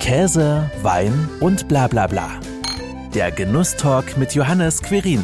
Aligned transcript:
Käse, 0.00 0.70
Wein 0.82 1.12
und 1.40 1.68
bla 1.68 1.86
bla 1.86 2.06
bla. 2.06 2.30
Der 3.14 3.30
Genusstalk 3.30 4.16
mit 4.16 4.34
Johannes 4.34 4.82
Querin. 4.82 5.22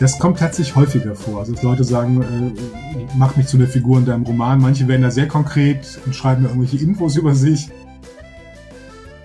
Das 0.00 0.18
kommt 0.18 0.38
tatsächlich 0.38 0.74
häufiger 0.74 1.14
vor. 1.14 1.40
Also 1.40 1.54
Leute 1.62 1.84
sagen, 1.84 2.22
äh, 2.22 3.06
mach 3.16 3.36
mich 3.36 3.46
zu 3.46 3.58
einer 3.58 3.66
Figur 3.66 3.98
in 3.98 4.06
deinem 4.06 4.22
Roman. 4.24 4.58
Manche 4.58 4.88
werden 4.88 5.02
da 5.02 5.10
sehr 5.10 5.28
konkret 5.28 6.00
und 6.06 6.16
schreiben 6.16 6.42
mir 6.42 6.48
irgendwelche 6.48 6.82
Infos 6.82 7.16
über 7.16 7.34
sich. 7.34 7.68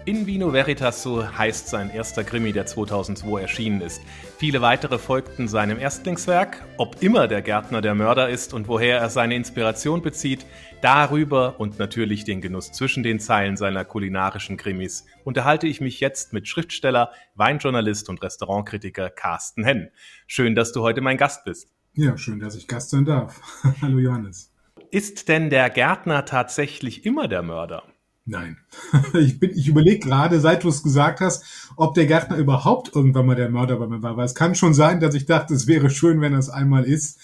In 0.08 0.28
Vino 0.28 0.54
Veritas, 0.54 1.02
so 1.02 1.36
heißt 1.36 1.68
sein 1.68 1.90
erster 1.90 2.24
Krimi, 2.24 2.54
der 2.54 2.68
2002 2.68 3.42
erschienen 3.42 3.82
ist. 3.82 4.04
Viele 4.38 4.62
weitere 4.62 5.00
folgten 5.00 5.48
seinem 5.48 5.80
Erstlingswerk. 5.80 6.64
Ob 6.78 7.02
immer 7.02 7.28
der 7.28 7.42
Gärtner 7.42 7.82
der 7.82 7.96
Mörder 7.96 8.30
ist 8.30 8.54
und 8.54 8.68
woher 8.68 9.00
er 9.00 9.10
seine 9.10 9.34
Inspiration 9.34 10.04
bezieht, 10.04 10.46
darüber 10.82 11.60
und 11.60 11.80
natürlich 11.80 12.24
den 12.24 12.40
Genuss 12.40 12.72
zwischen 12.72 13.02
den 13.02 13.20
Zeilen 13.20 13.58
seiner 13.58 13.84
kulinarischen 13.84 14.58
Krimis 14.58 15.08
unterhalte 15.24 15.66
ich 15.66 15.82
mich 15.82 16.00
jetzt 16.02 16.34
mit 16.34 16.48
Schriftsteller, 16.48 17.12
Weinjournalist 17.34 18.08
und 18.08 18.22
Restaurantkritiker 18.22 19.10
Carsten 19.10 19.64
Henn. 19.64 19.90
Schön, 20.28 20.54
dass 20.54 20.72
du 20.72 20.84
heute 20.84 21.02
mein 21.02 21.18
Gast 21.18 21.46
bist. 21.46 21.74
Ja, 21.94 22.16
schön, 22.16 22.40
dass 22.40 22.56
ich 22.56 22.68
Gast 22.68 22.92
sein 22.92 23.06
darf. 23.06 23.42
Hallo 23.82 23.98
Johannes. 23.98 24.54
Ist 24.92 25.30
denn 25.30 25.50
der 25.50 25.72
Gärtner 25.72 26.26
tatsächlich 26.26 27.08
immer 27.08 27.28
der 27.28 27.42
Mörder? 27.42 27.82
Nein. 28.26 28.58
Ich, 29.14 29.40
bin, 29.40 29.52
ich 29.52 29.68
überlege 29.68 30.00
gerade, 30.00 30.40
seit 30.40 30.64
du 30.64 30.70
es 30.70 30.84
gesagt 30.84 31.22
hast, 31.22 31.72
ob 31.76 31.94
der 31.94 32.08
Gärtner 32.08 32.38
überhaupt 32.38 32.96
irgendwann 32.96 33.26
mal 33.28 33.36
der 33.36 33.50
Mörder 33.50 33.78
bei 33.78 33.88
mir 33.88 34.02
war. 34.02 34.18
Weil 34.18 34.26
es 34.26 34.36
kann 34.36 34.56
schon 34.56 34.74
sein, 34.74 35.00
dass 35.00 35.16
ich 35.16 35.26
dachte, 35.26 35.54
es 35.54 35.68
wäre 35.68 35.90
schön, 35.90 36.22
wenn 36.22 36.34
es 36.34 36.50
einmal 36.50 36.84
ist. 36.86 37.20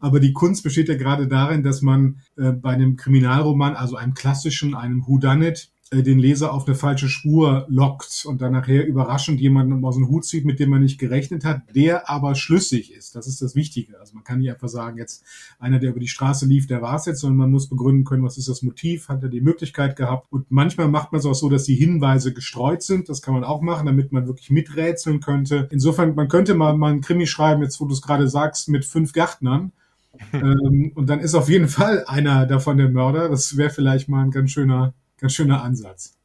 Aber 0.00 0.20
die 0.20 0.32
Kunst 0.32 0.62
besteht 0.62 0.88
ja 0.88 0.96
gerade 0.96 1.28
darin, 1.28 1.62
dass 1.62 1.82
man 1.82 2.20
äh, 2.36 2.52
bei 2.52 2.70
einem 2.70 2.96
Kriminalroman, 2.96 3.76
also 3.76 3.96
einem 3.96 4.14
klassischen, 4.14 4.74
einem 4.74 5.06
Whodunit, 5.06 5.70
den 6.02 6.18
Leser 6.18 6.52
auf 6.52 6.66
eine 6.66 6.74
falsche 6.74 7.08
Spur 7.08 7.66
lockt 7.68 8.24
und 8.26 8.42
dann 8.42 8.52
nachher 8.52 8.86
überraschend 8.86 9.40
jemanden 9.40 9.84
aus 9.84 9.96
dem 9.96 10.08
Hut 10.08 10.24
zieht, 10.24 10.44
mit 10.44 10.58
dem 10.58 10.70
man 10.70 10.82
nicht 10.82 10.98
gerechnet 10.98 11.44
hat, 11.44 11.62
der 11.74 12.10
aber 12.10 12.34
schlüssig 12.34 12.92
ist. 12.92 13.14
Das 13.14 13.26
ist 13.26 13.42
das 13.42 13.54
Wichtige. 13.54 13.98
Also 14.00 14.14
man 14.14 14.24
kann 14.24 14.38
nicht 14.38 14.50
einfach 14.50 14.68
sagen, 14.68 14.98
jetzt 14.98 15.24
einer, 15.58 15.78
der 15.78 15.90
über 15.90 16.00
die 16.00 16.08
Straße 16.08 16.46
lief, 16.46 16.66
der 16.66 16.82
war 16.82 16.96
es 16.96 17.06
jetzt, 17.06 17.20
sondern 17.20 17.38
man 17.38 17.50
muss 17.50 17.68
begründen 17.68 18.04
können, 18.04 18.24
was 18.24 18.38
ist 18.38 18.48
das 18.48 18.62
Motiv, 18.62 19.08
hat 19.08 19.22
er 19.22 19.28
die 19.28 19.40
Möglichkeit 19.40 19.96
gehabt. 19.96 20.26
Und 20.30 20.50
manchmal 20.50 20.88
macht 20.88 21.12
man 21.12 21.20
es 21.20 21.26
auch 21.26 21.34
so, 21.34 21.48
dass 21.48 21.64
die 21.64 21.76
Hinweise 21.76 22.32
gestreut 22.32 22.82
sind. 22.82 23.08
Das 23.08 23.22
kann 23.22 23.34
man 23.34 23.44
auch 23.44 23.62
machen, 23.62 23.86
damit 23.86 24.12
man 24.12 24.26
wirklich 24.26 24.50
miträtseln 24.50 25.20
könnte. 25.20 25.68
Insofern, 25.70 26.14
man 26.14 26.28
könnte 26.28 26.54
mal, 26.54 26.76
mal 26.76 26.92
einen 26.92 27.00
Krimi 27.00 27.26
schreiben, 27.26 27.62
jetzt 27.62 27.80
wo 27.80 27.86
du 27.86 27.92
es 27.92 28.02
gerade 28.02 28.28
sagst, 28.28 28.68
mit 28.68 28.84
fünf 28.84 29.12
Gärtnern. 29.12 29.72
ähm, 30.32 30.92
und 30.94 31.08
dann 31.08 31.20
ist 31.20 31.34
auf 31.34 31.48
jeden 31.48 31.68
Fall 31.68 32.04
einer 32.06 32.46
davon 32.46 32.76
der 32.78 32.88
Mörder. 32.88 33.28
Das 33.28 33.56
wäre 33.56 33.70
vielleicht 33.70 34.08
mal 34.08 34.22
ein 34.22 34.30
ganz 34.30 34.50
schöner 34.50 34.94
ganz 35.18 35.34
schöner 35.34 35.62
Ansatz. 35.62 36.18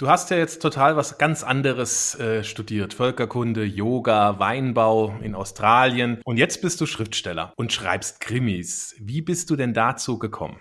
Du 0.00 0.08
hast 0.08 0.30
ja 0.30 0.38
jetzt 0.38 0.62
total 0.62 0.96
was 0.96 1.18
ganz 1.18 1.42
anderes 1.42 2.18
äh, 2.18 2.42
studiert. 2.42 2.94
Völkerkunde, 2.94 3.66
Yoga, 3.66 4.38
Weinbau 4.38 5.14
in 5.20 5.34
Australien. 5.34 6.22
Und 6.24 6.38
jetzt 6.38 6.62
bist 6.62 6.80
du 6.80 6.86
Schriftsteller 6.86 7.52
und 7.56 7.70
schreibst 7.70 8.18
Krimis. 8.18 8.94
Wie 8.98 9.20
bist 9.20 9.50
du 9.50 9.56
denn 9.56 9.74
dazu 9.74 10.18
gekommen? 10.18 10.56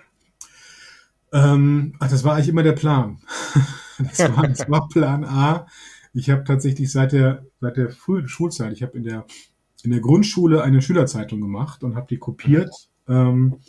Ähm, 1.32 1.96
ach, 2.00 2.10
das 2.10 2.26
war 2.26 2.36
eigentlich 2.36 2.50
immer 2.50 2.64
der 2.64 2.74
Plan. 2.74 3.20
das, 3.98 4.20
war, 4.36 4.46
das 4.46 4.70
war 4.70 4.90
Plan 4.90 5.24
A. 5.24 5.68
Ich 6.14 6.30
habe 6.30 6.44
tatsächlich 6.44 6.92
seit 6.92 7.14
der, 7.14 7.46
seit 7.62 7.78
der 7.78 7.92
frühen 7.92 8.28
Schulzeit, 8.28 8.74
ich 8.74 8.84
habe 8.84 8.98
in 8.98 9.04
der, 9.04 9.26
in 9.84 9.92
der 9.92 10.02
Grundschule 10.02 10.64
eine 10.64 10.82
Schülerzeitung 10.82 11.40
gemacht 11.40 11.84
und 11.84 11.96
habe 11.96 12.08
die 12.10 12.18
kopiert. 12.18 12.72
Ähm, 13.08 13.62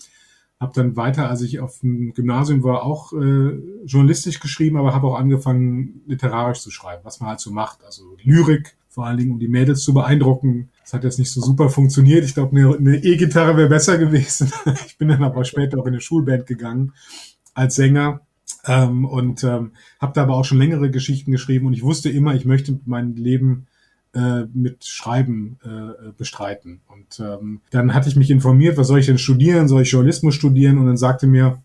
habe 0.60 0.72
dann 0.74 0.94
weiter, 0.94 1.28
als 1.30 1.40
ich 1.40 1.58
auf 1.58 1.80
dem 1.80 2.12
Gymnasium 2.12 2.62
war, 2.62 2.84
auch 2.84 3.14
äh, 3.14 3.58
journalistisch 3.86 4.40
geschrieben, 4.40 4.76
aber 4.76 4.94
habe 4.94 5.06
auch 5.06 5.18
angefangen, 5.18 6.02
literarisch 6.06 6.60
zu 6.60 6.70
schreiben, 6.70 7.00
was 7.02 7.18
man 7.18 7.30
halt 7.30 7.40
so 7.40 7.50
macht. 7.50 7.82
Also 7.82 8.02
Lyrik, 8.22 8.76
vor 8.88 9.06
allen 9.06 9.16
Dingen, 9.16 9.32
um 9.32 9.38
die 9.38 9.48
Mädels 9.48 9.82
zu 9.82 9.94
beeindrucken. 9.94 10.68
Das 10.82 10.92
hat 10.92 11.04
jetzt 11.04 11.18
nicht 11.18 11.30
so 11.30 11.40
super 11.40 11.70
funktioniert. 11.70 12.24
Ich 12.24 12.34
glaube, 12.34 12.56
eine, 12.56 12.96
E-Gitarre 12.96 13.56
wäre 13.56 13.70
besser 13.70 13.96
gewesen. 13.96 14.52
ich 14.86 14.98
bin 14.98 15.08
dann 15.08 15.24
aber 15.24 15.44
später 15.44 15.78
auch 15.78 15.86
in 15.86 15.94
eine 15.94 16.00
Schulband 16.02 16.46
gegangen 16.46 16.92
als 17.54 17.76
Sänger. 17.76 18.20
Ähm, 18.66 19.06
und 19.06 19.42
ähm, 19.44 19.72
habe 19.98 20.12
da 20.12 20.24
aber 20.24 20.34
auch 20.34 20.44
schon 20.44 20.58
längere 20.58 20.90
Geschichten 20.90 21.30
geschrieben 21.32 21.66
und 21.66 21.72
ich 21.72 21.82
wusste 21.82 22.10
immer, 22.10 22.34
ich 22.34 22.44
möchte 22.44 22.78
mein 22.84 23.16
Leben 23.16 23.68
äh, 24.14 24.44
mit 24.52 24.84
Schreiben 24.84 25.58
äh, 25.62 26.12
bestreiten. 26.16 26.80
Und 26.88 27.20
ähm, 27.20 27.60
dann 27.70 27.94
hatte 27.94 28.08
ich 28.08 28.16
mich 28.16 28.30
informiert, 28.30 28.76
was 28.76 28.88
soll 28.88 28.98
ich 28.98 29.06
denn 29.06 29.18
studieren? 29.18 29.68
Soll 29.68 29.82
ich 29.82 29.92
Journalismus 29.92 30.34
studieren? 30.34 30.78
Und 30.78 30.86
dann 30.86 30.96
sagte 30.96 31.26
mir 31.26 31.60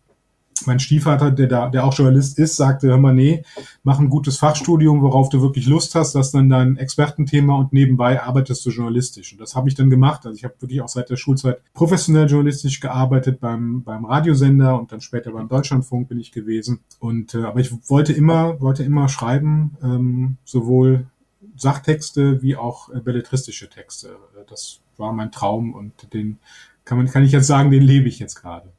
mein 0.65 0.79
Stiefvater, 0.79 1.31
der 1.31 1.47
da, 1.47 1.69
der 1.69 1.83
auch 1.83 1.93
Journalist 1.93 2.39
ist, 2.39 2.55
sagte, 2.55 2.87
hör 2.87 2.97
mal, 2.97 3.13
nee, 3.13 3.43
mach 3.83 3.99
ein 3.99 4.09
gutes 4.09 4.37
Fachstudium, 4.37 5.01
worauf 5.01 5.29
du 5.29 5.41
wirklich 5.41 5.67
Lust 5.67 5.95
hast, 5.95 6.15
das 6.15 6.31
dann 6.31 6.49
dein 6.49 6.77
Expertenthema 6.77 7.55
und 7.57 7.73
nebenbei 7.73 8.21
arbeitest 8.21 8.65
du 8.65 8.69
journalistisch. 8.69 9.33
Und 9.33 9.41
das 9.41 9.55
habe 9.55 9.67
ich 9.67 9.75
dann 9.75 9.89
gemacht. 9.89 10.25
Also 10.25 10.37
ich 10.37 10.43
habe 10.43 10.55
wirklich 10.59 10.81
auch 10.81 10.87
seit 10.87 11.09
der 11.09 11.17
Schulzeit 11.17 11.61
professionell 11.73 12.27
journalistisch 12.27 12.79
gearbeitet 12.79 13.39
beim, 13.39 13.83
beim 13.83 14.05
Radiosender 14.05 14.79
und 14.79 14.91
dann 14.91 15.01
später 15.01 15.31
beim 15.31 15.49
Deutschlandfunk 15.49 16.07
bin 16.07 16.19
ich 16.19 16.31
gewesen. 16.31 16.79
Und 16.99 17.35
äh, 17.35 17.43
aber 17.43 17.59
ich 17.59 17.71
wollte 17.89 18.13
immer, 18.13 18.61
wollte 18.61 18.83
immer 18.83 19.09
schreiben, 19.09 19.77
ähm, 19.83 20.37
sowohl 20.45 21.07
Sachtexte 21.55 22.41
wie 22.41 22.55
auch 22.55 22.89
äh, 22.89 22.99
belletristische 22.99 23.69
Texte. 23.69 24.17
Das 24.47 24.81
war 24.97 25.13
mein 25.13 25.31
Traum 25.31 25.73
und 25.73 26.13
den 26.13 26.39
kann 26.83 26.97
man, 26.97 27.07
kann 27.07 27.23
ich 27.23 27.31
jetzt 27.31 27.47
sagen, 27.47 27.71
den 27.71 27.81
lebe 27.81 28.07
ich 28.07 28.19
jetzt 28.19 28.35
gerade. 28.35 28.71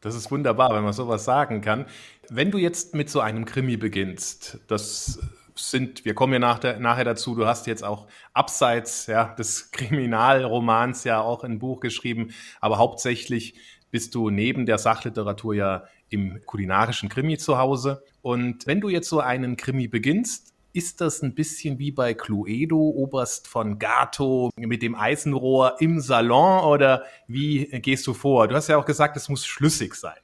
Das 0.00 0.14
ist 0.14 0.30
wunderbar, 0.30 0.74
wenn 0.74 0.84
man 0.84 0.92
sowas 0.92 1.24
sagen 1.24 1.60
kann. 1.60 1.86
Wenn 2.28 2.50
du 2.50 2.58
jetzt 2.58 2.94
mit 2.94 3.08
so 3.08 3.20
einem 3.20 3.44
Krimi 3.44 3.76
beginnst, 3.76 4.60
das 4.66 5.18
sind, 5.56 6.04
wir 6.04 6.14
kommen 6.14 6.32
ja 6.32 6.38
nach 6.38 6.58
der, 6.58 6.78
nachher 6.78 7.04
dazu, 7.04 7.34
du 7.34 7.46
hast 7.46 7.66
jetzt 7.66 7.84
auch 7.84 8.06
abseits 8.32 9.06
ja, 9.06 9.34
des 9.34 9.70
Kriminalromans 9.70 11.04
ja 11.04 11.20
auch 11.20 11.44
ein 11.44 11.58
Buch 11.58 11.80
geschrieben, 11.80 12.34
aber 12.60 12.78
hauptsächlich 12.78 13.54
bist 13.90 14.14
du 14.14 14.30
neben 14.30 14.66
der 14.66 14.78
Sachliteratur 14.78 15.54
ja 15.54 15.84
im 16.08 16.40
kulinarischen 16.44 17.08
Krimi 17.08 17.38
zu 17.38 17.58
Hause. 17.58 18.02
Und 18.22 18.66
wenn 18.66 18.80
du 18.80 18.88
jetzt 18.88 19.08
so 19.08 19.20
einen 19.20 19.56
Krimi 19.56 19.88
beginnst, 19.88 20.53
ist 20.74 21.00
das 21.00 21.22
ein 21.22 21.34
bisschen 21.34 21.78
wie 21.78 21.92
bei 21.92 22.14
Cluedo, 22.14 22.76
Oberst 22.76 23.46
von 23.46 23.78
Gato 23.78 24.50
mit 24.56 24.82
dem 24.82 24.96
Eisenrohr 24.96 25.76
im 25.78 26.00
Salon 26.00 26.64
oder 26.64 27.04
wie 27.28 27.66
gehst 27.80 28.06
du 28.08 28.12
vor? 28.12 28.48
Du 28.48 28.56
hast 28.56 28.68
ja 28.68 28.76
auch 28.76 28.84
gesagt, 28.84 29.16
es 29.16 29.28
muss 29.28 29.46
schlüssig 29.46 29.94
sein. 29.94 30.16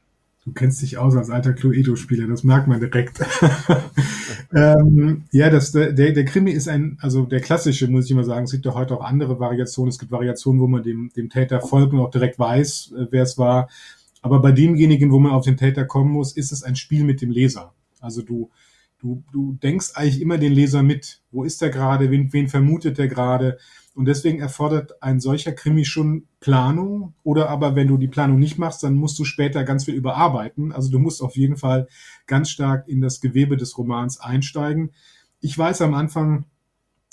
Du 0.44 0.53
kennst 0.53 0.83
dich 0.83 0.99
aus 0.99 1.15
als 1.15 1.31
alter 1.31 1.53
Cluedo-Spieler, 1.53 2.27
das 2.27 2.43
merkt 2.43 2.66
man 2.66 2.81
direkt. 2.81 3.21
ähm, 4.55 5.25
ja, 5.31 5.50
das, 5.50 5.71
der, 5.71 5.93
der 5.93 6.25
Krimi 6.25 6.50
ist 6.50 6.66
ein, 6.66 6.99
also 7.00 7.27
der 7.27 7.41
klassische, 7.41 7.87
muss 7.87 8.06
ich 8.06 8.10
immer 8.10 8.25
sagen. 8.25 8.44
Es 8.44 8.50
gibt 8.50 8.65
ja 8.65 8.75
heute 8.75 8.94
auch 8.94 9.05
andere 9.05 9.39
Variationen. 9.39 9.91
Es 9.91 9.99
gibt 9.99 10.10
Variationen, 10.10 10.60
wo 10.60 10.66
man 10.66 10.83
dem, 10.83 11.12
dem 11.15 11.28
Täter 11.28 11.60
folgt 11.60 11.93
und 11.93 12.00
auch 12.00 12.10
direkt 12.10 12.39
weiß, 12.39 12.94
äh, 12.99 13.06
wer 13.10 13.22
es 13.22 13.39
war. 13.39 13.69
Aber 14.22 14.41
bei 14.41 14.50
demjenigen, 14.50 15.12
wo 15.12 15.21
man 15.21 15.33
auf 15.33 15.44
den 15.44 15.59
Täter 15.59 15.84
kommen 15.84 16.10
muss, 16.10 16.33
ist 16.33 16.53
es 16.53 16.65
ein 16.65 16.75
Spiel 16.75 17.05
mit 17.05 17.22
dem 17.22 17.31
Leser. 17.31 17.75
Also 18.00 18.22
du, 18.22 18.50
Du, 19.00 19.25
du 19.33 19.55
denkst 19.55 19.93
eigentlich 19.94 20.21
immer 20.21 20.37
den 20.37 20.53
Leser 20.53 20.83
mit. 20.83 21.22
Wo 21.31 21.44
ist 21.44 21.62
er 21.62 21.71
gerade? 21.71 22.11
Wen, 22.11 22.33
wen 22.33 22.49
vermutet 22.49 22.99
er 22.99 23.09
gerade? 23.09 23.59
Und 23.94 24.05
deswegen 24.06 24.41
erfordert 24.41 25.03
ein 25.03 25.21
solcher 25.21 25.53
Krimi 25.53 25.84
schon 25.84 26.27
Planung. 26.38 27.15
Oder 27.22 27.49
aber 27.49 27.75
wenn 27.77 27.89
du 27.89 27.97
die 27.97 28.09
Planung 28.09 28.39
nicht 28.39 28.59
machst, 28.59 28.83
dann 28.83 28.94
musst 28.94 29.19
du 29.19 29.25
später 29.25 29.65
ganz 29.65 29.87
viel 29.87 29.94
überarbeiten. 29.94 30.71
Also 30.71 30.91
du 30.91 30.99
musst 30.99 31.22
auf 31.22 31.37
jeden 31.37 31.56
Fall 31.56 31.89
ganz 32.27 32.50
stark 32.50 32.89
in 32.89 33.00
das 33.00 33.21
Gewebe 33.21 33.56
des 33.56 33.77
Romans 33.78 34.21
einsteigen. 34.21 34.91
Ich 35.41 35.56
weiß 35.56 35.81
am 35.81 35.94
Anfang 35.94 36.44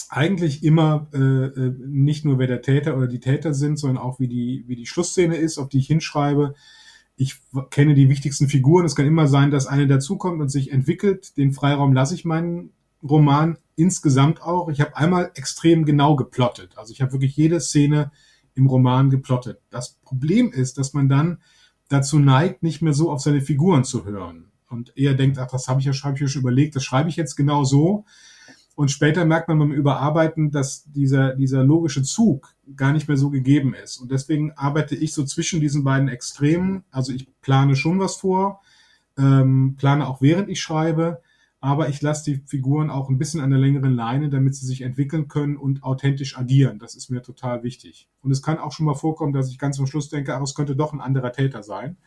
eigentlich 0.10 0.64
immer 0.64 1.08
äh, 1.14 1.18
äh 1.18 1.74
nicht 1.86 2.26
nur, 2.26 2.38
wer 2.38 2.48
der 2.48 2.62
Täter 2.62 2.98
oder 2.98 3.08
die 3.08 3.20
Täter 3.20 3.54
sind, 3.54 3.78
sondern 3.78 3.98
auch 3.98 4.20
wie 4.20 4.28
die, 4.28 4.66
wie 4.68 4.76
die 4.76 4.86
Schlussszene 4.86 5.38
ist, 5.38 5.58
auf 5.58 5.70
die 5.70 5.80
ich 5.80 5.88
hinschreibe 5.88 6.54
ich 7.18 7.40
kenne 7.72 7.96
die 7.96 8.10
wichtigsten 8.10 8.48
Figuren. 8.48 8.86
Es 8.86 8.96
kann 8.96 9.08
immer 9.08 9.28
sein, 9.28 9.50
dass 9.50 9.66
eine 9.66 9.88
dazukommt 9.88 10.40
und 10.40 10.50
sich 10.50 10.72
entwickelt. 10.72 11.36
Den 11.36 11.52
Freiraum 11.52 11.92
lasse 11.92 12.14
ich 12.14 12.26
meinen 12.26 12.70
Roman 13.04 13.58
insgesamt 13.76 14.42
auch. 14.42 14.70
Ich 14.70 14.80
habe 14.82 14.96
einmal 14.96 15.32
extrem 15.34 15.84
genau 15.86 16.16
geplottet. 16.16 16.78
Also 16.78 16.94
ich 16.94 17.02
habe 17.02 17.14
wirklich 17.14 17.36
jede 17.36 17.60
Szene 17.60 18.12
im 18.54 18.68
Roman 18.68 19.10
geplottet. 19.10 19.60
Das 19.72 19.94
Problem 20.04 20.52
ist, 20.52 20.78
dass 20.78 20.94
man 20.94 21.10
dann 21.10 21.42
dazu 21.90 22.20
neigt, 22.20 22.62
nicht 22.62 22.82
mehr 22.82 22.94
so 22.94 23.12
auf 23.12 23.22
seine 23.22 23.42
Figuren 23.42 23.84
zu 23.84 24.06
hören 24.06 24.52
und 24.70 24.96
eher 24.96 25.14
denkt, 25.16 25.40
ach, 25.40 25.48
das 25.48 25.68
habe 25.68 25.80
ich 25.80 25.86
ja, 25.86 25.94
schreibe 25.94 26.24
ich 26.24 26.32
schon 26.32 26.42
überlegt, 26.42 26.76
das 26.76 26.84
schreibe 26.84 27.10
ich 27.10 27.16
jetzt 27.16 27.36
genau 27.36 27.64
so. 27.64 28.06
Und 28.76 28.92
später 28.92 29.26
merkt 29.26 29.48
man 29.48 29.58
beim 29.58 29.72
Überarbeiten, 29.72 30.52
dass 30.52 30.84
dieser, 30.84 31.36
dieser 31.36 31.64
logische 31.64 32.04
Zug 32.04 32.54
gar 32.76 32.92
nicht 32.94 33.08
mehr 33.08 33.18
so 33.18 33.30
gegeben 33.30 33.74
ist. 33.74 33.98
Und 33.98 34.12
deswegen 34.12 34.52
arbeite 34.54 34.96
ich 34.96 35.14
so 35.14 35.24
zwischen 35.24 35.62
diesen 35.62 35.84
beiden 35.84 36.10
Extremen. 36.10 36.84
Also 36.92 37.14
ich 37.14 37.28
plane 37.42 37.76
schon 37.76 38.00
was 38.00 38.18
vor, 38.18 38.62
ähm, 39.18 39.76
plane 39.78 40.08
auch 40.08 40.22
während 40.22 40.50
ich 40.50 40.62
schreibe, 40.62 41.22
aber 41.60 41.90
ich 41.90 42.02
lasse 42.02 42.26
die 42.26 42.44
Figuren 42.46 42.90
auch 42.90 43.10
ein 43.10 43.18
bisschen 43.18 43.42
an 43.42 43.50
der 43.50 43.60
längeren 43.60 43.94
Leine, 43.96 44.30
damit 44.30 44.56
sie 44.56 44.66
sich 44.66 44.82
entwickeln 44.82 45.28
können 45.28 45.58
und 45.58 45.84
authentisch 45.84 46.38
agieren. 46.38 46.78
Das 46.78 46.96
ist 46.96 47.10
mir 47.10 47.22
total 47.22 47.64
wichtig. 47.64 48.08
Und 48.22 48.32
es 48.32 48.42
kann 48.42 48.60
auch 48.60 48.72
schon 48.72 48.86
mal 48.86 48.94
vorkommen, 48.94 49.34
dass 49.34 49.50
ich 49.50 49.58
ganz 49.58 49.80
am 49.80 49.88
Schluss 49.88 50.10
denke, 50.10 50.36
ach, 50.36 50.42
es 50.42 50.54
könnte 50.54 50.76
doch 50.76 50.94
ein 50.94 51.02
anderer 51.02 51.32
Täter 51.32 51.64
sein. 51.64 51.98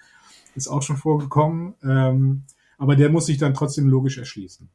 Ist 0.55 0.69
auch 0.69 0.83
schon 0.83 0.97
vorgekommen. 0.97 1.75
Ähm, 1.83 2.45
aber 2.79 2.97
der 2.97 3.11
muss 3.11 3.27
sich 3.27 3.39
dann 3.39 3.55
trotzdem 3.55 3.89
logisch 3.89 4.19
erschließen. 4.19 4.71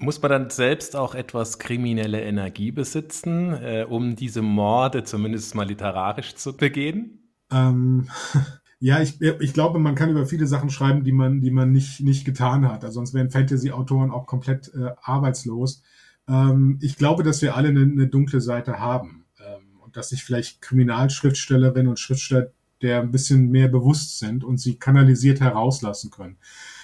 Muss 0.00 0.22
man 0.22 0.30
dann 0.30 0.50
selbst 0.50 0.94
auch 0.94 1.16
etwas 1.16 1.58
kriminelle 1.58 2.22
Energie 2.22 2.70
besitzen, 2.70 3.52
äh, 3.52 3.84
um 3.88 4.14
diese 4.14 4.42
Morde 4.42 5.02
zumindest 5.02 5.56
mal 5.56 5.66
literarisch 5.66 6.36
zu 6.36 6.56
begehen? 6.56 7.34
Ähm, 7.50 8.08
ja, 8.78 9.02
ich, 9.02 9.20
ich 9.20 9.52
glaube, 9.52 9.80
man 9.80 9.96
kann 9.96 10.10
über 10.10 10.24
viele 10.24 10.46
Sachen 10.46 10.70
schreiben, 10.70 11.02
die 11.02 11.10
man, 11.10 11.40
die 11.40 11.50
man 11.50 11.72
nicht, 11.72 12.00
nicht 12.00 12.24
getan 12.24 12.68
hat. 12.68 12.84
Also 12.84 12.94
sonst 12.94 13.12
wären 13.12 13.30
Fantasy-Autoren 13.30 14.12
auch 14.12 14.26
komplett 14.26 14.72
äh, 14.72 14.92
arbeitslos. 15.02 15.82
Ähm, 16.28 16.78
ich 16.80 16.96
glaube, 16.96 17.24
dass 17.24 17.42
wir 17.42 17.56
alle 17.56 17.70
eine, 17.70 17.82
eine 17.82 18.06
dunkle 18.06 18.40
Seite 18.40 18.78
haben. 18.78 19.24
Ähm, 19.40 19.80
und 19.80 19.96
dass 19.96 20.10
sich 20.10 20.22
vielleicht 20.22 20.62
Kriminalschriftstellerinnen 20.62 21.88
und 21.88 21.98
Schriftsteller 21.98 22.52
der 22.82 23.00
ein 23.00 23.10
bisschen 23.10 23.50
mehr 23.50 23.68
bewusst 23.68 24.18
sind 24.18 24.44
und 24.44 24.58
sie 24.58 24.78
kanalisiert 24.78 25.40
herauslassen 25.40 26.10
können. 26.10 26.36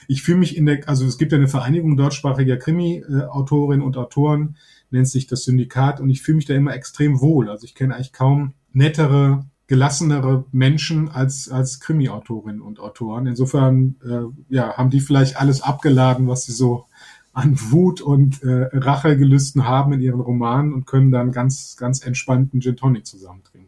Ich 0.08 0.22
fühle 0.22 0.38
mich 0.38 0.56
in 0.56 0.66
der, 0.66 0.88
also 0.88 1.04
es 1.06 1.18
gibt 1.18 1.32
ja 1.32 1.38
eine 1.38 1.48
Vereinigung 1.48 1.96
deutschsprachiger 1.96 2.56
Krimi-Autorinnen 2.56 3.84
und 3.84 3.96
Autoren, 3.96 4.56
nennt 4.90 5.08
sich 5.08 5.26
das 5.26 5.44
Syndikat 5.44 6.00
und 6.00 6.10
ich 6.10 6.22
fühle 6.22 6.36
mich 6.36 6.46
da 6.46 6.54
immer 6.54 6.74
extrem 6.74 7.20
wohl. 7.20 7.50
Also 7.50 7.64
ich 7.64 7.74
kenne 7.74 7.94
eigentlich 7.94 8.12
kaum 8.12 8.54
nettere, 8.72 9.44
gelassenere 9.66 10.44
Menschen 10.52 11.08
als, 11.08 11.48
als 11.48 11.80
Krimi-Autorinnen 11.80 12.60
und 12.60 12.80
Autoren. 12.80 13.26
Insofern 13.26 13.96
äh, 14.04 14.54
ja, 14.54 14.76
haben 14.76 14.90
die 14.90 15.00
vielleicht 15.00 15.40
alles 15.40 15.62
abgeladen, 15.62 16.28
was 16.28 16.44
sie 16.44 16.52
so 16.52 16.86
an 17.32 17.58
Wut 17.70 18.00
und 18.00 18.42
äh, 18.44 18.68
Rachegelüsten 18.72 19.66
haben 19.66 19.92
in 19.92 20.00
ihren 20.00 20.20
Romanen 20.20 20.72
und 20.72 20.86
können 20.86 21.10
dann 21.10 21.32
ganz, 21.32 21.76
ganz 21.76 22.04
entspannten 22.04 22.60
Gin 22.60 22.76
Tonic 22.76 23.06
zusammentrinken. 23.06 23.63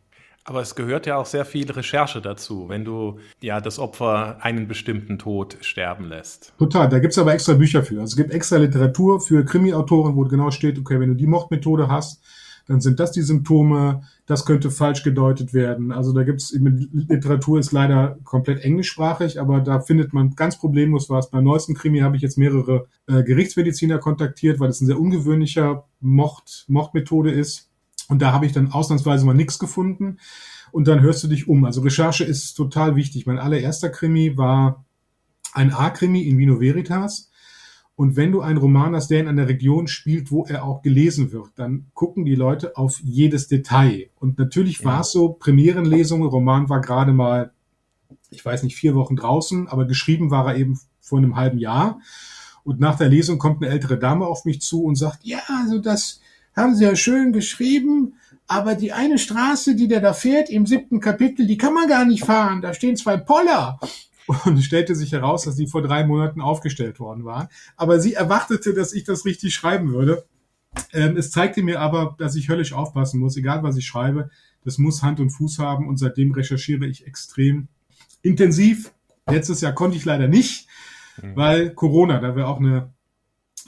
Aber 0.48 0.60
es 0.60 0.76
gehört 0.76 1.06
ja 1.06 1.16
auch 1.16 1.26
sehr 1.26 1.44
viel 1.44 1.68
Recherche 1.70 2.20
dazu, 2.20 2.68
wenn 2.68 2.84
du 2.84 3.18
ja 3.40 3.60
das 3.60 3.80
Opfer 3.80 4.38
einen 4.40 4.68
bestimmten 4.68 5.18
Tod 5.18 5.58
sterben 5.60 6.08
lässt. 6.08 6.54
Total, 6.56 6.88
da 6.88 7.00
gibt's 7.00 7.18
aber 7.18 7.34
extra 7.34 7.54
Bücher 7.54 7.82
für. 7.82 8.00
Also 8.00 8.12
es 8.12 8.16
gibt 8.16 8.30
extra 8.30 8.56
Literatur 8.56 9.20
für 9.20 9.44
Krimi-Autoren, 9.44 10.14
wo 10.14 10.22
genau 10.22 10.52
steht, 10.52 10.78
okay, 10.78 11.00
wenn 11.00 11.08
du 11.08 11.16
die 11.16 11.26
Mordmethode 11.26 11.88
hast, 11.88 12.22
dann 12.68 12.80
sind 12.80 13.00
das 13.00 13.10
die 13.10 13.22
Symptome, 13.22 14.02
das 14.26 14.44
könnte 14.44 14.70
falsch 14.70 15.02
gedeutet 15.02 15.52
werden. 15.52 15.90
Also 15.90 16.12
da 16.12 16.22
gibt's 16.22 16.52
Literatur 16.52 17.58
ist 17.58 17.72
leider 17.72 18.18
komplett 18.22 18.64
englischsprachig, 18.64 19.40
aber 19.40 19.60
da 19.60 19.80
findet 19.80 20.12
man 20.12 20.34
ganz 20.36 20.58
problemlos 20.58 21.10
was. 21.10 21.30
Beim 21.30 21.44
neuesten 21.44 21.74
Krimi 21.74 22.00
habe 22.00 22.16
ich 22.16 22.22
jetzt 22.22 22.38
mehrere 22.38 22.86
äh, 23.08 23.24
Gerichtsmediziner 23.24 23.98
kontaktiert, 23.98 24.60
weil 24.60 24.70
es 24.70 24.80
ein 24.80 24.86
sehr 24.86 24.98
ungewöhnlicher 24.98 25.86
Mord, 26.00 26.66
Mordmethode 26.68 27.32
ist 27.32 27.70
und 28.08 28.22
da 28.22 28.32
habe 28.32 28.46
ich 28.46 28.52
dann 28.52 28.72
ausnahmsweise 28.72 29.24
mal 29.24 29.34
nichts 29.34 29.58
gefunden. 29.58 30.18
Und 30.72 30.88
dann 30.88 31.00
hörst 31.00 31.22
du 31.24 31.28
dich 31.28 31.48
um. 31.48 31.64
Also 31.64 31.80
Recherche 31.80 32.24
ist 32.24 32.54
total 32.54 32.96
wichtig. 32.96 33.26
Mein 33.26 33.38
allererster 33.38 33.88
Krimi 33.88 34.36
war 34.36 34.84
ein 35.52 35.72
A-Krimi 35.72 36.22
in 36.22 36.38
Vino 36.38 36.60
Veritas. 36.60 37.30
Und 37.94 38.14
wenn 38.14 38.30
du 38.30 38.42
einen 38.42 38.58
Roman 38.58 38.94
hast, 38.94 39.08
der 39.08 39.20
in 39.20 39.28
einer 39.28 39.48
Region 39.48 39.86
spielt, 39.86 40.30
wo 40.30 40.44
er 40.44 40.64
auch 40.64 40.82
gelesen 40.82 41.32
wird, 41.32 41.48
dann 41.56 41.86
gucken 41.94 42.26
die 42.26 42.34
Leute 42.34 42.76
auf 42.76 43.00
jedes 43.02 43.48
Detail. 43.48 44.10
Und 44.16 44.38
natürlich 44.38 44.80
ja. 44.80 44.84
war 44.84 45.00
es 45.00 45.12
so, 45.12 45.30
Premierenlesungen, 45.30 46.28
Roman 46.28 46.68
war 46.68 46.82
gerade 46.82 47.14
mal, 47.14 47.52
ich 48.30 48.44
weiß 48.44 48.64
nicht, 48.64 48.76
vier 48.76 48.94
Wochen 48.94 49.16
draußen, 49.16 49.66
aber 49.68 49.86
geschrieben 49.86 50.30
war 50.30 50.46
er 50.46 50.58
eben 50.58 50.78
vor 51.00 51.18
einem 51.18 51.36
halben 51.36 51.58
Jahr. 51.58 52.00
Und 52.64 52.80
nach 52.80 52.98
der 52.98 53.08
Lesung 53.08 53.38
kommt 53.38 53.62
eine 53.62 53.72
ältere 53.72 53.98
Dame 53.98 54.26
auf 54.26 54.44
mich 54.44 54.60
zu 54.60 54.82
und 54.84 54.96
sagt, 54.96 55.24
ja, 55.24 55.38
also 55.62 55.78
das, 55.78 56.20
haben 56.56 56.74
sie 56.74 56.84
ja 56.84 56.96
schön 56.96 57.32
geschrieben, 57.32 58.14
aber 58.46 58.74
die 58.74 58.92
eine 58.92 59.18
Straße, 59.18 59.74
die 59.74 59.88
der 59.88 60.00
da 60.00 60.12
fährt 60.12 60.50
im 60.50 60.66
siebten 60.66 61.00
Kapitel, 61.00 61.46
die 61.46 61.58
kann 61.58 61.74
man 61.74 61.88
gar 61.88 62.04
nicht 62.04 62.24
fahren. 62.24 62.62
Da 62.62 62.74
stehen 62.74 62.96
zwei 62.96 63.16
Poller. 63.16 63.78
Und 64.44 64.58
es 64.58 64.64
stellte 64.64 64.94
sich 64.94 65.12
heraus, 65.12 65.44
dass 65.44 65.56
die 65.56 65.66
vor 65.66 65.82
drei 65.82 66.04
Monaten 66.04 66.40
aufgestellt 66.40 66.98
worden 66.98 67.24
waren. 67.24 67.48
Aber 67.76 68.00
sie 68.00 68.14
erwartete, 68.14 68.74
dass 68.74 68.92
ich 68.92 69.04
das 69.04 69.24
richtig 69.24 69.54
schreiben 69.54 69.92
würde. 69.92 70.24
Ähm, 70.92 71.16
es 71.16 71.30
zeigte 71.30 71.62
mir 71.62 71.80
aber, 71.80 72.16
dass 72.18 72.34
ich 72.34 72.48
höllisch 72.48 72.72
aufpassen 72.72 73.20
muss, 73.20 73.36
egal 73.36 73.62
was 73.62 73.76
ich 73.76 73.86
schreibe. 73.86 74.30
Das 74.64 74.78
muss 74.78 75.02
Hand 75.02 75.20
und 75.20 75.30
Fuß 75.30 75.58
haben 75.58 75.88
und 75.88 75.96
seitdem 75.96 76.32
recherchiere 76.32 76.86
ich 76.86 77.06
extrem 77.06 77.68
intensiv. 78.22 78.92
Letztes 79.28 79.60
Jahr 79.60 79.72
konnte 79.72 79.96
ich 79.96 80.04
leider 80.04 80.28
nicht, 80.28 80.68
mhm. 81.22 81.36
weil 81.36 81.70
Corona, 81.70 82.18
da 82.18 82.34
wäre 82.34 82.48
auch 82.48 82.58
eine 82.58 82.92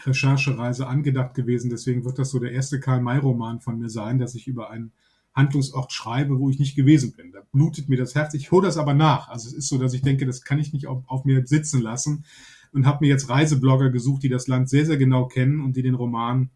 Recherchereise 0.07 0.87
angedacht 0.87 1.35
gewesen. 1.35 1.71
Deswegen 1.71 2.05
wird 2.05 2.19
das 2.19 2.31
so 2.31 2.39
der 2.39 2.53
erste 2.53 2.81
Karl-May-Roman 2.81 3.61
von 3.61 3.79
mir 3.79 3.89
sein, 3.89 4.19
dass 4.19 4.35
ich 4.35 4.47
über 4.47 4.71
einen 4.71 4.93
Handlungsort 5.35 5.93
schreibe, 5.93 6.39
wo 6.39 6.51
ich 6.51 6.59
nicht 6.59 6.75
gewesen 6.75 7.15
bin. 7.15 7.33
Da 7.33 7.41
blutet 7.53 7.89
mir 7.89 7.97
das 7.97 8.15
Herz. 8.15 8.35
Ich 8.35 8.51
hole 8.51 8.67
das 8.67 8.77
aber 8.77 8.95
nach. 8.95 9.29
Also 9.29 9.49
es 9.49 9.55
ist 9.55 9.69
so, 9.69 9.79
dass 9.79 9.95
ich 9.95 10.03
denke, 10.03 10.27
das 10.27 10.43
kann 10.43 10.59
ich 10.59 10.73
nicht 10.73 10.87
auf, 10.87 11.05
auf 11.07 11.25
mir 11.25 11.47
sitzen 11.47 11.81
lassen 11.81 12.25
und 12.73 12.87
habe 12.87 13.05
mir 13.05 13.09
jetzt 13.09 13.29
Reiseblogger 13.29 13.91
gesucht, 13.91 14.23
die 14.23 14.29
das 14.29 14.49
Land 14.49 14.69
sehr, 14.69 14.87
sehr 14.87 14.97
genau 14.97 15.27
kennen 15.27 15.61
und 15.61 15.77
die 15.77 15.83
den 15.83 15.95
Roman 15.95 16.51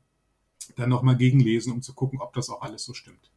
dann 0.77 0.91
nochmal 0.91 1.17
gegenlesen, 1.17 1.73
um 1.73 1.83
zu 1.83 1.94
gucken, 1.94 2.21
ob 2.21 2.33
das 2.35 2.50
auch 2.50 2.62
alles 2.62 2.85
so 2.85 2.94
stimmt. 2.94 3.31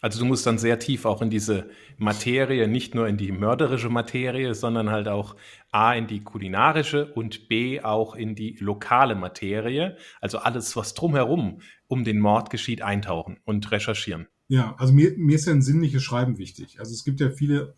Also 0.00 0.18
du 0.18 0.24
musst 0.24 0.46
dann 0.46 0.58
sehr 0.58 0.78
tief 0.78 1.04
auch 1.04 1.20
in 1.20 1.28
diese 1.28 1.68
Materie, 1.98 2.66
nicht 2.68 2.94
nur 2.94 3.06
in 3.06 3.18
die 3.18 3.32
mörderische 3.32 3.90
Materie, 3.90 4.54
sondern 4.54 4.90
halt 4.90 5.08
auch 5.08 5.36
A 5.70 5.92
in 5.94 6.06
die 6.06 6.20
kulinarische 6.20 7.12
und 7.12 7.48
B 7.48 7.80
auch 7.82 8.14
in 8.14 8.34
die 8.34 8.56
lokale 8.60 9.14
Materie. 9.14 9.96
Also 10.20 10.38
alles, 10.38 10.74
was 10.74 10.94
drumherum 10.94 11.60
um 11.86 12.04
den 12.04 12.18
Mord 12.18 12.50
geschieht, 12.50 12.82
eintauchen 12.82 13.38
und 13.44 13.70
recherchieren. 13.70 14.26
Ja, 14.48 14.74
also 14.78 14.92
mir, 14.92 15.12
mir 15.16 15.36
ist 15.36 15.46
ja 15.46 15.52
ein 15.52 15.62
sinnliches 15.62 16.02
Schreiben 16.02 16.38
wichtig. 16.38 16.80
Also 16.80 16.92
es 16.92 17.04
gibt 17.04 17.20
ja 17.20 17.30
viele, 17.30 17.76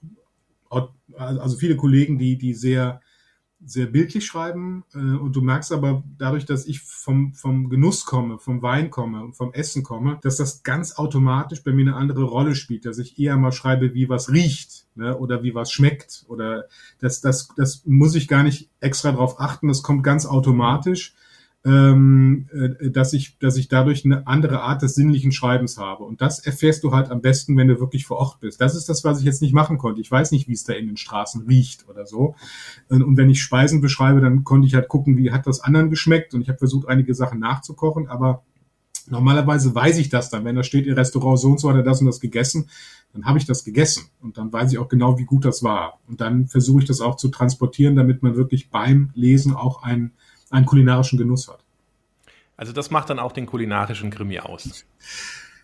also 1.16 1.56
viele 1.56 1.76
Kollegen, 1.76 2.18
die, 2.18 2.38
die 2.38 2.54
sehr 2.54 3.00
sehr 3.64 3.86
bildlich 3.86 4.26
schreiben 4.26 4.84
äh, 4.94 4.98
und 4.98 5.36
du 5.36 5.42
merkst 5.42 5.72
aber 5.72 6.02
dadurch, 6.18 6.44
dass 6.44 6.66
ich 6.66 6.80
vom, 6.80 7.32
vom 7.34 7.68
Genuss 7.68 8.04
komme, 8.04 8.38
vom 8.38 8.62
Wein 8.62 8.90
komme 8.90 9.22
und 9.22 9.34
vom 9.34 9.52
Essen 9.52 9.82
komme, 9.82 10.18
dass 10.22 10.36
das 10.36 10.62
ganz 10.62 10.96
automatisch 10.96 11.62
bei 11.62 11.72
mir 11.72 11.82
eine 11.82 11.96
andere 11.96 12.24
Rolle 12.24 12.54
spielt, 12.54 12.86
dass 12.86 12.98
ich 12.98 13.18
eher 13.18 13.36
mal 13.36 13.52
schreibe, 13.52 13.94
wie 13.94 14.08
was 14.08 14.30
riecht 14.30 14.86
ne, 14.94 15.16
oder 15.16 15.42
wie 15.42 15.54
was 15.54 15.70
schmeckt 15.70 16.24
oder 16.28 16.64
das, 16.98 17.20
das, 17.20 17.48
das 17.56 17.82
muss 17.86 18.14
ich 18.14 18.28
gar 18.28 18.42
nicht 18.42 18.68
extra 18.80 19.12
drauf 19.12 19.40
achten, 19.40 19.68
das 19.68 19.82
kommt 19.82 20.02
ganz 20.02 20.26
automatisch 20.26 21.14
ähm, 21.64 22.48
äh, 22.52 22.90
dass 22.90 23.12
ich, 23.12 23.38
dass 23.38 23.56
ich 23.56 23.68
dadurch 23.68 24.04
eine 24.04 24.26
andere 24.26 24.62
Art 24.62 24.82
des 24.82 24.94
sinnlichen 24.94 25.32
Schreibens 25.32 25.78
habe. 25.78 26.04
Und 26.04 26.20
das 26.20 26.40
erfährst 26.40 26.82
du 26.82 26.92
halt 26.92 27.10
am 27.10 27.20
besten, 27.20 27.56
wenn 27.56 27.68
du 27.68 27.78
wirklich 27.78 28.04
vor 28.04 28.16
Ort 28.18 28.40
bist. 28.40 28.60
Das 28.60 28.74
ist 28.74 28.88
das, 28.88 29.04
was 29.04 29.20
ich 29.20 29.24
jetzt 29.24 29.42
nicht 29.42 29.54
machen 29.54 29.78
konnte. 29.78 30.00
Ich 30.00 30.10
weiß 30.10 30.32
nicht, 30.32 30.48
wie 30.48 30.52
es 30.52 30.64
da 30.64 30.72
in 30.72 30.86
den 30.86 30.96
Straßen 30.96 31.46
riecht 31.46 31.88
oder 31.88 32.06
so. 32.06 32.34
Und 32.88 33.16
wenn 33.16 33.30
ich 33.30 33.42
Speisen 33.42 33.80
beschreibe, 33.80 34.20
dann 34.20 34.44
konnte 34.44 34.66
ich 34.66 34.74
halt 34.74 34.88
gucken, 34.88 35.16
wie 35.16 35.30
hat 35.30 35.46
das 35.46 35.60
anderen 35.60 35.90
geschmeckt. 35.90 36.34
Und 36.34 36.42
ich 36.42 36.48
habe 36.48 36.58
versucht, 36.58 36.88
einige 36.88 37.14
Sachen 37.14 37.38
nachzukochen, 37.38 38.08
aber 38.08 38.42
Normalerweise 39.10 39.74
weiß 39.74 39.98
ich 39.98 40.10
das 40.10 40.30
dann, 40.30 40.44
wenn 40.44 40.54
da 40.54 40.62
steht, 40.62 40.86
im 40.86 40.94
Restaurant 40.94 41.38
so 41.38 41.48
und 41.48 41.60
so 41.60 41.68
hat 41.68 41.76
er 41.76 41.82
das 41.82 42.00
und 42.00 42.06
das 42.06 42.20
gegessen, 42.20 42.68
dann 43.12 43.24
habe 43.24 43.38
ich 43.38 43.44
das 43.44 43.64
gegessen 43.64 44.04
und 44.20 44.38
dann 44.38 44.52
weiß 44.52 44.72
ich 44.72 44.78
auch 44.78 44.88
genau, 44.88 45.18
wie 45.18 45.24
gut 45.24 45.44
das 45.44 45.62
war. 45.62 45.98
Und 46.06 46.20
dann 46.20 46.46
versuche 46.46 46.82
ich 46.82 46.86
das 46.86 47.00
auch 47.00 47.16
zu 47.16 47.28
transportieren, 47.28 47.96
damit 47.96 48.22
man 48.22 48.36
wirklich 48.36 48.70
beim 48.70 49.10
Lesen 49.14 49.54
auch 49.54 49.82
ein, 49.82 50.12
einen 50.52 50.66
kulinarischen 50.66 51.18
Genuss 51.18 51.48
hat. 51.48 51.58
Also 52.56 52.72
das 52.72 52.90
macht 52.90 53.10
dann 53.10 53.18
auch 53.18 53.32
den 53.32 53.46
kulinarischen 53.46 54.10
Krimi 54.10 54.38
aus. 54.38 54.84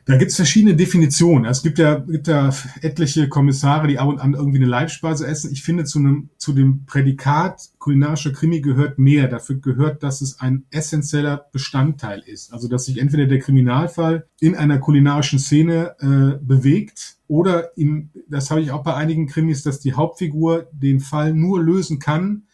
Da 0.09 0.17
gibt 0.17 0.31
es 0.31 0.37
verschiedene 0.37 0.75
Definitionen. 0.75 1.45
Es 1.45 1.63
gibt 1.63 1.79
ja, 1.79 1.97
gibt 1.97 2.29
ja 2.29 2.51
etliche 2.81 3.29
Kommissare, 3.29 3.89
die 3.89 3.99
ab 3.99 4.09
und 4.09 4.21
an 4.21 4.33
irgendwie 4.33 4.57
eine 4.57 4.67
Leibspeise 4.67 5.27
essen. 5.27 5.53
Ich 5.53 5.63
finde, 5.63 5.85
zu, 5.85 5.99
einem, 5.99 6.31
zu 6.39 6.55
dem 6.55 6.87
Prädikat 6.87 7.69
kulinarischer 7.79 8.33
Krimi 8.33 8.63
gehört 8.63 8.99
mehr. 8.99 9.29
Dafür 9.29 9.57
gehört, 9.57 10.03
dass 10.03 10.23
es 10.23 10.41
ein 10.41 10.65
essentieller 10.71 11.45
Bestandteil 11.53 12.21
ist. 12.21 12.55
Also, 12.55 12.69
dass 12.69 12.87
sich 12.87 12.97
entweder 12.97 13.27
der 13.27 13.39
Kriminalfall 13.39 14.27
in 14.41 14.57
einer 14.57 14.79
kulinarischen 14.79 15.39
Szene 15.39 15.95
äh, 16.01 16.43
bewegt 16.43 17.19
oder, 17.27 17.77
im, 17.77 18.09
das 18.29 18.51
habe 18.51 18.63
ich 18.63 18.71
auch 18.71 18.83
bei 18.83 18.95
einigen 18.95 19.27
Krimis, 19.27 19.63
dass 19.63 19.79
die 19.79 19.93
Hauptfigur 19.93 20.69
den 20.73 21.01
Fall 21.01 21.35
nur 21.35 21.63
lösen 21.63 21.99
kann, 21.99 22.45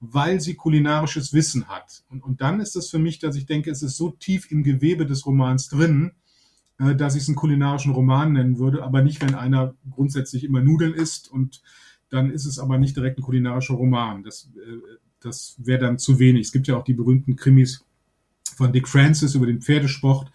weil 0.00 0.40
sie 0.40 0.54
kulinarisches 0.54 1.32
Wissen 1.34 1.68
hat. 1.68 2.04
Und, 2.08 2.24
und 2.24 2.40
dann 2.40 2.60
ist 2.60 2.74
es 2.74 2.88
für 2.88 2.98
mich, 2.98 3.18
dass 3.18 3.36
ich 3.36 3.46
denke, 3.46 3.70
es 3.70 3.82
ist 3.82 3.96
so 3.96 4.10
tief 4.10 4.50
im 4.50 4.62
Gewebe 4.62 5.04
des 5.04 5.26
Romans 5.26 5.68
drin, 5.68 6.12
äh, 6.78 6.96
dass 6.96 7.14
ich 7.14 7.22
es 7.22 7.28
einen 7.28 7.36
kulinarischen 7.36 7.92
Roman 7.92 8.32
nennen 8.32 8.58
würde, 8.58 8.82
aber 8.82 9.02
nicht, 9.02 9.20
wenn 9.20 9.34
einer 9.34 9.74
grundsätzlich 9.90 10.44
immer 10.44 10.62
Nudeln 10.62 10.94
isst 10.94 11.30
und 11.30 11.62
dann 12.08 12.30
ist 12.30 12.46
es 12.46 12.58
aber 12.58 12.78
nicht 12.78 12.96
direkt 12.96 13.18
ein 13.18 13.22
kulinarischer 13.22 13.74
Roman. 13.74 14.22
Das, 14.22 14.50
äh, 14.56 14.96
das 15.20 15.56
wäre 15.58 15.80
dann 15.80 15.98
zu 15.98 16.18
wenig. 16.18 16.46
Es 16.46 16.52
gibt 16.52 16.66
ja 16.66 16.76
auch 16.76 16.84
die 16.84 16.94
berühmten 16.94 17.36
Krimis 17.36 17.84
von 18.56 18.72
Dick 18.72 18.88
Francis 18.88 19.34
über 19.34 19.46
den 19.46 19.60
Pferdesport 19.60 20.32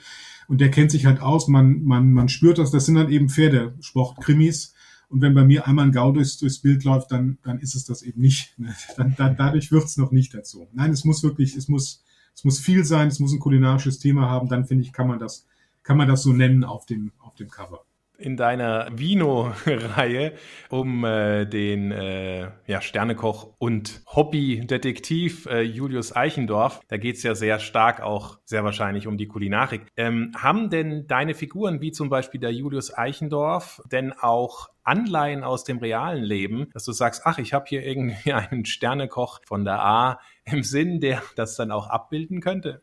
und 0.47 0.61
der 0.61 0.69
kennt 0.69 0.91
sich 0.91 1.07
halt 1.07 1.21
aus, 1.21 1.47
man, 1.47 1.83
man, 1.83 2.13
man 2.13 2.29
spürt 2.29 2.59
das, 2.59 2.69
das 2.69 2.85
sind 2.85 2.95
dann 2.95 3.09
eben 3.09 3.29
Pferdesport-Krimis 3.29 4.74
und 5.15 5.21
wenn 5.21 5.33
bei 5.33 5.45
mir 5.45 5.65
einmal 5.65 5.85
ein 5.85 5.93
Gau 5.93 6.11
durchs, 6.11 6.39
durchs 6.39 6.59
Bild 6.59 6.83
läuft, 6.83 7.09
dann, 7.09 7.37
dann 7.41 7.59
ist 7.59 7.73
es 7.73 7.85
das 7.85 8.01
eben 8.01 8.19
nicht. 8.19 8.59
Ne? 8.59 8.75
Dann, 8.97 9.15
dann, 9.15 9.37
dadurch 9.37 9.71
wird 9.71 9.85
es 9.85 9.95
noch 9.95 10.11
nicht 10.11 10.33
dazu. 10.33 10.67
Nein, 10.73 10.91
es 10.91 11.05
muss 11.05 11.23
wirklich, 11.23 11.55
es 11.55 11.69
muss, 11.69 12.03
es 12.35 12.43
muss 12.43 12.59
viel 12.59 12.83
sein, 12.83 13.07
es 13.07 13.21
muss 13.21 13.31
ein 13.31 13.39
kulinarisches 13.39 13.99
Thema 13.99 14.29
haben, 14.29 14.49
dann 14.49 14.65
finde 14.65 14.83
ich, 14.83 14.91
kann 14.91 15.07
man 15.07 15.17
das, 15.17 15.47
kann 15.83 15.95
man 15.95 16.09
das 16.09 16.21
so 16.21 16.33
nennen 16.33 16.65
auf 16.65 16.85
dem, 16.85 17.13
auf 17.19 17.33
dem 17.35 17.49
Cover. 17.49 17.85
In 18.17 18.37
deiner 18.37 18.87
Vino-Reihe 18.91 20.33
um 20.69 21.03
äh, 21.03 21.45
den 21.45 21.91
äh, 21.91 22.49
ja, 22.67 22.81
Sternekoch 22.81 23.53
und 23.57 24.01
Hobbydetektiv 24.07 25.45
äh, 25.47 25.61
Julius 25.61 26.15
Eichendorf. 26.15 26.81
Da 26.87 26.97
geht 26.97 27.17
es 27.17 27.23
ja 27.23 27.35
sehr 27.35 27.59
stark 27.59 28.01
auch 28.01 28.39
sehr 28.45 28.63
wahrscheinlich 28.63 29.07
um 29.07 29.17
die 29.17 29.27
Kulinarik. 29.27 29.87
Ähm, 29.97 30.31
haben 30.37 30.69
denn 30.69 31.07
deine 31.07 31.33
Figuren, 31.33 31.81
wie 31.81 31.91
zum 31.91 32.09
Beispiel 32.09 32.39
der 32.39 32.53
Julius 32.53 32.93
Eichendorf, 32.93 33.81
denn 33.91 34.13
auch 34.13 34.69
Anleihen 34.83 35.43
aus 35.43 35.63
dem 35.63 35.79
realen 35.79 36.23
Leben, 36.23 36.69
dass 36.73 36.85
du 36.85 36.91
sagst, 36.91 37.23
ach, 37.25 37.39
ich 37.39 37.53
habe 37.53 37.65
hier 37.67 37.83
irgendwie 37.83 38.33
einen 38.33 38.65
Sternekoch 38.65 39.41
von 39.45 39.65
der 39.65 39.83
A 39.83 40.19
im 40.45 40.63
Sinn, 40.63 40.99
der 40.99 41.21
das 41.35 41.55
dann 41.55 41.71
auch 41.71 41.87
abbilden 41.87 42.39
könnte? 42.39 42.81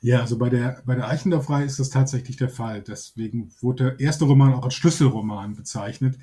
Ja, 0.00 0.20
also 0.20 0.38
bei 0.38 0.48
der, 0.48 0.82
bei 0.84 0.94
der 0.94 1.08
Eichendorff-Reihe 1.08 1.64
ist 1.64 1.78
das 1.78 1.90
tatsächlich 1.90 2.36
der 2.36 2.48
Fall. 2.48 2.82
Deswegen 2.82 3.50
wurde 3.60 3.84
der 3.84 4.00
erste 4.00 4.24
Roman 4.24 4.54
auch 4.54 4.64
als 4.64 4.74
Schlüsselroman 4.74 5.54
bezeichnet. 5.54 6.18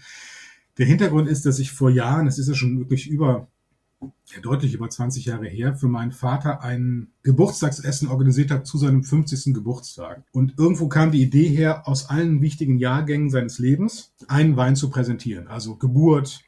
Der 0.77 0.85
Hintergrund 0.85 1.27
ist, 1.27 1.45
dass 1.45 1.59
ich 1.59 1.71
vor 1.71 1.89
Jahren, 1.89 2.27
es 2.27 2.39
ist 2.39 2.47
ja 2.47 2.55
schon 2.55 2.79
wirklich 2.79 3.09
über, 3.09 3.47
ja, 4.01 4.39
deutlich 4.41 4.73
über 4.73 4.89
20 4.89 5.25
Jahre 5.25 5.47
her, 5.47 5.75
für 5.75 5.89
meinen 5.89 6.13
Vater 6.13 6.61
ein 6.61 7.09
Geburtstagsessen 7.23 8.07
organisiert 8.07 8.51
habe 8.51 8.63
zu 8.63 8.77
seinem 8.77 9.03
50. 9.03 9.53
Geburtstag. 9.53 10.23
Und 10.31 10.57
irgendwo 10.57 10.87
kam 10.87 11.11
die 11.11 11.21
Idee 11.21 11.49
her, 11.49 11.87
aus 11.87 12.09
allen 12.09 12.41
wichtigen 12.41 12.77
Jahrgängen 12.77 13.29
seines 13.29 13.59
Lebens 13.59 14.13
einen 14.27 14.55
Wein 14.55 14.77
zu 14.77 14.89
präsentieren. 14.89 15.47
Also 15.47 15.75
Geburt, 15.75 16.41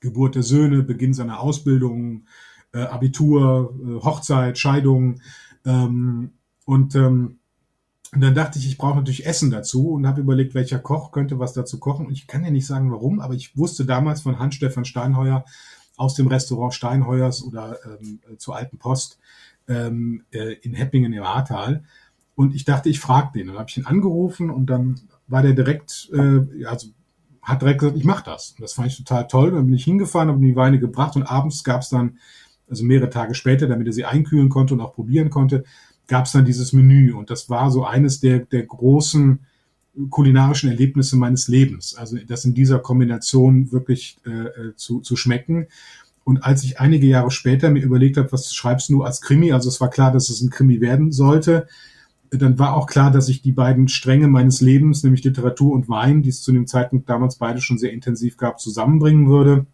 Geburt 0.00 0.34
der 0.34 0.42
Söhne, 0.42 0.82
Beginn 0.82 1.14
seiner 1.14 1.40
Ausbildung, 1.40 2.26
äh, 2.72 2.80
Abitur, 2.80 3.74
äh, 3.82 4.04
Hochzeit, 4.04 4.58
Scheidung, 4.58 5.20
ähm, 5.66 6.30
und, 6.64 6.94
ähm, 6.94 7.38
und 8.12 8.20
dann 8.20 8.34
dachte 8.34 8.58
ich, 8.58 8.66
ich 8.66 8.78
brauche 8.78 8.96
natürlich 8.96 9.26
Essen 9.26 9.50
dazu 9.50 9.90
und 9.90 10.06
habe 10.06 10.20
überlegt, 10.20 10.54
welcher 10.54 10.78
Koch 10.78 11.10
könnte 11.12 11.38
was 11.38 11.52
dazu 11.52 11.78
kochen. 11.78 12.06
Und 12.06 12.12
ich 12.12 12.26
kann 12.26 12.44
ja 12.44 12.50
nicht 12.50 12.66
sagen, 12.66 12.90
warum, 12.90 13.20
aber 13.20 13.34
ich 13.34 13.56
wusste 13.56 13.84
damals 13.84 14.22
von 14.22 14.38
Hans-Stefan 14.38 14.84
Steinheuer 14.84 15.44
aus 15.96 16.14
dem 16.14 16.28
Restaurant 16.28 16.72
Steinheuers 16.72 17.42
oder 17.42 17.78
ähm, 17.84 18.20
zur 18.38 18.56
Alten 18.56 18.78
Post 18.78 19.18
ähm, 19.68 20.24
äh, 20.30 20.54
in 20.62 20.74
Heppingen 20.74 21.12
im 21.12 21.22
Ahrtal. 21.22 21.84
Und 22.34 22.54
ich 22.54 22.64
dachte, 22.64 22.88
ich 22.88 23.00
frage 23.00 23.32
den. 23.34 23.48
Und 23.48 23.54
dann 23.54 23.60
habe 23.60 23.70
ich 23.70 23.76
ihn 23.78 23.86
angerufen 23.86 24.50
und 24.50 24.66
dann 24.66 25.00
war 25.26 25.42
der 25.42 25.54
direkt, 25.54 26.10
äh, 26.12 26.64
also 26.66 26.88
hat 27.42 27.62
direkt 27.62 27.80
gesagt, 27.80 27.96
ich 27.96 28.04
mache 28.04 28.24
das. 28.24 28.52
Und 28.52 28.62
das 28.62 28.74
fand 28.74 28.88
ich 28.88 28.96
total 28.98 29.26
toll. 29.26 29.52
Dann 29.52 29.66
bin 29.66 29.74
ich 29.74 29.84
hingefahren, 29.84 30.28
habe 30.28 30.40
die 30.40 30.56
Weine 30.56 30.78
gebracht 30.78 31.16
und 31.16 31.22
abends 31.22 31.64
gab 31.64 31.80
es 31.80 31.88
dann 31.88 32.18
also 32.68 32.84
mehrere 32.84 33.10
Tage 33.10 33.34
später, 33.34 33.66
damit 33.66 33.86
er 33.86 33.92
sie 33.92 34.04
einkühlen 34.04 34.48
konnte 34.48 34.74
und 34.74 34.80
auch 34.80 34.94
probieren 34.94 35.30
konnte, 35.30 35.64
gab 36.06 36.26
es 36.26 36.32
dann 36.32 36.44
dieses 36.44 36.72
Menü. 36.72 37.12
Und 37.12 37.30
das 37.30 37.48
war 37.50 37.70
so 37.70 37.84
eines 37.84 38.20
der, 38.20 38.40
der 38.40 38.64
großen 38.64 39.40
kulinarischen 40.10 40.68
Erlebnisse 40.68 41.16
meines 41.16 41.48
Lebens. 41.48 41.94
Also 41.94 42.16
das 42.26 42.44
in 42.44 42.54
dieser 42.54 42.78
Kombination 42.78 43.72
wirklich 43.72 44.18
äh, 44.26 44.30
äh, 44.30 44.76
zu, 44.76 45.00
zu 45.00 45.16
schmecken. 45.16 45.66
Und 46.24 46.44
als 46.44 46.64
ich 46.64 46.80
einige 46.80 47.06
Jahre 47.06 47.30
später 47.30 47.70
mir 47.70 47.82
überlegt 47.82 48.16
habe, 48.16 48.32
was 48.32 48.52
schreibst 48.54 48.88
du 48.90 49.02
als 49.02 49.20
Krimi, 49.20 49.52
also 49.52 49.68
es 49.68 49.80
war 49.80 49.90
klar, 49.90 50.12
dass 50.12 50.28
es 50.28 50.40
ein 50.42 50.50
Krimi 50.50 50.80
werden 50.80 51.12
sollte, 51.12 51.66
dann 52.30 52.58
war 52.58 52.76
auch 52.76 52.86
klar, 52.86 53.12
dass 53.12 53.28
ich 53.28 53.42
die 53.42 53.52
beiden 53.52 53.88
Stränge 53.88 54.26
meines 54.26 54.60
Lebens, 54.60 55.04
nämlich 55.04 55.22
Literatur 55.22 55.72
und 55.72 55.88
Wein, 55.88 56.22
die 56.22 56.30
es 56.30 56.42
zu 56.42 56.52
dem 56.52 56.66
Zeitpunkt 56.66 57.08
damals 57.08 57.36
beide 57.36 57.60
schon 57.60 57.78
sehr 57.78 57.92
intensiv 57.92 58.36
gab, 58.36 58.60
zusammenbringen 58.60 59.28
würde. 59.28 59.66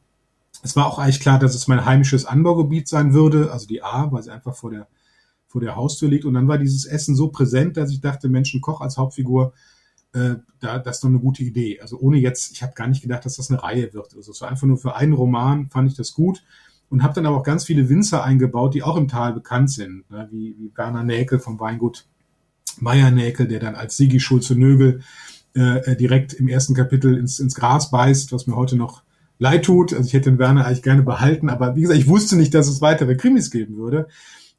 Es 0.62 0.76
war 0.76 0.86
auch 0.86 0.98
eigentlich 0.98 1.20
klar, 1.20 1.38
dass 1.38 1.54
es 1.54 1.68
mein 1.68 1.84
heimisches 1.84 2.24
Anbaugebiet 2.24 2.88
sein 2.88 3.12
würde, 3.12 3.52
also 3.52 3.66
die 3.66 3.82
A, 3.82 4.10
weil 4.12 4.22
sie 4.22 4.30
einfach 4.30 4.54
vor 4.54 4.70
der, 4.70 4.86
vor 5.48 5.60
der 5.60 5.74
Haustür 5.76 6.08
liegt. 6.08 6.24
Und 6.24 6.34
dann 6.34 6.48
war 6.48 6.56
dieses 6.56 6.86
Essen 6.86 7.16
so 7.16 7.28
präsent, 7.28 7.76
dass 7.76 7.90
ich 7.90 8.00
dachte, 8.00 8.28
Menschen 8.28 8.60
Koch 8.60 8.80
als 8.80 8.96
Hauptfigur, 8.96 9.52
äh, 10.14 10.36
da, 10.60 10.78
das 10.78 10.96
ist 10.96 11.04
doch 11.04 11.08
eine 11.08 11.18
gute 11.18 11.42
Idee. 11.42 11.80
Also 11.80 11.98
ohne 11.98 12.18
jetzt, 12.18 12.52
ich 12.52 12.62
habe 12.62 12.74
gar 12.74 12.86
nicht 12.86 13.02
gedacht, 13.02 13.24
dass 13.24 13.36
das 13.36 13.50
eine 13.50 13.62
Reihe 13.62 13.92
wird. 13.92 14.14
Also 14.14 14.30
es 14.30 14.40
war 14.40 14.50
einfach 14.50 14.66
nur 14.66 14.78
für 14.78 14.94
einen 14.94 15.14
Roman, 15.14 15.68
fand 15.70 15.90
ich 15.90 15.96
das 15.96 16.12
gut. 16.12 16.44
Und 16.88 17.02
habe 17.02 17.14
dann 17.14 17.26
aber 17.26 17.38
auch 17.38 17.44
ganz 17.44 17.64
viele 17.64 17.88
Winzer 17.88 18.22
eingebaut, 18.22 18.74
die 18.74 18.82
auch 18.82 18.96
im 18.96 19.08
Tal 19.08 19.32
bekannt 19.32 19.70
sind, 19.70 20.08
ne? 20.10 20.28
wie, 20.30 20.54
wie 20.58 20.70
Werner 20.76 21.02
Näkel 21.02 21.38
vom 21.38 21.58
Weingut 21.58 22.06
Meier 22.78 23.10
Näkel, 23.10 23.48
der 23.48 23.60
dann 23.60 23.74
als 23.74 23.96
Sigi 23.96 24.20
Schulze-Nögel 24.20 25.00
äh, 25.54 25.78
äh, 25.78 25.96
direkt 25.96 26.34
im 26.34 26.48
ersten 26.48 26.74
Kapitel 26.74 27.16
ins, 27.16 27.38
ins 27.38 27.54
Gras 27.54 27.90
beißt, 27.90 28.32
was 28.32 28.46
mir 28.46 28.56
heute 28.56 28.76
noch 28.76 29.02
leid 29.42 29.64
tut. 29.64 29.92
Also 29.92 30.06
ich 30.06 30.14
hätte 30.14 30.30
den 30.30 30.38
Werner 30.38 30.64
eigentlich 30.64 30.82
gerne 30.82 31.02
behalten, 31.02 31.50
aber 31.50 31.74
wie 31.74 31.82
gesagt, 31.82 31.98
ich 31.98 32.06
wusste 32.06 32.36
nicht, 32.36 32.54
dass 32.54 32.68
es 32.68 32.80
weitere 32.80 33.16
Krimis 33.16 33.50
geben 33.50 33.76
würde. 33.76 34.06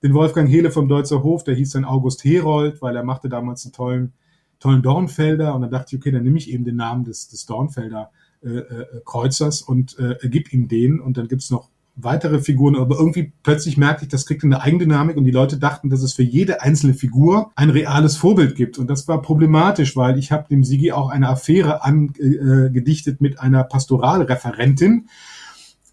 Den 0.04 0.14
Wolfgang 0.14 0.50
Hele 0.50 0.72
vom 0.72 0.90
Deutzer 0.90 1.24
Hof, 1.24 1.46
der 1.46 1.56
hieß 1.56 1.72
dann 1.72 1.86
August 1.86 2.26
Herold, 2.26 2.82
weil 2.82 2.96
er 2.96 3.06
machte 3.06 3.30
damals 3.30 3.64
einen 3.64 3.72
tollen, 3.72 4.14
tollen 4.60 4.82
Dornfelder 4.82 5.56
und 5.56 5.62
dann 5.62 5.72
dachte 5.72 5.96
ich, 5.96 6.02
okay, 6.02 6.12
dann 6.12 6.24
nehme 6.24 6.38
ich 6.38 6.52
eben 6.52 6.66
den 6.66 6.76
Namen 6.76 7.06
des, 7.06 7.30
des 7.30 7.46
Dornfelder 7.46 8.12
äh, 8.44 8.50
äh, 8.50 8.86
Kreuzers 9.06 9.62
und 9.62 9.98
äh, 10.00 10.18
gib 10.24 10.52
ihm 10.52 10.68
den 10.68 11.00
und 11.00 11.16
dann 11.16 11.30
gibt's 11.30 11.50
noch 11.50 11.70
weitere 11.96 12.40
Figuren, 12.40 12.76
aber 12.76 12.98
irgendwie 12.98 13.34
plötzlich 13.44 13.78
merkte 13.78 14.06
ich, 14.06 14.10
das 14.10 14.26
kriegt 14.26 14.44
eine 14.44 14.62
Eigendynamik 14.62 15.16
und 15.16 15.26
die 15.26 15.32
Leute 15.32 15.58
dachten, 15.58 15.90
dass 15.90 16.02
es 16.02 16.14
für 16.14 16.24
jede 16.24 16.62
einzelne 16.62 16.94
Figur 16.94 17.52
ein 17.56 17.70
reales 17.70 18.18
Vorbild 18.18 18.56
gibt. 18.56 18.80
Und 18.80 18.88
das 18.88 19.08
war 19.08 19.22
problematisch, 19.22 19.96
weil 19.96 20.18
ich 20.18 20.32
habe 20.32 20.48
dem 20.50 20.64
Sigi 20.64 20.92
auch 20.92 21.10
eine 21.10 21.30
Affäre 21.30 21.84
angedichtet 21.84 23.22
mit 23.22 23.40
einer 23.40 23.64
Pastoralreferentin, 23.64 25.08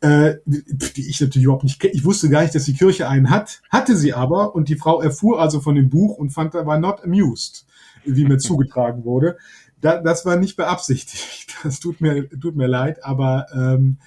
äh, 0.01 0.37
die 0.47 1.09
ich 1.09 1.21
natürlich 1.21 1.45
überhaupt 1.45 1.65
nicht 1.65 1.81
kenne. 1.81 1.93
Ich 1.93 2.05
wusste 2.05 2.31
gar 2.31 2.43
nicht, 2.43 2.55
dass 2.55 2.65
die 2.65 2.75
Kirche 2.75 3.07
einen 3.07 3.29
hat, 3.29 3.61
hatte 3.69 3.95
sie 3.95 4.15
aber 4.15 4.55
und 4.55 4.71
die 4.71 4.77
Frau 4.77 5.03
erfuhr 5.03 5.41
also 5.41 5.61
von 5.61 5.75
dem 5.75 5.91
Buch 5.91 6.17
und 6.17 6.31
fand, 6.31 6.55
war 6.55 6.79
not 6.79 7.05
amused, 7.05 7.67
wie 8.05 8.25
mir 8.25 8.39
zugetragen 8.39 9.05
wurde. 9.05 9.37
Da, 9.83 10.01
das 10.01 10.25
war 10.25 10.37
nicht 10.37 10.57
beabsichtigt. 10.57 11.49
Das 11.63 11.79
tut 11.79 12.01
mir, 12.01 12.27
tut 12.41 12.57
mir 12.57 12.69
leid, 12.69 13.05
aber 13.05 13.45
ähm, 13.55 13.99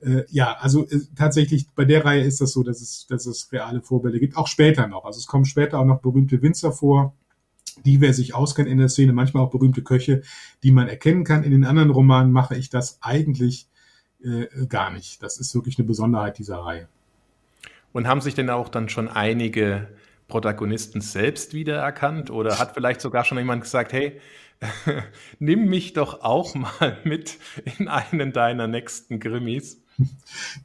äh, 0.00 0.24
ja, 0.28 0.56
also 0.60 0.86
äh, 0.86 1.00
tatsächlich 1.16 1.68
bei 1.74 1.84
der 1.84 2.04
Reihe 2.04 2.22
ist 2.22 2.40
das 2.40 2.52
so, 2.52 2.62
dass 2.62 2.80
es, 2.80 3.06
dass 3.08 3.26
es 3.26 3.50
reale 3.52 3.82
Vorbilder 3.82 4.18
gibt, 4.18 4.36
auch 4.36 4.46
später 4.46 4.86
noch. 4.86 5.04
Also 5.04 5.18
es 5.18 5.26
kommen 5.26 5.44
später 5.44 5.78
auch 5.78 5.84
noch 5.84 6.00
berühmte 6.00 6.40
Winzer 6.42 6.72
vor, 6.72 7.14
die, 7.84 8.00
wer 8.00 8.12
sich 8.12 8.34
auskennt 8.34 8.68
in 8.68 8.78
der 8.78 8.88
Szene, 8.88 9.12
manchmal 9.12 9.44
auch 9.44 9.50
berühmte 9.50 9.82
Köche, 9.82 10.22
die 10.62 10.70
man 10.70 10.88
erkennen 10.88 11.24
kann. 11.24 11.44
In 11.44 11.50
den 11.50 11.64
anderen 11.64 11.90
Romanen 11.90 12.32
mache 12.32 12.56
ich 12.56 12.70
das 12.70 12.98
eigentlich 13.02 13.68
äh, 14.22 14.46
gar 14.68 14.90
nicht. 14.90 15.22
Das 15.22 15.38
ist 15.38 15.54
wirklich 15.54 15.78
eine 15.78 15.86
Besonderheit 15.86 16.38
dieser 16.38 16.58
Reihe. 16.58 16.88
Und 17.92 18.06
haben 18.06 18.20
sich 18.20 18.34
denn 18.34 18.50
auch 18.50 18.68
dann 18.68 18.88
schon 18.88 19.08
einige 19.08 19.88
Protagonisten 20.28 21.00
selbst 21.00 21.54
wiedererkannt 21.54 22.30
oder 22.30 22.58
hat 22.58 22.74
vielleicht 22.74 23.00
sogar 23.00 23.24
schon 23.24 23.38
jemand 23.38 23.62
gesagt, 23.62 23.92
hey, 23.92 24.20
nimm 25.38 25.66
mich 25.66 25.92
doch 25.92 26.22
auch 26.22 26.54
mal 26.54 26.98
mit 27.04 27.38
in 27.78 27.88
einen 27.88 28.32
deiner 28.32 28.66
nächsten 28.66 29.20
Krimis? 29.20 29.82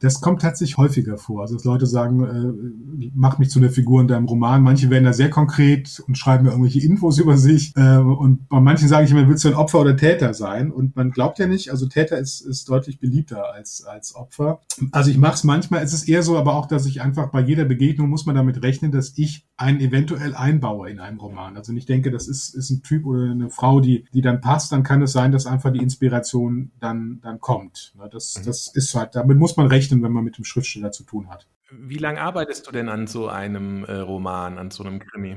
Das 0.00 0.20
kommt 0.20 0.42
tatsächlich 0.42 0.76
häufiger 0.76 1.18
vor. 1.18 1.42
Also 1.42 1.54
dass 1.54 1.64
Leute 1.64 1.86
sagen, 1.86 2.24
äh, 2.24 3.10
mach 3.14 3.38
mich 3.38 3.50
zu 3.50 3.58
einer 3.58 3.70
Figur 3.70 4.00
in 4.00 4.08
deinem 4.08 4.26
Roman. 4.26 4.62
Manche 4.62 4.90
werden 4.90 5.04
da 5.04 5.12
sehr 5.12 5.30
konkret 5.30 6.02
und 6.06 6.16
schreiben 6.16 6.44
mir 6.44 6.50
irgendwelche 6.50 6.80
Infos 6.80 7.18
über 7.20 7.36
sich. 7.36 7.72
Äh, 7.76 7.98
und 7.98 8.48
bei 8.48 8.60
manchen 8.60 8.88
sage 8.88 9.04
ich 9.04 9.10
immer, 9.10 9.28
willst 9.28 9.44
du 9.44 9.48
ein 9.48 9.54
Opfer 9.54 9.80
oder 9.80 9.96
Täter 9.96 10.34
sein? 10.34 10.70
Und 10.70 10.96
man 10.96 11.10
glaubt 11.10 11.38
ja 11.38 11.46
nicht, 11.46 11.70
also 11.70 11.86
Täter 11.86 12.18
ist, 12.18 12.40
ist 12.40 12.68
deutlich 12.68 13.00
beliebter 13.00 13.52
als, 13.52 13.84
als 13.84 14.14
Opfer. 14.14 14.60
Also 14.92 15.10
ich 15.10 15.18
mache 15.18 15.34
es 15.34 15.44
manchmal, 15.44 15.82
es 15.82 15.92
ist 15.92 16.08
eher 16.08 16.22
so, 16.22 16.38
aber 16.38 16.54
auch, 16.54 16.66
dass 16.66 16.86
ich 16.86 17.02
einfach 17.02 17.30
bei 17.30 17.40
jeder 17.40 17.64
Begegnung 17.64 18.08
muss 18.08 18.26
man 18.26 18.36
damit 18.36 18.62
rechnen, 18.62 18.92
dass 18.92 19.12
ich 19.16 19.46
einen 19.56 19.80
eventuell 19.80 20.34
einbaue 20.34 20.90
in 20.90 20.98
einem 20.98 21.20
Roman. 21.20 21.56
Also 21.56 21.72
ich 21.72 21.86
denke, 21.86 22.10
das 22.10 22.26
ist, 22.26 22.54
ist 22.54 22.70
ein 22.70 22.82
Typ 22.82 23.06
oder 23.06 23.30
eine 23.30 23.50
Frau, 23.50 23.80
die, 23.80 24.04
die 24.12 24.20
dann 24.20 24.40
passt, 24.40 24.72
dann 24.72 24.82
kann 24.82 25.00
es 25.02 25.12
sein, 25.12 25.30
dass 25.30 25.46
einfach 25.46 25.72
die 25.72 25.78
Inspiration 25.78 26.72
dann, 26.80 27.20
dann 27.22 27.40
kommt. 27.40 27.94
Das, 28.10 28.38
mhm. 28.38 28.46
das 28.46 28.68
ist 28.74 28.94
halt, 28.94 29.14
damit 29.14 29.38
muss 29.38 29.56
man 29.56 29.68
rechnen, 29.68 30.02
wenn 30.02 30.12
man 30.12 30.24
mit 30.24 30.38
dem 30.38 30.44
Schriftsteller 30.44 30.90
zu 30.90 31.04
tun 31.04 31.28
hat. 31.28 31.46
Wie 31.70 31.98
lange 31.98 32.20
arbeitest 32.20 32.66
du 32.66 32.72
denn 32.72 32.88
an 32.88 33.06
so 33.06 33.28
einem 33.28 33.84
äh, 33.84 33.94
Roman, 33.94 34.58
an 34.58 34.70
so 34.70 34.82
einem 34.82 34.98
Krimi? 34.98 35.36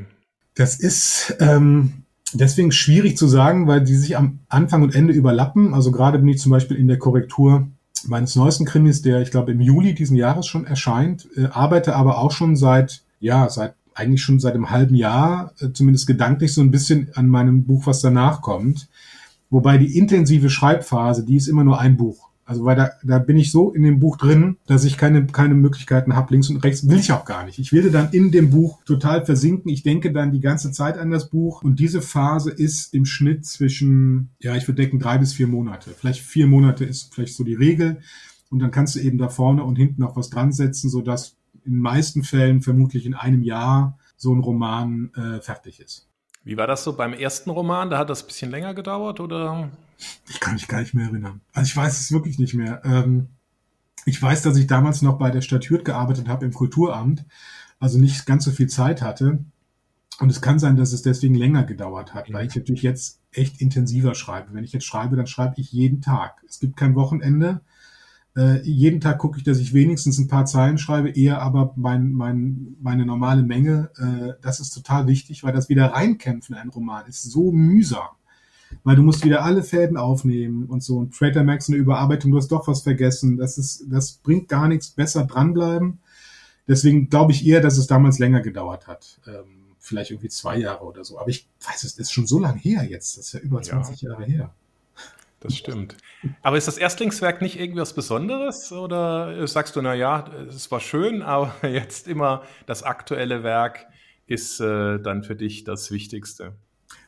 Das 0.56 0.80
ist 0.80 1.36
ähm, 1.40 2.04
deswegen 2.34 2.72
schwierig 2.72 3.18
zu 3.18 3.28
sagen, 3.28 3.68
weil 3.68 3.84
die 3.84 3.96
sich 3.96 4.18
am 4.18 4.40
Anfang 4.50 4.82
und 4.82 4.96
Ende 4.96 5.14
überlappen. 5.14 5.76
Also 5.76 5.92
gerade 5.92 6.18
bin 6.18 6.28
ich 6.30 6.40
zum 6.40 6.52
Beispiel 6.52 6.78
in 6.78 6.88
der 6.88 6.98
Korrektur 6.98 7.68
meines 8.08 8.36
neuesten 8.36 8.66
Krimis, 8.66 9.02
der 9.04 9.22
ich 9.22 9.32
glaube 9.32 9.52
im 9.52 9.62
Juli 9.62 9.94
diesen 9.94 10.18
Jahres 10.18 10.48
schon 10.48 10.66
erscheint, 10.66 11.28
äh, 11.36 11.46
arbeite 11.46 11.96
aber 11.96 12.18
auch 12.18 12.32
schon 12.32 12.56
seit 12.56 13.04
ja 13.20 13.50
seit 13.50 13.76
eigentlich 13.98 14.22
schon 14.22 14.40
seit 14.40 14.54
einem 14.54 14.70
halben 14.70 14.96
Jahr, 14.96 15.54
äh, 15.60 15.70
zumindest 15.74 16.08
gedanklich 16.08 16.54
so 16.54 16.62
ein 16.62 16.72
bisschen 16.72 17.10
an 17.16 17.28
meinem 17.28 17.66
Buch, 17.66 17.88
was 17.88 18.02
danach 18.02 18.42
kommt. 18.42 18.88
Wobei 19.50 19.78
die 19.78 19.98
intensive 19.98 20.50
Schreibphase, 20.50 21.26
die 21.26 21.38
ist 21.38 21.48
immer 21.48 21.64
nur 21.64 21.80
ein 21.80 21.98
Buch. 21.98 22.28
Also 22.48 22.64
weil 22.64 22.78
da, 22.78 22.92
da 23.04 23.20
bin 23.20 23.36
ich 23.36 23.52
so 23.52 23.74
in 23.74 23.84
dem 23.84 24.00
Buch 24.00 24.16
drin, 24.16 24.56
dass 24.68 24.86
ich 24.86 24.98
keine, 24.98 25.26
keine 25.28 25.54
Möglichkeiten 25.54 26.16
habe, 26.16 26.32
links 26.32 26.50
und 26.50 26.64
rechts 26.64 26.88
will 26.88 26.98
ich 26.98 27.12
auch 27.12 27.26
gar 27.26 27.44
nicht. 27.46 27.60
Ich 27.60 27.74
will 27.74 27.92
dann 27.92 28.10
in 28.12 28.32
dem 28.32 28.52
Buch 28.52 28.80
total 28.86 29.26
versinken. 29.26 29.70
Ich 29.70 29.84
denke 29.84 30.14
dann 30.14 30.32
die 30.32 30.40
ganze 30.40 30.72
Zeit 30.72 30.98
an 30.98 31.12
das 31.12 31.30
Buch 31.30 31.62
und 31.62 31.78
diese 31.78 32.02
Phase 32.02 32.52
ist 32.52 32.94
im 32.94 33.04
Schnitt 33.04 33.46
zwischen, 33.46 34.30
ja, 34.40 34.56
ich 34.56 34.66
würde 34.66 34.82
denken, 34.82 35.00
drei 35.00 35.18
bis 35.18 35.34
vier 35.34 35.48
Monate. 35.48 35.90
Vielleicht 35.90 36.22
vier 36.22 36.48
Monate 36.48 36.86
ist 36.86 37.14
vielleicht 37.14 37.36
so 37.36 37.44
die 37.44 37.56
Regel. 37.56 38.00
Und 38.50 38.60
dann 38.60 38.72
kannst 38.72 38.96
du 38.96 39.00
eben 39.00 39.18
da 39.18 39.28
vorne 39.28 39.64
und 39.64 39.76
hinten 39.76 40.02
noch 40.02 40.16
was 40.16 40.30
dran 40.30 40.54
setzen, 40.54 40.90
sodass 40.90 41.37
in 41.68 41.74
den 41.74 41.82
meisten 41.82 42.24
Fällen 42.24 42.62
vermutlich 42.62 43.06
in 43.06 43.14
einem 43.14 43.44
Jahr 43.44 43.98
so 44.16 44.34
ein 44.34 44.40
Roman 44.40 45.12
äh, 45.16 45.42
fertig 45.42 45.80
ist. 45.80 46.08
Wie 46.44 46.58
war 46.58 46.66
das 46.66 46.84
so 46.84 46.96
beim 46.96 47.14
ersten 47.14 47.50
Roman? 47.50 47.90
Da 47.90 47.98
hat 47.98 48.10
das 48.10 48.24
ein 48.24 48.28
bisschen 48.28 48.52
länger 48.52 48.74
gedauert 48.74 49.20
oder? 49.20 49.70
Ich 50.30 50.40
kann 50.40 50.54
mich 50.54 50.68
gar 50.68 50.80
nicht 50.80 50.94
mehr 50.94 51.08
erinnern. 51.08 51.42
Also 51.54 51.68
ich 51.68 51.76
weiß 51.76 52.00
es 52.00 52.12
wirklich 52.12 52.40
nicht 52.40 52.54
mehr. 52.54 52.82
Ähm, 52.86 53.28
ich 54.06 54.22
weiß, 54.22 54.44
dass 54.44 54.56
ich 54.56 54.68
damals 54.68 55.02
noch 55.02 55.18
bei 55.18 55.30
der 55.30 55.42
Stadt 55.42 55.70
Hürth 55.70 55.84
gearbeitet 55.84 56.30
habe 56.30 56.46
im 56.46 56.54
Kulturamt, 56.54 57.26
also 57.80 58.00
nicht 58.00 58.26
ganz 58.26 58.46
so 58.46 58.52
viel 58.52 58.68
Zeit 58.68 59.02
hatte. 59.02 59.40
Und 60.20 60.30
es 60.30 60.42
kann 60.42 60.58
sein, 60.58 60.78
dass 60.78 60.94
es 60.94 61.02
deswegen 61.02 61.36
länger 61.36 61.64
gedauert 61.64 62.14
hat, 62.14 62.32
weil 62.34 62.48
ich 62.48 62.56
natürlich 62.56 62.82
jetzt 62.82 63.20
echt 63.34 63.62
intensiver 63.62 64.16
schreibe. 64.16 64.54
Wenn 64.54 64.64
ich 64.64 64.72
jetzt 64.72 64.86
schreibe, 64.86 65.16
dann 65.16 65.28
schreibe 65.28 65.56
ich 65.58 65.72
jeden 65.72 66.02
Tag. 66.02 66.42
Es 66.48 66.60
gibt 66.60 66.78
kein 66.78 66.96
Wochenende. 66.96 67.60
Äh, 68.38 68.62
jeden 68.62 69.02
Tag 69.02 69.18
gucke 69.18 69.40
ich, 69.40 69.44
dass 69.44 69.58
ich 69.58 69.74
wenigstens 69.74 70.20
ein 70.20 70.28
paar 70.28 70.46
Zeilen 70.46 70.78
schreibe, 70.78 71.10
eher 71.10 71.42
aber 71.42 71.74
mein, 71.76 72.12
mein, 72.12 72.76
meine 72.80 73.04
normale 73.04 73.42
Menge. 73.42 73.90
Äh, 73.98 74.34
das 74.44 74.60
ist 74.60 74.70
total 74.70 75.08
wichtig, 75.08 75.44
weil 75.44 75.54
das 75.54 75.70
wieder 75.70 75.88
reinkämpfen 75.88 76.54
in 76.54 76.62
einen 76.62 76.70
Roman 76.70 77.08
ist 77.08 77.24
so 77.24 77.52
mühsam. 77.52 78.10
Weil 78.84 78.96
du 78.96 79.02
musst 79.02 79.26
wieder 79.26 79.44
alle 79.44 79.64
Fäden 79.64 79.98
aufnehmen 79.98 80.66
und 80.66 80.84
so. 80.84 80.98
Und 80.98 81.16
Trader 81.16 81.44
Max 81.44 81.68
eine 81.68 81.78
Überarbeitung, 81.78 82.32
du 82.32 82.38
hast 82.38 82.50
doch 82.50 82.68
was 82.68 82.82
vergessen. 82.82 83.38
Das 83.38 83.58
ist, 83.58 83.86
das 83.90 84.14
bringt 84.14 84.50
gar 84.50 84.68
nichts. 84.68 84.92
Besser 84.92 85.24
dranbleiben. 85.26 86.00
Deswegen 86.68 87.10
glaube 87.10 87.32
ich 87.32 87.48
eher, 87.48 87.62
dass 87.62 87.78
es 87.78 87.88
damals 87.88 88.20
länger 88.20 88.42
gedauert 88.42 88.86
hat. 88.88 89.20
Ähm, 89.26 89.74
vielleicht 89.80 90.12
irgendwie 90.12 90.30
zwei 90.30 90.58
Jahre 90.58 90.84
oder 90.84 91.04
so. 91.04 91.18
Aber 91.18 91.30
ich 91.30 91.48
weiß, 91.66 91.86
es 91.86 91.98
ist 91.98 92.12
schon 92.12 92.28
so 92.28 92.38
lange 92.38 92.60
her 92.60 92.84
jetzt. 92.84 93.18
Das 93.18 93.28
ist 93.28 93.34
ja 93.34 93.40
über 93.40 93.62
20 93.62 94.02
ja. 94.02 94.12
Jahre 94.12 94.26
her. 94.26 94.54
Das 95.40 95.56
stimmt. 95.56 95.98
Aber 96.42 96.58
ist 96.58 96.68
das 96.68 96.78
Erstlingswerk 96.78 97.42
nicht 97.42 97.60
irgendwie 97.60 97.82
was 97.82 97.94
Besonderes? 97.94 98.72
Oder 98.72 99.48
sagst 99.48 99.76
du, 99.76 99.82
na 99.82 99.94
ja, 99.94 100.30
es 100.50 100.72
war 100.72 100.80
schön, 100.80 101.22
aber 101.24 101.54
jetzt 101.68 102.08
immer 102.08 102.44
das 102.66 102.84
aktuelle 102.84 103.44
Werk 103.44 103.88
ist 104.26 104.60
äh, 104.60 105.00
dann 105.00 105.24
für 105.24 105.36
dich 105.36 105.64
das 105.64 105.92
Wichtigste? 105.92 106.56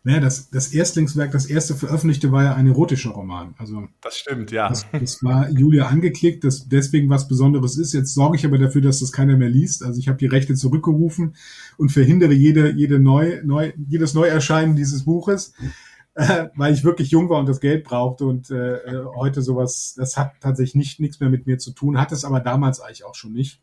Naja, 0.03 0.21
das, 0.21 0.50
das 0.50 0.74
Erstlingswerk, 0.74 1.31
das 1.31 1.45
erste 1.45 1.75
veröffentlichte, 1.75 2.31
war 2.31 2.43
ja 2.43 2.55
ein 2.55 2.67
erotischer 2.67 3.12
Roman. 3.12 3.53
Also 3.57 3.88
das 4.01 4.17
stimmt, 4.17 4.51
ja. 4.51 4.69
Das, 4.69 4.86
das 4.91 5.21
war 5.24 5.50
Julia 5.50 5.88
angeklickt, 5.88 6.43
dass 6.45 6.69
deswegen 6.69 7.09
was 7.09 7.27
Besonderes 7.27 7.77
ist. 7.77 7.93
Jetzt 7.93 8.13
sorge 8.13 8.38
ich 8.38 8.45
aber 8.45 8.57
dafür, 8.57 8.81
dass 8.81 9.00
das 9.00 9.12
keiner 9.12 9.36
mehr 9.36 9.50
liest. 9.50 9.83
Also 9.83 10.00
ich 10.00 10.07
habe 10.07 10.17
die 10.17 10.27
Rechte 10.27 10.55
zurückgerufen 10.55 11.36
und 11.77 11.91
verhindere 11.91 12.33
jede, 12.33 12.71
jede 12.71 13.00
neu, 13.00 13.41
neu, 13.43 13.74
jedes 13.88 14.13
Neuerscheinen 14.13 14.77
dieses 14.77 15.03
Buches, 15.03 15.53
äh, 16.20 16.50
weil 16.56 16.74
ich 16.74 16.84
wirklich 16.84 17.12
jung 17.12 17.30
war 17.30 17.40
und 17.40 17.48
das 17.48 17.60
Geld 17.60 17.84
brauchte 17.84 18.26
und 18.26 18.52
äh, 18.52 18.78
äh 18.78 19.06
heute 19.16 19.42
sowas, 19.42 19.94
das 19.98 20.18
hat 20.18 20.34
tatsächlich 20.42 20.76
nicht 20.76 21.00
nichts 21.00 21.20
mehr 21.20 21.30
mit 21.30 21.48
mir 21.48 21.58
zu 21.58 21.72
tun, 21.72 22.00
hat 22.00 22.12
es 22.12 22.26
aber 22.26 22.40
damals 22.40 22.80
eigentlich 22.80 23.06
auch 23.06 23.16
schon 23.16 23.34
nicht. 23.34 23.62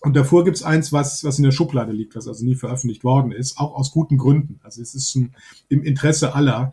Und 0.00 0.14
davor 0.14 0.44
gibt's 0.44 0.62
eins, 0.62 0.92
was, 0.92 1.24
was 1.24 1.38
in 1.38 1.44
der 1.44 1.50
Schublade 1.50 1.92
liegt, 1.92 2.14
was 2.14 2.28
also 2.28 2.44
nie 2.44 2.54
veröffentlicht 2.54 3.02
worden 3.02 3.32
ist, 3.32 3.58
auch 3.58 3.74
aus 3.74 3.90
guten 3.90 4.16
Gründen. 4.16 4.60
Also 4.62 4.80
es 4.80 4.94
ist 4.94 5.10
schon 5.10 5.32
im 5.68 5.82
Interesse 5.82 6.34
aller. 6.34 6.72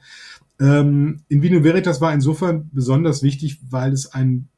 Ähm, 0.59 1.21
in 1.27 1.41
Vino 1.41 1.63
Veritas 1.63 2.01
war 2.01 2.13
insofern 2.13 2.69
besonders 2.71 3.23
wichtig, 3.23 3.61
weil 3.67 3.93
es 3.93 4.13
ein, 4.13 4.49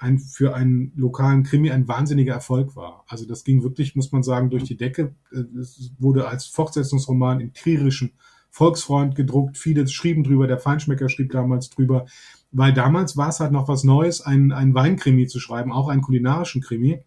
ein 0.00 0.18
für 0.18 0.54
einen 0.54 0.92
lokalen 0.96 1.44
Krimi 1.44 1.70
ein 1.70 1.86
wahnsinniger 1.86 2.34
Erfolg 2.34 2.74
war. 2.74 3.04
Also 3.06 3.26
das 3.26 3.44
ging 3.44 3.62
wirklich, 3.62 3.94
muss 3.94 4.10
man 4.10 4.24
sagen, 4.24 4.50
durch 4.50 4.64
die 4.64 4.76
Decke. 4.76 5.14
Es 5.58 5.92
wurde 5.98 6.26
als 6.26 6.46
Fortsetzungsroman 6.46 7.40
im 7.40 7.54
trierischen 7.54 8.12
Volksfreund 8.50 9.14
gedruckt. 9.14 9.56
Viele 9.56 9.86
schrieben 9.86 10.24
drüber, 10.24 10.46
der 10.46 10.58
Feinschmecker 10.58 11.08
schrieb 11.08 11.32
damals 11.32 11.70
drüber, 11.70 12.06
weil 12.52 12.72
damals 12.72 13.16
war 13.16 13.28
es 13.28 13.40
halt 13.40 13.52
noch 13.52 13.68
was 13.68 13.84
Neues, 13.84 14.20
einen, 14.20 14.52
einen 14.52 14.74
Weinkrimi 14.74 15.26
zu 15.26 15.40
schreiben, 15.40 15.72
auch 15.72 15.88
einen 15.88 16.02
kulinarischen 16.02 16.60
Krimi. 16.60 17.00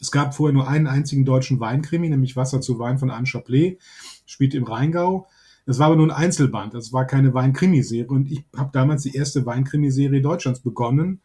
Es 0.00 0.10
gab 0.10 0.34
vorher 0.34 0.54
nur 0.54 0.68
einen 0.68 0.86
einzigen 0.86 1.24
deutschen 1.24 1.60
Weinkrimi, 1.60 2.08
nämlich 2.08 2.36
Wasser 2.36 2.60
zu 2.60 2.78
Wein 2.78 2.98
von 2.98 3.10
Anne 3.10 3.26
Chaplet, 3.26 3.78
spielt 4.24 4.54
im 4.54 4.64
Rheingau. 4.64 5.26
Das 5.66 5.78
war 5.78 5.86
aber 5.86 5.96
nur 5.96 6.06
ein 6.06 6.24
Einzelband, 6.24 6.72
das 6.72 6.92
war 6.92 7.06
keine 7.06 7.34
Weinkrimiserie 7.34 8.06
und 8.06 8.30
ich 8.32 8.44
habe 8.56 8.70
damals 8.72 9.02
die 9.02 9.14
erste 9.14 9.44
Weinkrimiserie 9.44 10.22
Deutschlands 10.22 10.60
begonnen 10.60 11.20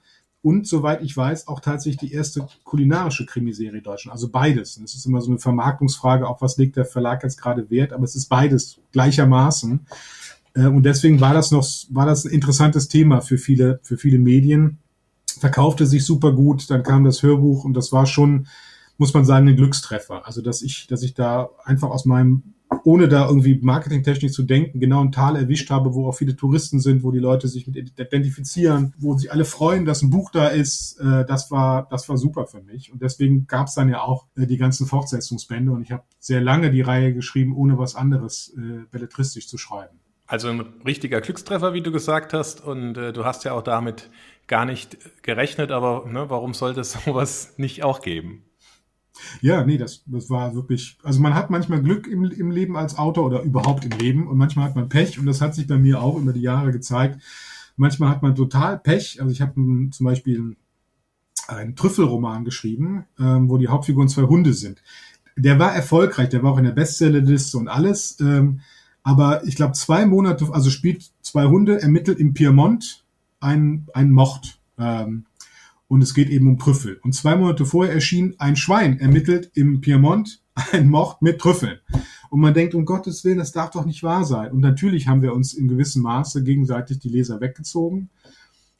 und 0.46 0.68
soweit 0.68 1.02
ich 1.02 1.18
weiß 1.18 1.48
auch 1.48 1.60
tatsächlich 1.60 1.98
die 1.98 2.14
erste 2.14 2.48
kulinarische 2.64 3.26
Krimiserie 3.26 3.82
Deutschlands, 3.82 4.22
also 4.22 4.30
beides. 4.30 4.78
Und 4.78 4.84
es 4.84 4.94
ist 4.94 5.08
immer 5.08 5.20
so 5.20 5.32
eine 5.32 5.40
Vermarktungsfrage, 5.40 6.28
auf 6.28 6.40
was 6.44 6.58
legt 6.58 6.76
der 6.76 6.86
Verlag 6.86 7.24
jetzt 7.24 7.42
gerade 7.42 7.72
Wert, 7.72 7.94
aber 7.94 8.04
es 8.04 8.16
ist 8.16 8.28
beides 8.28 8.78
gleichermaßen. 8.92 9.88
Äh, 10.54 10.68
und 10.68 10.84
deswegen 10.84 11.20
war 11.20 11.34
das 11.34 11.50
noch, 11.50 11.68
war 11.90 12.06
das 12.06 12.26
ein 12.26 12.32
interessantes 12.32 12.90
Thema 12.90 13.22
für 13.22 13.40
viele, 13.40 13.80
für 13.82 13.98
viele 13.98 14.20
Medien 14.20 14.78
verkaufte 15.40 15.88
sich 15.88 16.06
super 16.06 16.32
gut, 16.32 16.70
dann 16.70 16.84
kam 16.84 17.04
das 17.04 17.24
Hörbuch 17.24 17.64
und 17.64 17.74
das 17.74 17.92
war 17.92 18.06
schon, 18.06 18.46
muss 19.00 19.16
man 19.16 19.26
sagen, 19.26 19.48
ein 19.48 19.56
Glückstreffer. 19.56 20.28
Also 20.28 20.42
dass 20.42 20.62
ich, 20.62 20.86
dass 20.86 21.02
ich 21.02 21.16
da 21.16 21.50
einfach 21.64 21.90
aus 21.90 22.06
meinem, 22.06 22.54
ohne 22.86 23.08
da 23.08 23.28
irgendwie 23.28 23.60
marketingtechnisch 23.62 24.32
zu 24.32 24.44
denken, 24.44 24.80
genau 24.80 25.02
ein 25.02 25.12
Tal 25.12 25.36
erwischt 25.36 25.72
habe, 25.72 25.96
wo 25.96 26.08
auch 26.08 26.14
viele 26.14 26.36
Touristen 26.36 26.80
sind, 26.80 27.02
wo 27.02 27.12
die 27.12 27.20
Leute 27.20 27.48
sich 27.48 27.66
mit 27.66 27.76
identifizieren, 27.76 28.94
wo 29.00 29.18
sich 29.18 29.32
alle 29.32 29.44
freuen, 29.44 29.86
dass 29.86 30.04
ein 30.04 30.12
Buch 30.12 30.30
da 30.30 30.50
ist. 30.50 31.00
Äh, 31.00 31.26
das 31.26 31.50
war, 31.50 31.88
das 31.90 32.08
war 32.08 32.18
super 32.18 32.46
für 32.46 32.62
mich. 32.62 32.94
Und 32.94 33.02
deswegen 33.02 33.48
gab 33.48 33.68
es 33.68 33.74
dann 33.74 33.90
ja 33.90 34.02
auch 34.02 34.28
äh, 34.38 34.46
die 34.46 34.58
ganzen 34.58 34.86
Fortsetzungsbände 34.86 35.72
und 35.72 35.82
ich 35.82 35.92
habe 35.92 36.04
sehr 36.20 36.42
lange 36.42 36.70
die 36.70 36.82
Reihe 36.82 37.12
geschrieben, 37.12 37.56
ohne 37.56 37.80
was 37.80 37.96
anderes 37.96 38.54
äh, 38.56 38.86
belletristisch 38.92 39.48
zu 39.48 39.58
schreiben. 39.58 39.98
Also 40.28 40.50
ein 40.50 40.62
richtiger 40.86 41.22
Glückstreffer, 41.22 41.74
wie 41.74 41.82
du 41.82 41.92
gesagt 41.92 42.34
hast, 42.34 42.64
und 42.64 42.98
äh, 42.98 43.14
du 43.14 43.26
hast 43.26 43.46
ja 43.46 43.54
auch 43.54 43.64
damit 43.64 44.12
gar 44.46 44.66
nicht 44.66 44.98
gerechnet, 45.24 45.72
aber 45.72 46.06
ne, 46.08 46.30
warum 46.30 46.54
sollte 46.54 46.82
es 46.82 46.92
sowas 47.06 47.56
nicht 47.58 47.84
auch 47.84 48.02
geben? 48.02 48.44
Ja, 49.42 49.64
nee, 49.64 49.78
das, 49.78 50.04
das 50.06 50.30
war 50.30 50.56
wirklich, 50.56 50.98
also 51.04 51.22
man 51.22 51.34
hat 51.34 51.50
manchmal 51.50 51.82
Glück 51.82 52.08
im, 52.08 52.26
im 52.26 52.52
Leben 52.52 52.76
als 52.76 52.98
Autor 52.98 53.26
oder 53.26 53.42
überhaupt 53.42 53.86
im 53.86 53.98
Leben 53.98 54.28
und 54.28 54.38
manchmal 54.38 54.66
hat 54.66 54.76
man 54.76 54.90
Pech 54.90 55.20
und 55.20 55.26
das 55.26 55.42
hat 55.42 55.56
sich 55.56 55.68
bei 55.68 55.78
mir 55.78 56.02
auch 56.02 56.18
über 56.18 56.34
die 56.34 56.42
Jahre 56.42 56.72
gezeigt. 56.72 57.22
Manchmal 57.78 58.10
hat 58.10 58.22
man 58.22 58.36
total 58.36 58.78
Pech, 58.78 59.22
also 59.22 59.32
ich 59.32 59.42
habe 59.42 59.54
zum 59.92 60.06
Beispiel 60.06 60.56
einen 61.48 61.76
Trüffelroman 61.76 62.46
geschrieben, 62.46 63.06
ähm, 63.20 63.50
wo 63.50 63.58
die 63.58 63.68
Hauptfiguren 63.68 64.10
zwei 64.10 64.24
Hunde 64.24 64.54
sind. 64.54 64.82
Der 65.38 65.60
war 65.60 65.74
erfolgreich, 65.74 66.30
der 66.30 66.44
war 66.44 66.54
auch 66.54 66.58
in 66.58 66.64
der 66.64 66.72
Bestsellerliste 66.72 67.58
und 67.58 67.68
alles, 67.68 68.18
ähm, 68.20 68.62
aber 69.04 69.46
ich 69.46 69.56
glaube 69.56 69.74
zwei 69.74 70.06
Monate, 70.06 70.48
also 70.52 70.70
spielt 70.70 71.12
zwei 71.22 71.46
Hunde, 71.46 71.82
ermittelt 71.82 72.20
im 72.20 72.34
Piemont, 72.34 73.04
ein, 73.40 73.88
ein 73.94 74.12
Mord. 74.12 74.60
Ähm, 74.80 75.26
und 75.88 76.02
es 76.02 76.14
geht 76.14 76.30
eben 76.30 76.48
um 76.48 76.58
Trüffel. 76.58 77.00
Und 77.04 77.14
zwei 77.14 77.36
Monate 77.36 77.66
vorher 77.66 77.94
erschien 77.94 78.36
ein 78.38 78.56
Schwein 78.56 79.00
ermittelt 79.00 79.52
im 79.54 79.82
Piemont 79.82 80.42
ein 80.72 80.90
Mord 80.90 81.22
mit 81.22 81.40
Trüffeln. 81.40 81.80
Und 82.30 82.40
man 82.40 82.54
denkt, 82.54 82.74
um 82.74 82.86
Gottes 82.86 83.24
Willen, 83.24 83.38
das 83.38 83.52
darf 83.52 83.72
doch 83.72 83.86
nicht 83.86 84.04
wahr 84.04 84.26
sein. 84.26 84.52
Und 84.52 84.60
natürlich 84.60 85.08
haben 85.08 85.22
wir 85.22 85.34
uns 85.34 85.54
in 85.54 85.68
gewissem 85.68 86.02
Maße 86.02 86.44
gegenseitig 86.44 87.00
die 87.00 87.10
Leser 87.10 87.40
weggezogen. 87.40 88.10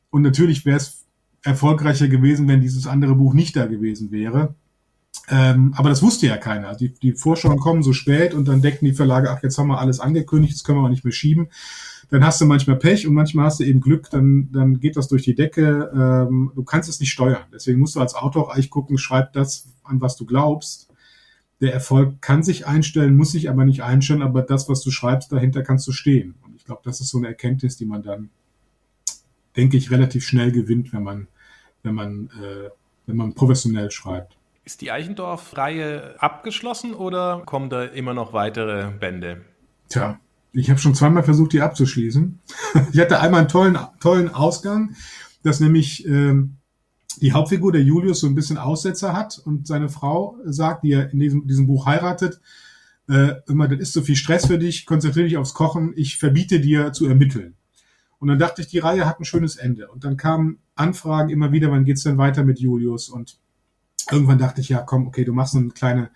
Und 0.10 0.24
natürlich 0.24 0.66
wäre 0.66 0.78
es 0.78 1.06
erfolgreicher 1.44 2.08
gewesen, 2.08 2.48
wenn 2.48 2.62
dieses 2.62 2.88
andere 2.88 3.16
Buch 3.16 3.34
nicht 3.34 3.56
da 3.56 3.68
gewesen 3.68 4.12
wäre. 4.12 4.56
Ähm, 5.30 5.74
aber 5.76 5.90
das 5.90 6.02
wusste 6.02 6.28
ja 6.28 6.38
keiner. 6.38 6.76
Die, 6.76 6.94
die 6.94 7.14
Vorschauen 7.14 7.60
kommen 7.60 7.84
so 7.84 7.94
spät 7.94 8.34
und 8.34 8.48
dann 8.48 8.62
decken 8.62 8.86
die 8.86 8.94
Verlage, 8.94 9.30
ach, 9.30 9.42
jetzt 9.44 9.58
haben 9.58 9.68
wir 9.68 9.80
alles 9.80 10.00
angekündigt, 10.00 10.56
das 10.56 10.64
können 10.64 10.80
wir 10.80 10.86
auch 10.86 10.90
nicht 10.90 11.06
mehr 11.06 11.14
schieben 11.14 11.50
dann 12.10 12.24
hast 12.24 12.40
du 12.40 12.46
manchmal 12.46 12.78
Pech 12.78 13.08
und 13.08 13.14
manchmal 13.14 13.46
hast 13.46 13.60
du 13.60 13.64
eben 13.64 13.82
Glück, 13.82 14.10
dann, 14.10 14.50
dann 14.52 14.80
geht 14.80 14.96
das 14.96 15.08
durch 15.08 15.24
die 15.24 15.36
Decke. 15.36 15.92
Ähm, 15.94 16.52
du 16.56 16.64
kannst 16.64 16.90
es 16.90 17.00
nicht 17.00 17.12
steuern. 17.12 17.44
Deswegen 17.54 17.80
musst 17.80 17.96
du 17.96 18.00
als 18.00 18.16
Autor 18.16 18.44
auch 18.44 18.50
eigentlich 18.50 18.70
gucken, 18.70 18.98
schreib 18.98 19.34
das, 19.34 19.70
an 19.84 20.02
was 20.02 20.16
du 20.16 20.26
glaubst. 20.26 20.90
Der 21.62 21.74
Erfolg 21.74 22.22
kann 22.22 22.44
sich 22.44 22.68
einstellen, 22.68 23.16
muss 23.16 23.32
sich 23.32 23.50
aber 23.50 23.66
nicht 23.66 23.82
einstellen, 23.82 24.22
aber 24.22 24.42
das, 24.42 24.70
was 24.70 24.82
du 24.82 24.92
schreibst, 24.92 25.32
dahinter 25.32 25.64
kannst 25.64 25.88
du 25.88 25.92
stehen. 25.92 26.36
Und 26.44 26.56
ich 26.56 26.66
glaube, 26.66 26.82
das 26.84 27.02
ist 27.02 27.10
so 27.10 27.18
eine 27.18 27.28
Erkenntnis, 27.28 27.78
die 27.78 27.86
man 27.86 28.04
dann, 28.04 28.30
denke 29.56 29.78
ich, 29.78 29.90
relativ 29.90 30.28
schnell 30.28 30.52
gewinnt, 30.52 30.94
wenn 30.94 31.04
man, 31.04 31.28
wenn 31.82 31.96
man, 31.96 32.30
äh, 32.42 32.70
wenn 33.08 33.16
man 33.16 33.34
professionell 33.34 33.90
schreibt. 33.90 34.36
Ist 34.66 34.82
die 34.82 34.92
Eichendorff-Reihe 34.92 36.16
abgeschlossen 36.20 36.94
oder 36.94 37.44
kommen 37.46 37.70
da 37.70 37.84
immer 37.86 38.14
noch 38.14 38.34
weitere 38.34 38.92
Bände? 38.92 39.42
Tja, 39.90 40.20
ich 40.56 40.70
habe 40.70 40.80
schon 40.80 40.96
zweimal 40.96 41.24
versucht, 41.24 41.54
die 41.54 41.62
abzuschließen. 41.62 42.40
ich 42.92 43.00
hatte 43.00 43.20
einmal 43.20 43.42
einen 43.42 43.50
tollen, 43.50 43.78
tollen 44.00 44.30
Ausgang, 44.30 44.96
dass 45.44 45.60
nämlich 45.60 46.08
ähm, 46.08 46.58
die 47.22 47.34
Hauptfigur, 47.34 47.72
der 47.72 47.84
Julius, 47.84 48.20
so 48.22 48.28
ein 48.28 48.36
bisschen 48.36 48.58
Aussetzer 48.58 49.14
hat 49.14 49.40
und 49.44 49.68
seine 49.68 49.90
Frau 49.90 50.38
sagt, 50.46 50.84
die 50.84 50.94
er 50.94 51.12
in 51.12 51.20
diesem, 51.20 51.48
diesem 51.48 51.68
Buch 51.68 51.86
heiratet, 51.86 52.42
äh, 53.08 53.34
immer, 53.48 53.68
das 53.68 53.80
ist 53.80 53.94
so 53.94 54.02
viel 54.02 54.16
Stress 54.16 54.48
für 54.48 54.58
dich, 54.58 54.86
konzentriere 54.86 55.28
dich 55.28 55.38
aufs 55.38 55.54
Kochen, 55.54 55.94
ich 55.96 56.18
verbiete 56.18 56.60
dir 56.60 56.92
zu 56.92 57.06
ermitteln. 57.06 57.56
Und 58.18 58.30
dann 58.30 58.40
dachte 58.40 58.62
ich, 58.62 58.68
die 58.68 58.80
Reihe 58.80 59.06
hat 59.06 59.20
ein 59.20 59.26
schönes 59.26 59.58
Ende. 59.58 59.90
Und 59.90 60.04
dann 60.04 60.18
kamen 60.18 60.60
Anfragen 60.74 61.30
immer 61.30 61.52
wieder, 61.52 61.70
wann 61.70 61.86
geht's 61.86 62.04
denn 62.04 62.18
weiter 62.18 62.44
mit 62.44 62.60
Julius? 62.60 63.10
Und 63.10 63.38
irgendwann 64.10 64.40
dachte 64.40 64.62
ich, 64.62 64.70
ja, 64.70 64.80
komm, 64.80 65.08
okay, 65.08 65.26
du 65.26 65.34
machst 65.34 65.54
so 65.54 65.60
eine 65.60 65.70
kleine 65.70 66.10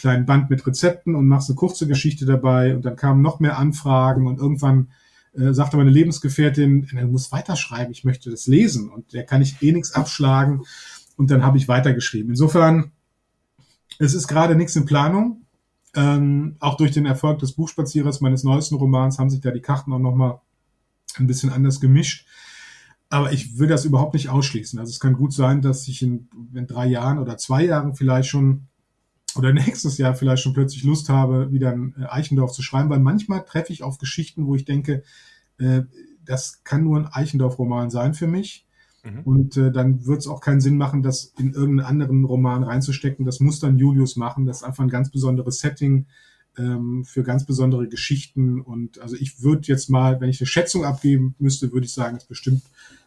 kleinen 0.00 0.26
Band 0.26 0.50
mit 0.50 0.66
Rezepten 0.66 1.14
und 1.14 1.28
machst 1.28 1.50
eine 1.50 1.56
kurze 1.56 1.86
Geschichte 1.86 2.26
dabei 2.26 2.74
und 2.74 2.84
dann 2.84 2.96
kamen 2.96 3.22
noch 3.22 3.38
mehr 3.38 3.58
Anfragen 3.58 4.26
und 4.26 4.38
irgendwann 4.38 4.88
äh, 5.34 5.52
sagte 5.52 5.76
meine 5.76 5.90
Lebensgefährtin, 5.90 6.86
du 6.90 7.06
musst 7.06 7.30
weiterschreiben, 7.30 7.92
ich 7.92 8.04
möchte 8.04 8.30
das 8.30 8.46
lesen 8.46 8.88
und 8.88 9.12
der 9.12 9.24
kann 9.24 9.42
ich 9.42 9.62
eh 9.62 9.72
nichts 9.72 9.92
abschlagen 9.92 10.62
und 11.16 11.30
dann 11.30 11.44
habe 11.44 11.58
ich 11.58 11.68
weitergeschrieben. 11.68 12.30
Insofern, 12.30 12.92
es 13.98 14.14
ist 14.14 14.26
gerade 14.26 14.56
nichts 14.56 14.74
in 14.76 14.86
Planung. 14.86 15.42
Ähm, 15.94 16.56
auch 16.60 16.76
durch 16.76 16.92
den 16.92 17.04
Erfolg 17.04 17.40
des 17.40 17.52
Buchspazierers 17.52 18.20
meines 18.20 18.44
neuesten 18.44 18.76
Romans 18.76 19.18
haben 19.18 19.28
sich 19.28 19.40
da 19.40 19.50
die 19.50 19.60
Karten 19.60 19.92
auch 19.92 19.98
nochmal 19.98 20.40
ein 21.18 21.26
bisschen 21.26 21.50
anders 21.50 21.80
gemischt. 21.80 22.26
Aber 23.08 23.32
ich 23.32 23.58
will 23.58 23.66
das 23.66 23.84
überhaupt 23.84 24.14
nicht 24.14 24.28
ausschließen. 24.28 24.78
Also 24.78 24.90
es 24.90 25.00
kann 25.00 25.14
gut 25.14 25.32
sein, 25.32 25.62
dass 25.62 25.88
ich 25.88 26.00
in, 26.00 26.28
in 26.54 26.66
drei 26.68 26.86
Jahren 26.86 27.18
oder 27.18 27.36
zwei 27.38 27.64
Jahren 27.64 27.94
vielleicht 27.94 28.28
schon 28.28 28.68
oder 29.36 29.52
nächstes 29.52 29.98
Jahr 29.98 30.14
vielleicht 30.14 30.42
schon 30.42 30.54
plötzlich 30.54 30.84
Lust 30.84 31.08
habe, 31.08 31.52
wieder 31.52 31.70
ein 31.72 31.94
äh, 31.98 32.06
Eichendorf 32.06 32.52
zu 32.52 32.62
schreiben, 32.62 32.90
weil 32.90 33.00
manchmal 33.00 33.44
treffe 33.44 33.72
ich 33.72 33.82
auf 33.82 33.98
Geschichten, 33.98 34.46
wo 34.46 34.54
ich 34.54 34.64
denke, 34.64 35.02
äh, 35.58 35.82
das 36.24 36.62
kann 36.64 36.84
nur 36.84 36.98
ein 36.98 37.06
Eichendorf-Roman 37.06 37.90
sein 37.90 38.14
für 38.14 38.26
mich. 38.26 38.66
Mhm. 39.02 39.20
Und 39.24 39.56
äh, 39.56 39.72
dann 39.72 40.06
wird 40.06 40.20
es 40.20 40.26
auch 40.26 40.40
keinen 40.40 40.60
Sinn 40.60 40.76
machen, 40.76 41.02
das 41.02 41.32
in 41.38 41.52
irgendeinen 41.52 41.86
anderen 41.86 42.24
Roman 42.24 42.62
reinzustecken. 42.62 43.24
Das 43.24 43.40
muss 43.40 43.60
dann 43.60 43.78
Julius 43.78 44.16
machen. 44.16 44.46
Das 44.46 44.58
ist 44.58 44.62
einfach 44.62 44.84
ein 44.84 44.90
ganz 44.90 45.10
besonderes 45.10 45.60
Setting 45.60 46.06
ähm, 46.58 47.04
für 47.04 47.22
ganz 47.22 47.46
besondere 47.46 47.88
Geschichten. 47.88 48.60
Und 48.60 49.00
also 49.00 49.16
ich 49.16 49.42
würde 49.42 49.68
jetzt 49.68 49.88
mal, 49.90 50.20
wenn 50.20 50.30
ich 50.30 50.40
eine 50.40 50.46
Schätzung 50.46 50.84
abgeben 50.84 51.34
müsste, 51.38 51.72
würde 51.72 51.86
ich 51.86 51.92
sagen, 51.92 52.16
dass 52.16 52.26
bestimmt 52.26 52.62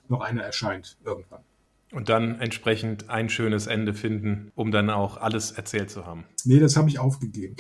noch 0.10 0.22
einer 0.22 0.42
erscheint 0.42 0.98
irgendwann. 1.06 1.42
Und 1.94 2.10
dann 2.10 2.40
entsprechend 2.40 3.10
ein 3.12 3.30
schönes 3.30 3.68
Ende 3.68 3.94
finden, 3.94 4.52
um 4.56 4.72
dann 4.72 4.90
auch 4.90 5.18
alles 5.18 5.52
erzählt 5.52 5.92
zu 5.92 6.08
haben. 6.08 6.26
Nee, 6.44 6.60
das 6.60 6.76
habe 6.76 6.90
ich 6.90 6.98
aufgegeben. 6.98 7.56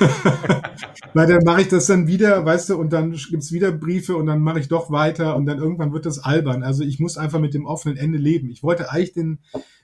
Weil 1.14 1.26
dann 1.26 1.42
mache 1.44 1.62
ich 1.62 1.68
das 1.68 1.86
dann 1.86 2.06
wieder, 2.06 2.44
weißt 2.44 2.70
du, 2.70 2.76
und 2.76 2.92
dann 2.92 3.12
gibt's 3.12 3.52
wieder 3.52 3.70
Briefe 3.70 4.16
und 4.16 4.26
dann 4.26 4.40
mache 4.40 4.60
ich 4.60 4.68
doch 4.68 4.90
weiter 4.90 5.36
und 5.36 5.44
dann 5.44 5.58
irgendwann 5.58 5.92
wird 5.92 6.06
das 6.06 6.18
albern. 6.18 6.62
Also 6.62 6.82
ich 6.82 6.98
muss 6.98 7.18
einfach 7.18 7.40
mit 7.40 7.52
dem 7.52 7.66
offenen 7.66 7.98
Ende 7.98 8.16
leben. 8.16 8.50
Ich 8.50 8.62
wollte 8.62 8.90
eigentlich 8.90 9.12
den, 9.12 9.38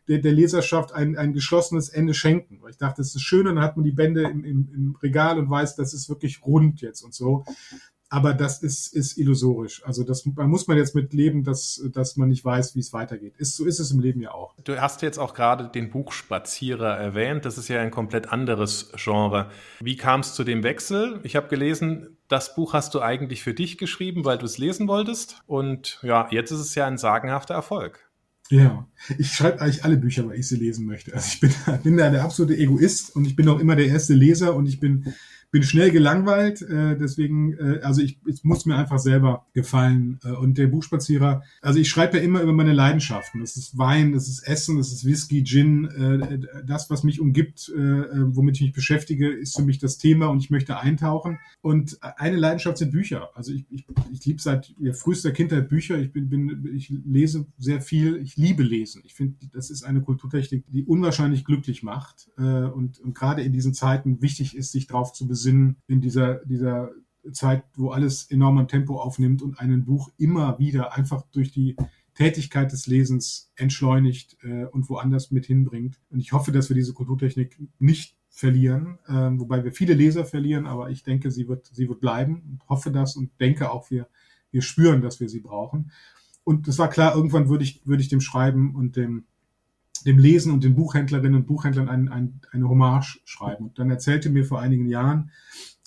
der, 0.09 0.19
der 0.19 0.33
Leserschaft 0.33 0.95
ein, 0.95 1.17
ein 1.19 1.35
geschlossenes 1.35 1.91
Ende 1.91 2.15
schenken. 2.15 2.61
Weil 2.63 2.71
ich 2.71 2.79
dachte, 2.79 3.03
das 3.03 3.15
ist 3.15 3.23
schön, 3.23 3.45
dann 3.45 3.61
hat 3.61 3.77
man 3.77 3.85
die 3.85 3.93
Bände 3.93 4.23
im, 4.23 4.45
im, 4.45 4.69
im 4.75 4.97
Regal 5.03 5.39
und 5.39 5.51
weiß, 5.51 5.77
das 5.77 5.93
ist 5.93 6.09
wirklich 6.09 6.43
rund 6.45 6.81
jetzt 6.81 7.03
und 7.03 7.13
so 7.15 7.45
aber 8.09 8.35
das 8.35 8.63
ist, 8.63 8.95
ist 8.95 9.19
illusorisch. 9.19 9.85
Also 9.85 10.05
das 10.05 10.25
man 10.27 10.49
muss 10.49 10.67
man 10.67 10.77
jetzt 10.77 10.95
mit 10.95 11.13
leben, 11.13 11.43
dass, 11.43 11.83
dass 11.93 12.17
man 12.17 12.29
nicht 12.29 12.45
weiß, 12.45 12.77
wie 12.77 12.81
es 12.81 12.93
weitergeht. 12.93 13.35
Ist, 13.39 13.57
so 13.57 13.65
ist 13.65 13.81
es 13.81 13.91
im 13.91 14.01
Leben 14.01 14.21
ja 14.21 14.33
auch. 14.33 14.55
Du 14.63 14.81
hast 14.81 15.03
jetzt 15.03 15.19
auch 15.19 15.35
gerade 15.35 15.69
den 15.69 15.91
Buchspazierer 15.91 16.97
erwähnt. 16.97 17.45
Das 17.45 17.59
ist 17.59 17.69
ja 17.69 17.81
ein 17.81 17.91
komplett 17.91 18.29
anderes 18.29 18.93
Genre. 18.97 19.51
Wie 19.81 19.97
kam 19.97 20.21
es 20.21 20.35
zu 20.35 20.45
dem 20.45 20.63
Wechsel? 20.63 21.21
Ich 21.25 21.35
habe 21.35 21.49
gelesen, 21.49 22.17
das 22.29 22.55
Buch 22.55 22.73
hast 22.73 22.95
du 22.95 23.01
eigentlich 23.01 23.43
für 23.43 23.55
dich 23.55 23.79
geschrieben, 23.79 24.25
weil 24.25 24.39
du 24.39 24.47
es 24.47 24.59
lesen 24.59 24.87
wolltest. 24.87 25.43
Und 25.47 25.99
ja, 26.03 26.29
jetzt 26.31 26.51
ist 26.51 26.61
es 26.61 26.75
ja 26.75 26.87
ein 26.87 26.99
sagenhafter 26.99 27.55
Erfolg. 27.55 28.01
Ja, 28.51 28.87
ich 29.19 29.33
schreibe 29.33 29.61
eigentlich 29.63 29.85
alle 29.85 29.97
Bücher, 29.97 30.29
weil 30.29 30.39
ich 30.39 30.47
sie 30.47 30.57
lesen 30.57 30.87
möchte. 30.87 31.15
Also 31.15 31.29
ich 31.33 31.41
bin, 31.41 31.53
bin 31.83 31.97
da 31.97 32.11
der 32.11 32.25
absolute 32.25 32.57
Egoist 32.57 33.17
und 33.17 33.27
ich 33.27 33.37
bin 33.37 33.49
auch 33.49 33.59
immer 33.59 33.75
der 33.75 33.87
erste 33.87 34.15
Leser 34.15 34.55
und 34.55 34.67
ich 34.67 34.81
bin 34.81 35.15
bin 35.55 35.63
schnell 35.63 35.93
gelangweilt, 35.93 36.63
äh, 36.63 36.99
deswegen, 36.99 37.53
äh, 37.53 37.79
also 37.85 38.03
ich, 38.03 38.19
es 38.29 38.43
muss 38.43 38.67
mir 38.67 38.75
einfach 38.75 38.99
selber 38.99 39.47
gefallen. 39.53 40.19
Äh, 40.25 40.33
und 40.33 40.59
der 40.59 40.67
Buchspazierer, 40.67 41.45
also 41.63 41.79
ich 41.79 41.89
schreibe 41.89 42.17
ja 42.17 42.25
immer 42.25 42.41
über 42.41 42.53
meine 42.53 42.73
Leidenschaften. 42.73 43.41
Das 43.41 43.57
ist 43.57 43.79
Wein, 43.79 44.11
das 44.11 44.27
ist 44.27 44.41
Essen, 44.49 44.79
das 44.79 44.91
ist 44.91 45.05
Whisky, 45.05 45.45
Gin, 45.45 45.85
äh, 45.85 46.41
das, 46.67 46.91
was 46.91 47.05
mich 47.05 47.21
umgibt, 47.21 47.73
äh, 47.73 47.81
äh, 47.81 48.35
womit 48.35 48.57
ich 48.57 48.63
mich 48.63 48.73
beschäftige, 48.73 49.31
ist 49.31 49.55
für 49.55 49.63
mich 49.63 49.79
das 49.79 49.97
Thema 49.97 50.27
und 50.27 50.41
ich 50.41 50.51
möchte 50.51 50.77
eintauchen. 50.77 51.39
Und 51.61 51.99
eine 52.01 52.37
Leidenschaft 52.37 52.79
sind 52.79 52.91
Bücher. 52.91 53.31
Also 53.37 53.53
ich, 53.53 53.65
ich, 53.71 53.87
ich 54.13 54.27
liebe 54.27 54.43
seit 54.43 54.75
ja, 54.81 54.93
frühester 54.93 55.31
Kindheit 55.31 55.69
Bücher. 55.69 56.01
Ich 56.01 56.13
bin, 56.13 56.29
bin, 56.31 56.69
ich 56.75 56.93
lese 57.07 57.47
sehr 57.59 57.81
viel. 57.81 58.17
Ich 58.17 58.37
liebe 58.37 58.65
Lesen. 58.65 59.03
Ich 59.05 59.15
finde, 59.15 59.37
das 59.53 59.71
ist 59.71 59.85
eine 59.85 60.01
Kulturtechnik, 60.01 60.65
die 60.67 60.83
unwahrscheinlich 60.83 61.45
glücklich 61.45 61.85
macht 61.85 62.29
äh, 62.39 62.43
und, 62.43 62.99
und 62.99 63.15
gerade 63.15 63.43
in 63.43 63.53
diesen 63.53 63.73
Zeiten 63.73 64.21
wichtig 64.21 64.57
ist, 64.57 64.73
sich 64.73 64.89
darauf 64.89 65.13
zu 65.13 65.29
besinnen 65.29 65.44
Sinn 65.45 65.77
in 65.87 66.01
dieser, 66.01 66.45
dieser 66.45 66.91
Zeit, 67.33 67.65
wo 67.75 67.91
alles 67.91 68.31
enorm 68.31 68.59
an 68.59 68.69
Tempo 68.69 69.01
aufnimmt 69.01 69.43
und 69.43 69.59
einen 69.59 69.85
Buch 69.85 70.11
immer 70.19 70.59
wieder 70.59 70.95
einfach 70.95 71.23
durch 71.33 71.53
die 71.53 71.77
Tätigkeit 72.15 72.71
des 72.73 72.87
Lesens 72.87 73.53
entschleunigt 73.57 74.37
äh, 74.43 74.65
und 74.67 74.89
woanders 74.89 75.31
mit 75.31 75.47
hinbringt. 75.47 76.01
Und 76.11 76.21
ich 76.21 76.33
hoffe, 76.33 76.53
dass 76.53 76.69
wir 76.69 76.77
diese 76.77 76.93
Kulturtechnik 76.93 77.59
nicht 77.79 78.17
verlieren, 78.29 78.99
äh, 79.07 79.31
wobei 79.39 79.65
wir 79.65 79.73
viele 79.73 79.95
Leser 79.95 80.25
verlieren, 80.25 80.67
aber 80.67 80.91
ich 80.91 81.03
denke, 81.03 81.31
sie 81.31 81.49
wird, 81.49 81.67
sie 81.73 81.89
wird 81.89 82.01
bleiben 82.01 82.43
und 82.51 82.69
hoffe 82.69 82.91
das 82.91 83.17
und 83.17 83.31
denke 83.41 83.71
auch, 83.71 83.91
wir, 83.91 84.09
wir 84.51 84.63
spüren, 84.63 85.03
dass 85.03 85.21
wir 85.21 85.29
sie 85.29 85.41
brauchen. 85.41 85.91
Und 86.45 86.69
es 86.69 86.79
war 86.79 86.89
klar, 86.89 87.15
irgendwann 87.15 87.49
würde 87.49 87.65
ich, 87.65 87.87
würde 87.87 88.03
ich 88.03 88.09
dem 88.09 88.21
Schreiben 88.21 88.75
und 88.75 88.97
dem, 88.97 89.27
dem 90.05 90.19
Lesen 90.19 90.53
und 90.53 90.65
den 90.65 90.75
Buchhändlerinnen 90.75 91.35
und 91.35 91.47
Buchhändlern 91.47 91.89
ein, 91.89 92.09
ein, 92.09 92.41
eine 92.53 92.69
Hommage 92.69 93.21
schreiben. 93.25 93.67
Und 93.67 93.79
dann 93.79 93.91
erzählte 93.91 94.31
mir 94.31 94.45
vor 94.45 94.61
einigen 94.61 94.87
Jahren 94.87 95.31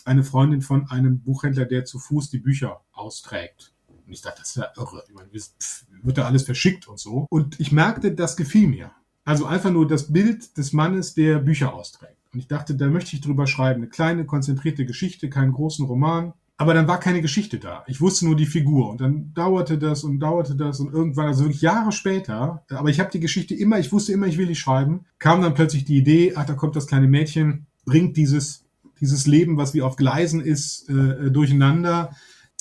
eine 0.05 0.23
Freundin 0.23 0.61
von 0.61 0.89
einem 0.89 1.19
Buchhändler, 1.19 1.65
der 1.65 1.85
zu 1.85 1.99
Fuß 1.99 2.29
die 2.29 2.39
Bücher 2.39 2.81
austrägt. 2.93 3.73
Und 4.05 4.13
ich 4.13 4.21
dachte, 4.21 4.39
das 4.39 4.49
ist 4.49 4.55
ja 4.55 4.71
irre. 4.77 5.03
Ich 5.07 5.13
meine, 5.13 5.29
pff, 5.29 5.85
wird 6.01 6.17
da 6.17 6.25
alles 6.25 6.43
verschickt 6.43 6.87
und 6.87 6.97
so. 6.97 7.27
Und 7.29 7.59
ich 7.59 7.71
merkte, 7.71 8.13
das 8.13 8.37
gefiel 8.37 8.67
mir. 8.67 8.91
Also 9.25 9.45
einfach 9.45 9.71
nur 9.71 9.85
das 9.85 10.13
Bild 10.13 10.57
des 10.57 10.71
Mannes, 10.71 11.13
der 11.13 11.39
Bücher 11.39 11.73
austrägt. 11.73 12.15
Und 12.31 12.39
ich 12.39 12.47
dachte, 12.47 12.75
da 12.75 12.87
möchte 12.87 13.15
ich 13.15 13.21
drüber 13.21 13.45
schreiben. 13.45 13.81
Eine 13.81 13.89
kleine, 13.89 14.25
konzentrierte 14.25 14.85
Geschichte, 14.85 15.29
keinen 15.29 15.51
großen 15.51 15.85
Roman. 15.85 16.33
Aber 16.59 16.73
dann 16.73 16.87
war 16.87 16.99
keine 16.99 17.21
Geschichte 17.21 17.59
da. 17.59 17.83
Ich 17.87 18.01
wusste 18.01 18.25
nur 18.25 18.35
die 18.35 18.47
Figur 18.47 18.89
und 18.89 18.99
dann 18.99 19.31
dauerte 19.35 19.77
das 19.77 20.03
und 20.03 20.19
dauerte 20.19 20.55
das 20.55 20.79
und 20.79 20.91
irgendwann, 20.91 21.27
also 21.27 21.43
wirklich 21.43 21.61
Jahre 21.61 21.91
später, 21.91 22.63
aber 22.69 22.89
ich 22.89 22.99
habe 22.99 23.11
die 23.11 23.19
Geschichte 23.19 23.53
immer, 23.53 23.77
ich 23.77 23.91
wusste 23.91 24.11
immer, 24.11 24.25
ich 24.25 24.39
will 24.39 24.47
die 24.47 24.55
schreiben, 24.55 25.05
kam 25.19 25.41
dann 25.41 25.53
plötzlich 25.53 25.85
die 25.85 25.97
Idee, 25.97 26.33
ach, 26.35 26.45
da 26.45 26.53
kommt 26.53 26.75
das 26.75 26.87
kleine 26.87 27.07
Mädchen, 27.07 27.67
bringt 27.85 28.17
dieses, 28.17 28.65
dieses 28.99 29.27
Leben, 29.27 29.57
was 29.57 29.75
wie 29.75 29.83
auf 29.83 29.97
Gleisen 29.97 30.41
ist, 30.41 30.89
äh, 30.89 31.29
durcheinander, 31.29 32.15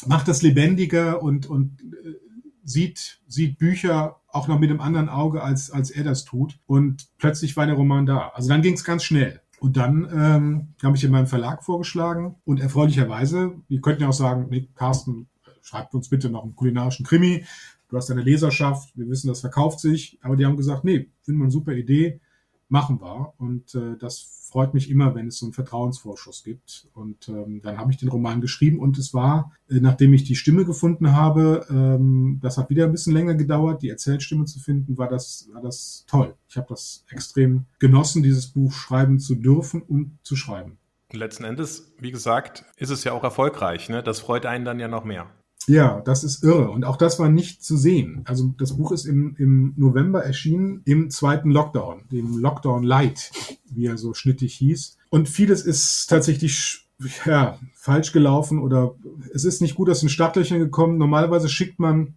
macht 0.06 0.28
das 0.28 0.42
lebendiger 0.42 1.22
und, 1.22 1.46
und 1.46 1.80
äh, 1.80 2.16
sieht, 2.64 3.20
sieht 3.26 3.59
Bücher 3.59 4.20
auch 4.28 4.48
noch 4.48 4.59
mit 4.59 4.68
einem 4.68 4.80
anderen 4.80 5.09
Auge, 5.09 5.42
als, 5.42 5.70
als 5.70 5.90
er 5.90 6.04
das 6.04 6.24
tut. 6.24 6.59
Und 6.66 7.06
plötzlich 7.16 7.56
war 7.56 7.64
der 7.64 7.76
Roman 7.76 8.04
da. 8.04 8.32
Also 8.35 8.50
dann 8.50 8.61
ging 8.61 8.74
es 8.74 8.85
ganz 8.85 9.04
schnell. 9.04 9.40
Und 9.59 9.77
dann 9.77 10.09
ähm, 10.12 10.69
habe 10.83 10.97
ich 10.97 11.05
in 11.05 11.11
meinem 11.11 11.27
Verlag 11.27 11.64
vorgeschlagen 11.64 12.37
und 12.45 12.61
erfreulicherweise, 12.61 13.55
wir 13.69 13.81
könnten 13.81 14.03
ja 14.03 14.09
auch 14.09 14.12
sagen, 14.12 14.47
nee, 14.51 14.69
Carsten, 14.75 15.29
schreibt 15.62 15.95
uns 15.95 16.09
bitte 16.09 16.29
noch 16.29 16.45
einen 16.45 16.55
kulinarischen 16.55 17.07
Krimi. 17.07 17.45
Du 17.88 17.97
hast 17.97 18.11
eine 18.11 18.23
Leserschaft, 18.23 18.97
wir 18.97 19.09
wissen, 19.09 19.29
das 19.29 19.40
verkauft 19.40 19.81
sich. 19.81 20.19
Aber 20.23 20.37
die 20.37 20.45
haben 20.45 20.57
gesagt, 20.57 20.85
nee, 20.85 21.11
finden 21.23 21.40
wir 21.40 21.45
eine 21.45 21.53
super 21.53 21.73
Idee 21.73 22.21
machen 22.68 23.00
wir. 23.00 23.33
Und 23.38 23.74
äh, 23.74 23.96
das 23.98 24.48
freut 24.50 24.74
mich 24.74 24.90
immer, 24.90 25.14
wenn 25.14 25.29
es 25.29 25.38
so 25.38 25.46
einen 25.46 25.52
Vertrauensvorschuss 25.52 26.44
gibt. 26.44 26.88
Und 26.94 27.29
ähm, 27.29 27.61
dann 27.62 27.79
habe 27.79 27.90
ich 27.90 27.98
den 27.98 28.09
Roman 28.09 28.40
geschrieben 28.40 28.79
und 28.79 28.98
es 28.98 29.14
war, 29.14 29.52
äh, 29.68 29.81
nachdem 29.81 30.12
ich 30.14 30.24
die 30.24 30.37
Stimme 30.37 30.64
gefunden 30.64 31.12
habe, 31.12 31.66
ähm, 31.70 32.38
das 32.42 32.59
hat 32.59 32.70
wieder 32.70 32.85
ein 32.85 32.92
bisschen 32.92 33.12
länger 33.12 33.35
gedauert, 33.35 33.83
die 33.83 33.90
Erzählstimme 33.90 34.44
zu 34.44 34.59
finden, 34.59 34.98
war 34.98 35.09
das, 35.09 35.48
war 35.52 35.62
das 35.62 36.05
toll. 36.07 36.35
Ich 36.48 36.57
habe 36.57 36.66
das 36.68 37.05
extrem 37.11 37.66
genossen, 37.79 38.22
dieses 38.22 38.48
Buch 38.48 38.72
schreiben 38.72 39.18
zu 39.18 39.35
dürfen 39.35 39.83
und 39.83 40.18
zu 40.22 40.37
schreiben. 40.37 40.79
Letzten 41.12 41.44
Endes, 41.44 41.92
wie 42.00 42.11
gesagt, 42.11 42.64
ist 42.76 42.90
es 42.90 43.05
ja 43.05 43.12
auch 43.12 43.22
erfolgreich. 43.22 43.88
Ne? 43.88 44.02
Das 44.02 44.20
freut 44.20 44.44
einen 44.44 44.64
dann 44.64 44.81
ja 44.81 44.88
noch 44.88 45.05
mehr. 45.05 45.31
Ja, 45.66 46.00
das 46.00 46.22
ist 46.22 46.44
irre. 46.44 46.70
Und 46.70 46.85
auch 46.85 46.96
das 46.96 47.18
war 47.18 47.29
nicht 47.29 47.62
zu 47.62 47.76
sehen. 47.76 48.22
Also 48.24 48.55
das 48.59 48.76
Buch 48.76 48.92
ist 48.92 49.05
im, 49.05 49.35
im 49.37 49.74
November 49.76 50.22
erschienen, 50.22 50.83
im 50.85 51.11
zweiten 51.11 51.50
Lockdown, 51.50 52.05
dem 52.11 52.38
Lockdown 52.38 52.85
Light, 52.85 53.33
wie 53.70 53.87
er 53.87 53.98
so 53.98 54.14
schnittig 54.14 54.55
hieß. 54.55 54.96
Und 55.11 55.29
vieles 55.29 55.62
ist 55.62 56.07
tatsächlich 56.07 56.87
ja, 57.24 57.59
falsch 57.74 58.12
gelaufen 58.12 58.59
oder 58.59 58.94
es 59.35 59.44
ist 59.44 59.61
nicht 59.61 59.74
gut 59.74 59.90
aus 59.90 60.00
den 60.00 60.09
Startlöchern 60.09 60.61
gekommen. 60.61 60.98
Normalerweise 60.98 61.48
schickt 61.48 61.79
man 61.79 62.14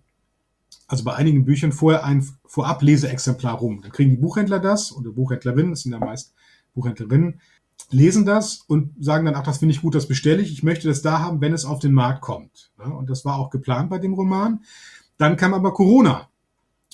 also 0.87 1.03
bei 1.03 1.15
einigen 1.15 1.45
Büchern 1.45 1.71
vorher 1.71 2.03
ein 2.03 2.27
Vorab-Leseexemplar 2.45 3.55
rum. 3.55 3.81
Dann 3.81 3.91
kriegen 3.91 4.11
die 4.11 4.17
Buchhändler 4.17 4.59
das 4.59 4.91
oder 4.91 5.11
Buchhändlerinnen, 5.11 5.71
das 5.71 5.81
sind 5.81 5.91
ja 5.91 5.99
meist 5.99 6.33
Buchhändlerinnen, 6.73 7.41
lesen 7.91 8.25
das 8.25 8.63
und 8.67 8.93
sagen 9.03 9.25
dann, 9.25 9.35
ach, 9.35 9.43
das 9.43 9.57
finde 9.59 9.73
ich 9.73 9.81
gut, 9.81 9.95
das 9.95 10.07
bestelle 10.07 10.41
ich. 10.41 10.51
Ich 10.51 10.63
möchte 10.63 10.87
das 10.87 11.01
da 11.01 11.19
haben, 11.19 11.41
wenn 11.41 11.53
es 11.53 11.65
auf 11.65 11.79
den 11.79 11.93
Markt 11.93 12.21
kommt. 12.21 12.71
Und 12.77 13.09
das 13.09 13.25
war 13.25 13.37
auch 13.37 13.49
geplant 13.49 13.89
bei 13.89 13.99
dem 13.99 14.13
Roman. 14.13 14.61
Dann 15.17 15.37
kam 15.37 15.53
aber 15.53 15.73
Corona. 15.73 16.29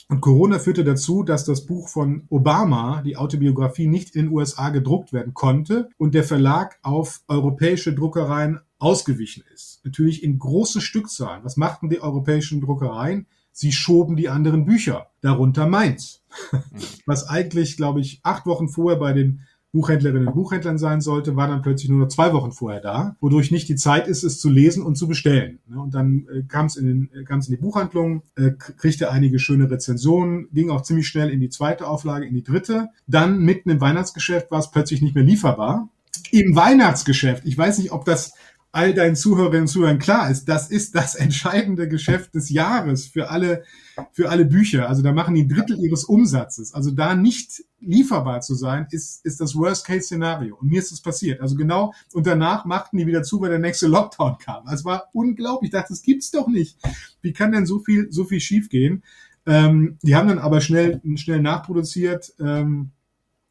Und 0.07 0.21
Corona 0.21 0.59
führte 0.59 0.83
dazu, 0.83 1.23
dass 1.23 1.45
das 1.45 1.65
Buch 1.65 1.89
von 1.89 2.25
Obama, 2.29 3.01
die 3.01 3.17
Autobiografie, 3.17 3.87
nicht 3.87 4.15
in 4.15 4.25
den 4.25 4.33
USA 4.33 4.69
gedruckt 4.69 5.13
werden 5.13 5.33
konnte 5.33 5.89
und 5.97 6.13
der 6.13 6.23
Verlag 6.23 6.77
auf 6.83 7.21
europäische 7.27 7.93
Druckereien 7.93 8.59
ausgewichen 8.77 9.43
ist. 9.53 9.83
Natürlich 9.83 10.23
in 10.23 10.37
großen 10.37 10.81
Stückzahlen. 10.81 11.43
Was 11.43 11.57
machten 11.57 11.89
die 11.89 12.01
europäischen 12.01 12.61
Druckereien? 12.61 13.25
Sie 13.51 13.71
schoben 13.71 14.15
die 14.15 14.29
anderen 14.29 14.65
Bücher, 14.65 15.07
darunter 15.21 15.65
meins. 15.65 16.21
Was 17.05 17.27
eigentlich, 17.29 17.77
glaube 17.77 18.01
ich, 18.01 18.19
acht 18.21 18.45
Wochen 18.45 18.67
vorher 18.67 18.99
bei 18.99 19.13
den 19.13 19.41
Buchhändlerinnen 19.75 20.29
und 20.29 20.33
Buchhändlern 20.35 20.77
sein 20.77 21.01
sollte, 21.01 21.35
war 21.35 21.49
dann 21.49 21.61
plötzlich 21.61 21.89
nur 21.89 21.99
noch 21.99 22.07
zwei 22.07 22.31
Wochen 22.31 22.53
vorher 22.53 22.79
da, 22.79 23.17
wodurch 23.19 23.51
nicht 23.51 23.67
die 23.67 23.75
Zeit 23.75 24.07
ist, 24.07 24.23
es 24.23 24.39
zu 24.39 24.49
lesen 24.49 24.81
und 24.81 24.95
zu 24.95 25.05
bestellen. 25.05 25.59
Ne, 25.67 25.81
und 25.81 25.93
dann 25.93 26.27
äh, 26.33 26.43
kam 26.43 26.67
es 26.67 26.77
in, 26.77 26.88
den, 26.88 27.09
äh, 27.13 27.33
in 27.33 27.41
die 27.41 27.57
Buchhandlung, 27.57 28.23
äh, 28.38 28.51
kriegte 28.51 29.11
einige 29.11 29.38
schöne 29.38 29.69
Rezensionen, 29.69 30.47
ging 30.53 30.69
auch 30.69 30.81
ziemlich 30.81 31.07
schnell 31.07 31.29
in 31.29 31.41
die 31.41 31.49
zweite 31.49 31.88
Auflage, 31.88 32.25
in 32.25 32.33
die 32.33 32.43
dritte. 32.43 32.88
Dann 33.05 33.39
mitten 33.39 33.69
im 33.69 33.81
Weihnachtsgeschäft 33.81 34.49
war 34.49 34.59
es 34.59 34.71
plötzlich 34.71 35.01
nicht 35.01 35.13
mehr 35.13 35.25
lieferbar. 35.25 35.89
Im 36.31 36.55
Weihnachtsgeschäft, 36.55 37.45
ich 37.45 37.57
weiß 37.57 37.79
nicht, 37.79 37.91
ob 37.91 38.05
das 38.05 38.33
all 38.75 38.93
deinen 38.93 39.15
Zuhörerinnen 39.15 39.61
und 39.61 39.67
Zuhörern 39.67 39.99
klar 39.99 40.29
ist, 40.29 40.49
das 40.49 40.69
ist 40.69 40.95
das 40.95 41.15
entscheidende 41.25 41.88
Geschäft 41.88 42.35
des 42.35 42.49
Jahres 42.49 43.07
für 43.07 43.29
alle, 43.29 43.63
für 44.11 44.29
alle 44.29 44.43
Bücher. 44.43 44.89
Also 44.89 45.01
da 45.01 45.13
machen 45.13 45.33
die 45.33 45.47
Drittel 45.47 45.79
ihres 45.79 46.03
Umsatzes. 46.03 46.73
Also 46.73 46.91
da 46.91 47.15
nicht 47.15 47.63
lieferbar 47.79 48.41
zu 48.41 48.53
sein, 48.53 48.85
ist, 48.91 49.25
ist 49.25 49.39
das 49.39 49.55
Worst-Case-Szenario. 49.55 50.57
Und 50.57 50.69
mir 50.69 50.79
ist 50.79 50.91
das 50.91 51.01
passiert. 51.01 51.39
Also 51.39 51.55
genau, 51.55 51.93
und 52.11 52.27
danach 52.27 52.65
machten 52.65 52.97
die 52.97 53.07
wieder 53.07 53.23
zu, 53.23 53.39
weil 53.39 53.49
der 53.49 53.59
nächste 53.59 53.88
Lockdown 53.88 54.39
kam. 54.39 54.67
Also 54.67 54.83
war 54.83 55.05
unglaublich. 55.13 55.69
Ich 55.69 55.73
dachte, 55.73 55.93
das 55.93 56.01
gibt's 56.01 56.31
doch 56.31 56.49
nicht. 56.49 56.77
Wie 57.21 57.31
kann 57.31 57.53
denn 57.53 57.65
so 57.65 57.79
viel, 57.79 58.11
so 58.11 58.25
viel 58.25 58.41
schiefgehen? 58.41 59.03
Ähm, 59.45 59.97
die 60.01 60.15
haben 60.15 60.27
dann 60.27 60.39
aber 60.39 60.59
schnell, 60.59 61.01
schnell 61.15 61.39
nachproduziert. 61.39 62.33
Ähm, 62.41 62.91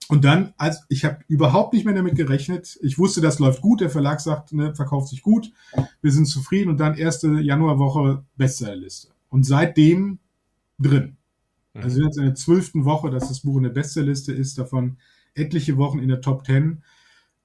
und 0.09 0.25
dann, 0.25 0.53
als 0.59 0.85
ich 0.89 1.05
habe 1.05 1.19
überhaupt 1.29 1.73
nicht 1.73 1.85
mehr 1.85 1.95
damit 1.95 2.15
gerechnet. 2.15 2.79
Ich 2.83 2.99
wusste, 2.99 3.21
das 3.21 3.39
läuft 3.39 3.63
gut. 3.63 3.81
Der 3.81 3.91
Verlag 3.91 4.21
sagt, 4.21 4.53
ne, 4.53 4.75
verkauft 4.75 5.09
sich 5.09 5.23
gut. 5.23 5.51
Wir 6.03 6.13
sind 6.13 6.27
zufrieden. 6.27 6.71
Und 6.71 6.79
dann 6.79 6.95
erste 6.95 7.41
Januarwoche 7.41 8.25
Bestsellerliste. 8.37 9.09
Und 9.31 9.45
seitdem 9.45 10.19
drin. 10.79 11.17
Also 11.73 12.03
jetzt 12.03 12.19
in 12.19 12.25
der 12.25 12.35
zwölften 12.35 12.85
Woche, 12.85 13.11
dass 13.11 13.29
das 13.29 13.41
Buch 13.41 13.57
in 13.57 13.65
der 13.65 13.71
Bestsellerliste 13.71 14.33
ist, 14.33 14.59
davon 14.59 14.99
etliche 15.35 15.77
Wochen 15.77 15.99
in 15.99 16.09
der 16.09 16.21
Top 16.21 16.45
Ten. 16.45 16.83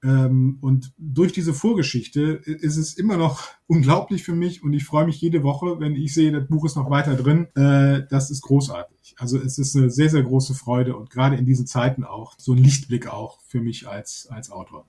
Ähm, 0.02 0.58
und 0.60 0.92
durch 0.96 1.32
diese 1.32 1.52
Vorgeschichte 1.52 2.40
ist 2.44 2.76
es 2.76 2.94
immer 2.94 3.16
noch 3.16 3.48
unglaublich 3.66 4.22
für 4.22 4.34
mich 4.34 4.62
und 4.62 4.72
ich 4.72 4.84
freue 4.84 5.06
mich 5.06 5.20
jede 5.20 5.42
Woche, 5.42 5.78
wenn 5.78 5.94
ich 5.94 6.14
sehe, 6.14 6.32
das 6.32 6.48
Buch 6.48 6.64
ist 6.64 6.76
noch 6.76 6.90
weiter 6.90 7.14
drin. 7.16 7.48
Äh, 7.54 8.06
das 8.08 8.30
ist 8.30 8.42
großartig. 8.42 9.14
Also 9.18 9.38
es 9.38 9.58
ist 9.58 9.76
eine 9.76 9.90
sehr, 9.90 10.08
sehr 10.08 10.22
große 10.22 10.54
Freude 10.54 10.96
und 10.96 11.10
gerade 11.10 11.36
in 11.36 11.44
diesen 11.44 11.66
Zeiten 11.66 12.04
auch 12.04 12.34
so 12.38 12.52
ein 12.52 12.58
Lichtblick 12.58 13.06
auch 13.08 13.40
für 13.46 13.60
mich 13.60 13.88
als, 13.88 14.28
als 14.30 14.50
Autor. 14.50 14.86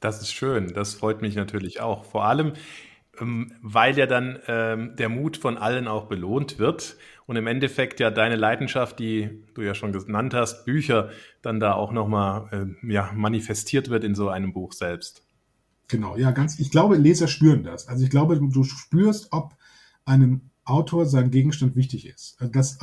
Das 0.00 0.20
ist 0.20 0.32
schön. 0.32 0.72
Das 0.74 0.94
freut 0.94 1.22
mich 1.22 1.34
natürlich 1.34 1.80
auch. 1.80 2.04
Vor 2.04 2.24
allem, 2.24 2.52
ähm, 3.20 3.52
weil 3.62 3.96
ja 3.98 4.06
dann 4.06 4.38
ähm, 4.46 4.96
der 4.96 5.08
Mut 5.08 5.36
von 5.36 5.58
allen 5.58 5.86
auch 5.88 6.06
belohnt 6.06 6.58
wird 6.58 6.96
und 7.26 7.36
im 7.36 7.46
Endeffekt 7.46 8.00
ja 8.00 8.10
deine 8.10 8.36
Leidenschaft, 8.36 8.98
die 8.98 9.44
du 9.54 9.62
ja 9.62 9.74
schon 9.74 9.92
genannt 9.92 10.34
hast, 10.34 10.64
Bücher, 10.64 11.10
dann 11.42 11.60
da 11.60 11.74
auch 11.74 11.92
nochmal 11.92 12.48
äh, 12.82 12.92
ja, 12.92 13.10
manifestiert 13.14 13.90
wird 13.90 14.04
in 14.04 14.14
so 14.14 14.28
einem 14.28 14.52
Buch 14.52 14.72
selbst. 14.72 15.22
Genau, 15.88 16.16
ja, 16.16 16.30
ganz, 16.30 16.58
ich 16.58 16.70
glaube, 16.70 16.96
Leser 16.96 17.28
spüren 17.28 17.64
das. 17.64 17.88
Also 17.88 18.04
ich 18.04 18.10
glaube, 18.10 18.38
du 18.38 18.64
spürst, 18.64 19.28
ob 19.30 19.54
einem 20.04 20.50
Autor 20.64 21.06
sein 21.06 21.30
Gegenstand 21.30 21.76
wichtig 21.76 22.06
ist. 22.06 22.36
Also 22.40 22.52
das, 22.52 22.78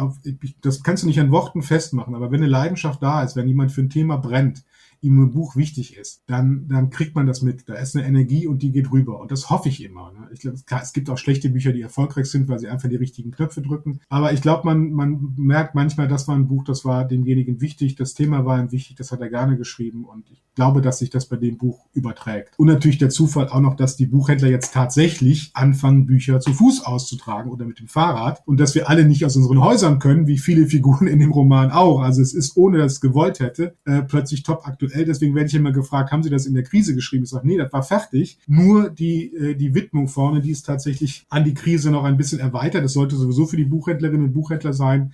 das 0.61 0.83
kannst 0.83 1.03
du 1.03 1.07
nicht 1.07 1.19
an 1.19 1.31
Worten 1.31 1.61
festmachen, 1.61 2.13
aber 2.13 2.31
wenn 2.31 2.41
eine 2.41 2.51
Leidenschaft 2.51 3.01
da 3.01 3.23
ist, 3.23 3.35
wenn 3.35 3.47
jemand 3.47 3.71
für 3.71 3.81
ein 3.81 3.89
Thema 3.89 4.17
brennt, 4.17 4.63
ihm 5.01 5.21
ein 5.21 5.31
Buch 5.31 5.55
wichtig 5.55 5.97
ist, 5.97 6.23
dann, 6.27 6.67
dann 6.67 6.89
kriegt 6.89 7.15
man 7.15 7.25
das 7.25 7.41
mit. 7.41 7.69
Da 7.69 7.75
ist 7.75 7.95
eine 7.95 8.05
Energie 8.05 8.47
und 8.47 8.61
die 8.61 8.71
geht 8.71 8.91
rüber. 8.91 9.19
Und 9.19 9.31
das 9.31 9.49
hoffe 9.49 9.69
ich 9.69 9.83
immer. 9.83 10.11
Ne? 10.11 10.27
Ich 10.33 10.41
glaube, 10.41 10.57
es 10.81 10.93
gibt 10.93 11.09
auch 11.09 11.17
schlechte 11.17 11.49
Bücher, 11.49 11.71
die 11.71 11.81
erfolgreich 11.81 12.25
sind, 12.27 12.47
weil 12.49 12.59
sie 12.59 12.67
einfach 12.67 12.89
die 12.89 12.95
richtigen 12.95 13.31
Knöpfe 13.31 13.61
drücken. 13.61 14.01
Aber 14.09 14.33
ich 14.33 14.41
glaube, 14.41 14.65
man, 14.65 14.91
man 14.91 15.33
merkt 15.37 15.75
manchmal, 15.75 16.07
das 16.07 16.27
war 16.27 16.35
ein 16.35 16.47
Buch, 16.47 16.63
das 16.63 16.83
war 16.83 17.05
demjenigen 17.05 17.61
wichtig, 17.61 17.95
das 17.95 18.13
Thema 18.13 18.45
war 18.45 18.59
ihm 18.59 18.71
wichtig, 18.71 18.97
das 18.97 19.11
hat 19.11 19.21
er 19.21 19.29
gerne 19.29 19.57
geschrieben. 19.57 20.03
Und 20.03 20.29
ich 20.29 20.43
glaube, 20.55 20.81
dass 20.81 20.99
sich 20.99 21.09
das 21.09 21.27
bei 21.27 21.37
dem 21.37 21.57
Buch 21.57 21.87
überträgt. 21.93 22.53
Und 22.57 22.67
natürlich 22.67 22.97
der 22.97 23.09
Zufall 23.09 23.47
auch 23.47 23.61
noch, 23.61 23.75
dass 23.75 23.95
die 23.95 24.07
Buchhändler 24.07 24.49
jetzt 24.49 24.73
tatsächlich 24.73 25.51
anfangen, 25.53 26.05
Bücher 26.05 26.39
zu 26.41 26.53
Fuß 26.53 26.85
auszutragen 26.85 27.51
oder 27.51 27.65
mit 27.65 27.79
dem 27.79 27.87
Fahrrad. 27.87 28.41
Und 28.45 28.59
dass 28.59 28.75
wir 28.75 28.89
alle 28.89 29.05
nicht 29.05 29.25
aus 29.25 29.37
unseren 29.37 29.63
Häusern 29.63 29.99
können, 29.99 30.27
wie 30.27 30.37
viele 30.37 30.67
Figuren 30.67 31.07
in 31.07 31.19
dem 31.19 31.31
Roman 31.31 31.71
auch. 31.71 32.01
Also 32.01 32.21
es 32.21 32.33
ist, 32.33 32.57
ohne 32.57 32.79
dass 32.79 32.93
es 32.93 33.01
gewollt 33.01 33.39
hätte, 33.39 33.75
äh, 33.85 34.01
plötzlich 34.01 34.43
top 34.43 34.67
aktuell 34.67 34.88
aktuell. 34.89 35.05
Deswegen 35.05 35.35
werde 35.35 35.47
ich 35.47 35.55
immer 35.55 35.71
gefragt, 35.71 36.11
haben 36.11 36.23
Sie 36.23 36.29
das 36.29 36.45
in 36.45 36.53
der 36.53 36.63
Krise 36.63 36.95
geschrieben? 36.95 37.23
Ich 37.23 37.29
sage, 37.29 37.47
nee, 37.47 37.57
das 37.57 37.71
war 37.71 37.83
fertig. 37.83 38.39
Nur 38.47 38.89
die, 38.89 39.33
äh, 39.35 39.55
die 39.55 39.73
Widmung 39.73 40.07
vorne, 40.07 40.41
die 40.41 40.51
ist 40.51 40.65
tatsächlich 40.65 41.25
an 41.29 41.43
die 41.43 41.53
Krise 41.53 41.91
noch 41.91 42.03
ein 42.03 42.17
bisschen 42.17 42.39
erweitert. 42.39 42.83
Das 42.83 42.93
sollte 42.93 43.15
sowieso 43.15 43.45
für 43.45 43.57
die 43.57 43.65
Buchhändlerinnen 43.65 44.27
und 44.27 44.33
Buchhändler 44.33 44.73
sein. 44.73 45.13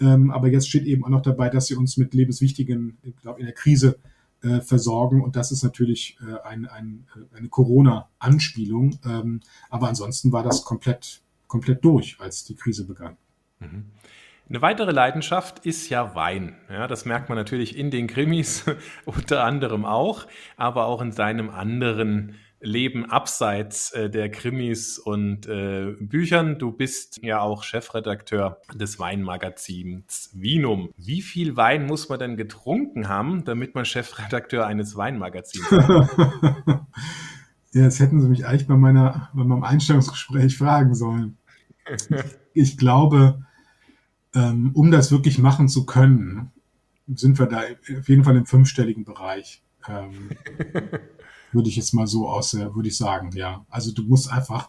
Ähm, 0.00 0.30
aber 0.30 0.48
jetzt 0.48 0.68
steht 0.68 0.84
eben 0.84 1.04
auch 1.04 1.08
noch 1.08 1.22
dabei, 1.22 1.48
dass 1.48 1.66
sie 1.66 1.74
uns 1.74 1.96
mit 1.96 2.14
lebenswichtigen, 2.14 2.98
ich 3.02 3.16
glaube, 3.16 3.40
in 3.40 3.46
der 3.46 3.54
Krise 3.54 3.98
äh, 4.42 4.60
versorgen. 4.60 5.22
Und 5.22 5.34
das 5.34 5.50
ist 5.50 5.64
natürlich 5.64 6.16
äh, 6.20 6.46
ein, 6.46 6.66
ein, 6.66 7.06
eine 7.36 7.48
Corona-Anspielung. 7.48 8.98
Ähm, 9.04 9.40
aber 9.70 9.88
ansonsten 9.88 10.30
war 10.30 10.44
das 10.44 10.64
komplett, 10.64 11.22
komplett 11.48 11.84
durch, 11.84 12.16
als 12.20 12.44
die 12.44 12.54
Krise 12.54 12.84
begann. 12.84 13.16
Mhm. 13.58 13.86
Eine 14.48 14.62
weitere 14.62 14.92
Leidenschaft 14.92 15.66
ist 15.66 15.90
ja 15.90 16.14
Wein. 16.14 16.56
Ja, 16.70 16.86
das 16.86 17.04
merkt 17.04 17.28
man 17.28 17.36
natürlich 17.36 17.76
in 17.76 17.90
den 17.90 18.06
Krimis 18.06 18.64
unter 19.04 19.44
anderem 19.44 19.84
auch, 19.84 20.26
aber 20.56 20.86
auch 20.86 21.02
in 21.02 21.12
seinem 21.12 21.50
anderen 21.50 22.36
Leben 22.60 23.04
abseits 23.04 23.92
äh, 23.92 24.08
der 24.08 24.30
Krimis 24.30 24.98
und 24.98 25.46
äh, 25.46 25.92
Büchern. 26.00 26.58
Du 26.58 26.72
bist 26.72 27.22
ja 27.22 27.40
auch 27.40 27.62
Chefredakteur 27.62 28.62
des 28.74 28.98
Weinmagazins 28.98 30.30
Vinum. 30.32 30.90
Wie 30.96 31.20
viel 31.20 31.56
Wein 31.56 31.86
muss 31.86 32.08
man 32.08 32.18
denn 32.18 32.36
getrunken 32.38 33.08
haben, 33.08 33.44
damit 33.44 33.74
man 33.74 33.84
Chefredakteur 33.84 34.66
eines 34.66 34.96
Weinmagazins 34.96 35.70
ist? 35.70 35.88
ja, 37.74 37.84
das 37.84 38.00
hätten 38.00 38.20
Sie 38.22 38.28
mich 38.28 38.46
eigentlich 38.46 38.66
bei, 38.66 38.76
meiner, 38.76 39.28
bei 39.34 39.44
meinem 39.44 39.62
Einstellungsgespräch 39.62 40.56
fragen 40.56 40.94
sollen. 40.94 41.36
Ich 42.54 42.76
glaube, 42.76 43.46
ähm, 44.34 44.70
um 44.74 44.90
das 44.90 45.10
wirklich 45.10 45.38
machen 45.38 45.68
zu 45.68 45.86
können, 45.86 46.50
sind 47.06 47.38
wir 47.38 47.46
da 47.46 47.62
auf 47.98 48.08
jeden 48.08 48.24
Fall 48.24 48.36
im 48.36 48.46
fünfstelligen 48.46 49.04
Bereich. 49.04 49.62
Ähm, 49.88 50.30
würde 51.52 51.68
ich 51.68 51.76
jetzt 51.76 51.94
mal 51.94 52.06
so 52.06 52.28
aus, 52.28 52.54
würde 52.54 52.88
ich 52.88 52.96
sagen, 52.96 53.30
ja. 53.34 53.64
Also 53.70 53.92
du 53.92 54.02
musst 54.02 54.30
einfach, 54.30 54.68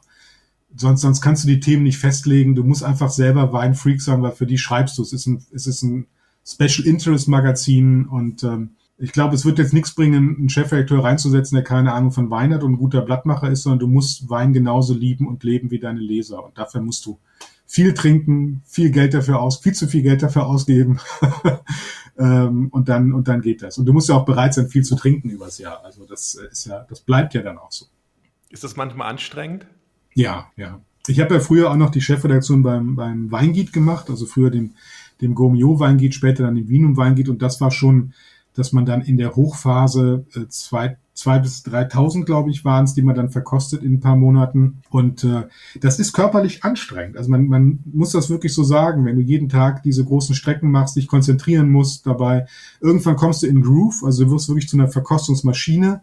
sonst, 0.76 1.02
sonst 1.02 1.22
kannst 1.22 1.44
du 1.44 1.48
die 1.48 1.60
Themen 1.60 1.84
nicht 1.84 1.98
festlegen. 1.98 2.56
Du 2.56 2.64
musst 2.64 2.84
einfach 2.84 3.10
selber 3.10 3.52
Weinfreak 3.52 4.02
sein, 4.02 4.22
weil 4.22 4.32
für 4.32 4.46
die 4.46 4.58
schreibst 4.58 4.98
du. 4.98 5.02
Es 5.02 5.12
ist 5.12 5.28
ein, 5.28 5.44
es 5.54 5.68
ist 5.68 5.84
ein 5.84 6.08
Special 6.46 6.88
Interest 6.88 7.28
Magazin 7.28 8.06
und 8.06 8.44
ähm, 8.44 8.72
ich 8.98 9.14
glaube, 9.14 9.34
es 9.34 9.46
wird 9.46 9.60
jetzt 9.60 9.74
nichts 9.74 9.96
bringen, 9.96 10.36
einen 10.38 10.50
Chefredakteur 10.50 11.04
reinzusetzen, 11.04 11.56
der 11.56 11.64
keine 11.64 11.94
Ahnung 11.94 12.12
von 12.12 12.30
Wein 12.30 12.54
hat 12.54 12.64
und 12.64 12.74
ein 12.74 12.78
guter 12.78 13.02
Blattmacher 13.02 13.50
ist, 13.50 13.64
sondern 13.64 13.80
du 13.80 13.88
musst 13.88 14.30
Wein 14.30 14.52
genauso 14.52 14.94
lieben 14.94 15.26
und 15.26 15.44
leben 15.44 15.72
wie 15.72 15.80
deine 15.80 16.02
Leser. 16.02 16.44
Und 16.44 16.58
dafür 16.58 16.82
musst 16.82 17.06
du 17.06 17.18
viel 17.70 17.94
trinken, 17.94 18.64
viel 18.66 18.90
Geld 18.90 19.14
dafür 19.14 19.40
aus, 19.40 19.60
viel 19.60 19.74
zu 19.74 19.86
viel 19.86 20.02
Geld 20.02 20.24
dafür 20.24 20.48
ausgeben. 20.48 21.00
ähm, 22.18 22.70
und 22.72 22.90
dann, 22.90 23.14
und 23.14 23.28
dann 23.28 23.42
geht 23.42 23.62
das. 23.62 23.78
Und 23.78 23.86
du 23.86 23.94
musst 23.94 24.10
ja 24.10 24.16
auch 24.16 24.26
bereit 24.26 24.56
sein, 24.56 24.70
viel 24.70 24.84
zu 24.84 24.96
trinken 24.96 25.30
übers 25.30 25.60
Jahr. 25.60 25.86
Also 25.86 26.04
das 26.08 26.34
ist 26.34 26.66
ja, 26.66 26.84
das 26.90 27.02
bleibt 27.02 27.36
ja 27.36 27.44
dann 27.44 27.60
auch 27.60 27.72
so. 27.72 27.86
Ist 28.50 28.64
das 28.64 28.76
manchmal 28.76 29.12
anstrengend? 29.12 29.68
Ja, 30.16 30.48
ja. 30.58 30.82
Ich 31.06 31.20
habe 31.20 31.36
ja 31.36 31.40
früher 31.40 31.70
auch 31.70 31.76
noch 31.76 31.92
die 31.92 32.02
Chefredaktion 32.02 32.64
beim, 32.64 32.96
beim 32.96 33.32
Weingiet 33.32 33.72
gemacht, 33.72 34.10
also 34.10 34.26
früher 34.26 34.50
dem, 34.50 34.74
dem 35.22 35.36
Gomio 35.36 35.80
Weingiet, 35.80 36.16
später 36.16 36.46
dann 36.46 36.56
dem 36.56 36.70
Wienum 36.70 36.98
Weingiet. 36.98 37.30
Und 37.30 37.44
das 37.44 37.62
war 37.62 37.70
schon, 37.70 38.14
dass 38.60 38.74
man 38.74 38.86
dann 38.86 39.02
in 39.02 39.18
der 39.18 39.36
Hochphase 39.36 40.26
äh, 40.36 40.48
zwei, 40.50 40.98
zwei 41.14 41.40
bis 41.40 41.66
3.000, 41.66 42.26
glaube 42.26 42.50
ich, 42.52 42.66
waren 42.66 42.84
es, 42.84 42.94
die 42.94 43.02
man 43.02 43.16
dann 43.16 43.30
verkostet 43.30 43.84
in 43.84 43.94
ein 43.94 44.00
paar 44.00 44.16
Monaten. 44.16 44.82
Und 44.90 45.24
äh, 45.24 45.48
das 45.80 45.98
ist 45.98 46.14
körperlich 46.14 46.64
anstrengend. 46.64 47.18
Also 47.18 47.32
man, 47.32 47.48
man 47.48 47.80
muss 47.86 48.12
das 48.12 48.30
wirklich 48.30 48.54
so 48.54 48.64
sagen, 48.64 49.06
wenn 49.06 49.16
du 49.16 49.22
jeden 49.22 49.50
Tag 49.50 49.82
diese 49.84 50.04
großen 50.04 50.36
Strecken 50.36 50.72
machst, 50.72 50.98
dich 50.98 51.08
konzentrieren 51.08 51.70
musst 51.70 52.06
dabei. 52.06 52.46
Irgendwann 52.82 53.16
kommst 53.16 53.44
du 53.44 53.48
in 53.48 53.62
Groove, 53.62 54.04
also 54.04 54.26
du 54.26 54.32
wirst 54.32 54.50
wirklich 54.50 54.70
zu 54.70 54.78
einer 54.78 54.90
Verkostungsmaschine 54.90 56.02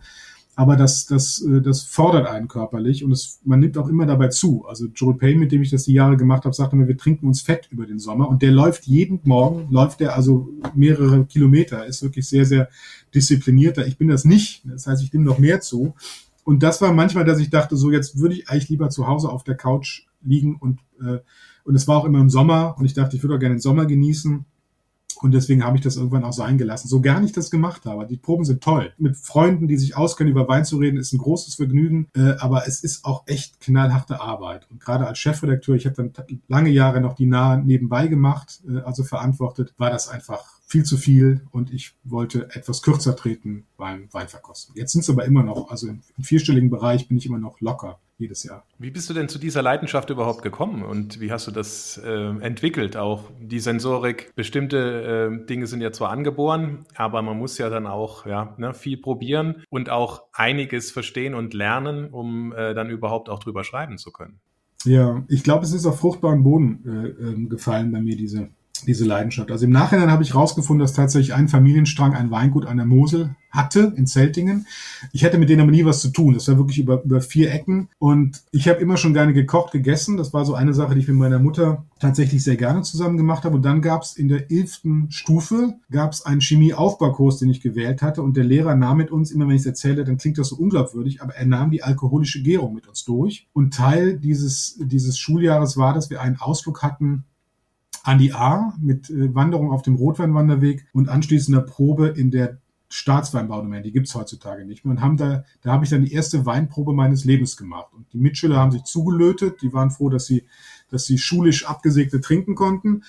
aber 0.59 0.77
das, 0.77 1.05
das, 1.05 1.43
äh, 1.43 1.61
das 1.61 1.83
fordert 1.83 2.27
einen 2.27 2.49
körperlich 2.49 3.05
und 3.05 3.13
es, 3.13 3.41
man 3.45 3.61
nimmt 3.61 3.77
auch 3.77 3.89
immer 3.89 4.07
dabei 4.07 4.29
zu. 4.29 4.65
Also 4.67 4.87
Joel 4.87 5.17
Payne, 5.17 5.39
mit 5.39 5.53
dem 5.53 5.61
ich 5.61 5.71
das 5.71 5.85
die 5.85 5.93
Jahre 5.93 6.17
gemacht 6.17 6.45
habe, 6.45 6.57
sagte 6.57 6.77
mir, 6.77 6.89
wir 6.89 6.97
trinken 6.97 7.27
uns 7.27 7.43
Fett 7.43 7.69
über 7.71 7.87
den 7.87 7.99
Sommer 7.99 8.29
und 8.29 8.41
der 8.41 8.53
läuft 8.53 8.87
jeden 8.87 9.21
Morgen, 9.25 9.71
läuft 9.71 10.01
der 10.01 10.17
also 10.17 10.49
mehrere 10.75 11.27
Kilometer, 11.27 11.85
ist 11.85 12.03
wirklich 12.03 12.27
sehr, 12.27 12.47
sehr 12.47 12.71
disziplinierter. 13.15 13.87
Ich 13.87 13.99
bin 13.99 14.09
das 14.09 14.25
nicht, 14.25 14.63
das 14.65 14.87
heißt, 14.87 15.03
ich 15.03 15.13
nehme 15.13 15.27
noch 15.27 15.39
mehr 15.39 15.61
zu. 15.61 15.95
Und 16.43 16.63
das 16.63 16.81
war 16.81 16.93
manchmal, 16.93 17.27
dass 17.27 17.39
ich 17.39 17.51
dachte, 17.51 17.77
so 17.77 17.91
jetzt 17.91 18.19
würde 18.19 18.37
ich 18.37 18.49
eigentlich 18.49 18.71
lieber 18.71 18.89
zu 18.89 19.07
Hause 19.07 19.29
auf 19.29 19.45
der 19.45 19.57
Couch 19.57 20.07
liegen 20.23 20.57
und, 20.57 20.81
äh, 21.01 21.19
und 21.65 21.75
es 21.75 21.87
war 21.87 21.99
auch 21.99 22.07
immer 22.07 22.21
im 22.21 22.31
Sommer 22.31 22.77
und 22.79 22.87
ich 22.87 22.95
dachte, 22.95 23.15
ich 23.15 23.23
würde 23.23 23.35
auch 23.35 23.41
gerne 23.41 23.57
den 23.57 23.61
Sommer 23.61 23.85
genießen 23.85 24.47
und 25.23 25.33
deswegen 25.33 25.65
habe 25.65 25.77
ich 25.77 25.83
das 25.83 25.97
irgendwann 25.97 26.25
auch 26.25 26.33
sein 26.33 26.59
gelassen. 26.59 26.89
So 26.89 27.01
gern 27.01 27.25
ich 27.25 27.33
das 27.33 27.51
gemacht 27.51 27.87
habe. 27.87 28.07
Die 28.07 28.17
Proben 28.17 28.45
sind 28.45 28.63
toll. 28.63 28.93
Mit 28.99 29.17
Freunden, 29.17 29.69
die 29.69 29.77
sich 29.77 29.97
auskennen, 29.97 30.31
über 30.31 30.49
Wein 30.49 30.65
zu 30.65 30.79
reden, 30.79 30.99
ist 30.99 31.13
ein 31.13 31.19
großes 31.19 31.55
Vergnügen. 31.55 32.09
Äh, 32.15 32.35
aber 32.39 32.67
es 32.67 32.83
ist 32.83 33.05
auch 33.05 33.25
echt 33.27 33.61
knallharte 33.61 34.21
Arbeit. 34.21 34.69
Und 34.71 34.81
gerade 34.81 35.07
als 35.07 35.19
Chefredakteur, 35.19 35.77
ich 35.77 35.87
habe 35.87 35.97
dann 35.97 36.13
lange 36.49 36.71
Jahre 36.71 37.01
noch 37.01 37.15
die 37.15 37.27
Nahe 37.27 37.63
nebenbei 37.63 38.09
gemacht, 38.09 38.63
äh, 38.69 38.79
also 38.81 39.05
verantwortet, 39.05 39.75
war 39.79 39.91
das 39.91 40.09
einfach 40.09 40.57
viel 40.67 40.85
zu 40.85 40.97
viel 40.97 41.47
und 41.53 41.73
ich 41.73 41.95
wollte 42.03 42.51
etwas 42.55 42.83
kürzer 42.83 43.15
treten 43.15 43.67
beim 43.77 44.13
Weinverkosten. 44.13 44.75
Jetzt 44.77 44.93
sind 44.93 45.03
es 45.03 45.11
aber 45.11 45.25
immer 45.25 45.45
noch, 45.45 45.71
also 45.71 45.87
im, 45.87 46.03
im 46.17 46.25
vierstelligen 46.25 46.71
Bereich 46.71 47.07
bin 47.07 47.17
ich 47.17 47.27
immer 47.27 47.39
noch 47.39 47.61
locker 47.61 48.01
jedes 48.19 48.45
Jahr. 48.45 48.65
Wie 48.79 48.91
bist 48.91 49.09
du 49.11 49.15
denn 49.15 49.29
zu 49.29 49.39
dieser 49.39 49.63
Leidenschaft 49.63 50.11
überhaupt 50.11 50.43
gekommen 50.43 50.83
und 50.83 51.21
wie 51.21 51.31
hast 51.31 51.47
du 51.47 51.51
das 51.51 51.99
äh, 51.99 52.29
entwickelt? 52.41 52.97
Auch 52.97 53.31
die 53.41 53.61
Sensorik, 53.61 54.33
bestimmte 54.35 55.41
äh, 55.43 55.47
Dinge 55.47 55.67
sind 55.67 55.81
ja 55.81 55.93
zwar 55.93 56.11
angeboren, 56.11 56.87
aber 56.95 57.23
man 57.23 57.39
muss 57.39 57.59
ja 57.59 57.69
dann 57.69 57.87
auch 57.87 58.27
ja, 58.27 58.55
ne, 58.59 58.75
viel 58.75 58.97
probieren 58.97 59.65
und 59.69 59.91
auch 59.91 60.25
einiges 60.33 60.91
verstehen 60.91 61.35
und 61.35 61.55
lernen, 61.55 62.11
um 62.11 62.53
äh, 62.53 62.75
dann 62.75 62.91
überhaupt 62.91 63.29
auch 63.29 63.39
drüber 63.39 63.65
schreiben 63.65 63.99
zu 63.99 64.13
können. 64.13 64.41
Ja, 64.85 65.25
ich 65.29 65.43
glaube, 65.43 65.65
es 65.65 65.73
ist 65.73 65.85
auf 65.85 65.99
fruchtbaren 65.99 66.45
Boden 66.45 66.85
äh, 66.87 67.23
ähm, 67.23 67.49
gefallen 67.49 67.91
bei 67.91 68.01
mir, 68.01 68.17
diese 68.17 68.51
diese 68.83 69.05
Leidenschaft. 69.05 69.51
Also 69.51 69.65
im 69.65 69.73
Nachhinein 69.73 70.11
habe 70.11 70.23
ich 70.23 70.35
rausgefunden, 70.35 70.81
dass 70.81 70.93
tatsächlich 70.93 71.35
ein 71.35 71.49
Familienstrang 71.49 72.15
ein 72.15 72.31
Weingut 72.31 72.67
an 72.67 72.77
der 72.77 72.87
Mosel 72.87 73.37
hatte 73.51 73.93
in 73.97 74.07
Zeltingen. 74.07 74.67
Ich 75.13 75.23
hätte 75.23 75.39
mit 75.39 75.49
denen 75.49 75.63
aber 75.63 75.71
nie 75.71 75.85
was 75.85 76.01
zu 76.01 76.11
tun. 76.11 76.35
Das 76.35 76.47
war 76.49 76.59
wirklich 76.59 76.79
über, 76.79 77.03
über 77.03 77.21
vier 77.21 77.53
Ecken. 77.53 77.89
Und 77.99 78.43
ich 78.53 78.69
habe 78.69 78.81
immer 78.81 78.97
schon 78.97 79.15
gerne 79.15 79.33
gekocht, 79.33 79.73
gegessen. 79.73 80.17
Das 80.17 80.33
war 80.33 80.45
so 80.45 80.55
eine 80.55 80.75
Sache, 80.75 80.95
die 80.95 81.01
ich 81.01 81.09
mit 81.09 81.17
meiner 81.17 81.39
Mutter 81.39 81.85
tatsächlich 81.99 82.45
sehr 82.45 82.57
gerne 82.57 82.83
zusammen 82.83 83.17
gemacht 83.17 83.45
habe. 83.45 83.57
Und 83.57 83.65
dann 83.65 83.81
gab 83.81 84.03
es 84.03 84.17
in 84.17 84.29
der 84.29 84.51
elften 84.51 85.11
Stufe 85.11 85.75
gab 85.91 86.13
es 86.13 86.25
einen 86.27 86.41
Chemieaufbaukurs, 86.41 87.39
den 87.39 87.51
ich 87.51 87.61
gewählt 87.61 88.03
hatte. 88.03 88.23
Und 88.23 88.37
der 88.37 88.45
Lehrer 88.45 88.75
nahm 88.77 88.99
mit 88.99 89.11
uns, 89.11 89.31
immer 89.31 89.49
wenn 89.49 89.57
ich 89.57 89.63
es 89.63 89.67
erzähle, 89.67 90.05
dann 90.05 90.19
klingt 90.19 90.39
das 90.39 90.49
so 90.49 90.57
unglaubwürdig, 90.57 91.23
aber 91.23 91.35
er 91.35 91.47
nahm 91.47 91.71
die 91.71 91.83
alkoholische 91.83 92.43
Gärung 92.43 92.75
mit 92.75 92.87
uns 92.87 93.05
durch. 93.05 93.49
Und 93.53 93.75
Teil 93.75 94.19
dieses, 94.19 94.79
dieses 94.81 95.19
Schuljahres 95.19 95.77
war, 95.77 95.95
dass 95.95 96.11
wir 96.11 96.21
einen 96.21 96.37
Ausflug 96.37 96.83
hatten 96.83 97.25
an 98.07 98.19
die 98.19 98.33
A 98.33 98.73
mit 98.81 99.11
äh, 99.11 99.35
Wanderung 99.35 99.73
auf 99.73 99.83
dem 99.83 99.97
Rotweinwanderweg 99.97 100.87
und 100.93 101.09
anschließender 101.09 101.61
Probe 101.61 102.07
in 102.07 102.31
der 102.31 102.59
Staatsweinbaudomäne. 102.89 103.83
Die 103.83 103.91
gibt's 103.91 104.15
heutzutage 104.15 104.65
nicht 104.65 104.85
mehr. 104.85 104.93
Und 104.93 105.01
haben 105.01 105.17
da, 105.17 105.43
da 105.63 105.73
habe 105.73 105.85
ich 105.85 105.91
dann 105.91 106.05
die 106.05 106.13
erste 106.13 106.47
Weinprobe 106.47 106.93
meines 106.93 107.25
Lebens 107.25 107.57
gemacht. 107.57 107.93
Und 107.93 108.13
die 108.13 108.19
Mitschüler 108.19 108.59
haben 108.59 108.71
sich 108.71 108.85
zugelötet. 108.85 109.61
Die 109.61 109.73
waren 109.73 109.91
froh, 109.91 110.09
dass 110.09 110.27
sie, 110.27 110.45
dass 110.89 111.05
sie 111.05 111.19
schulisch 111.19 111.67
abgesägte 111.67 112.21
trinken 112.21 112.55
konnten. 112.55 113.03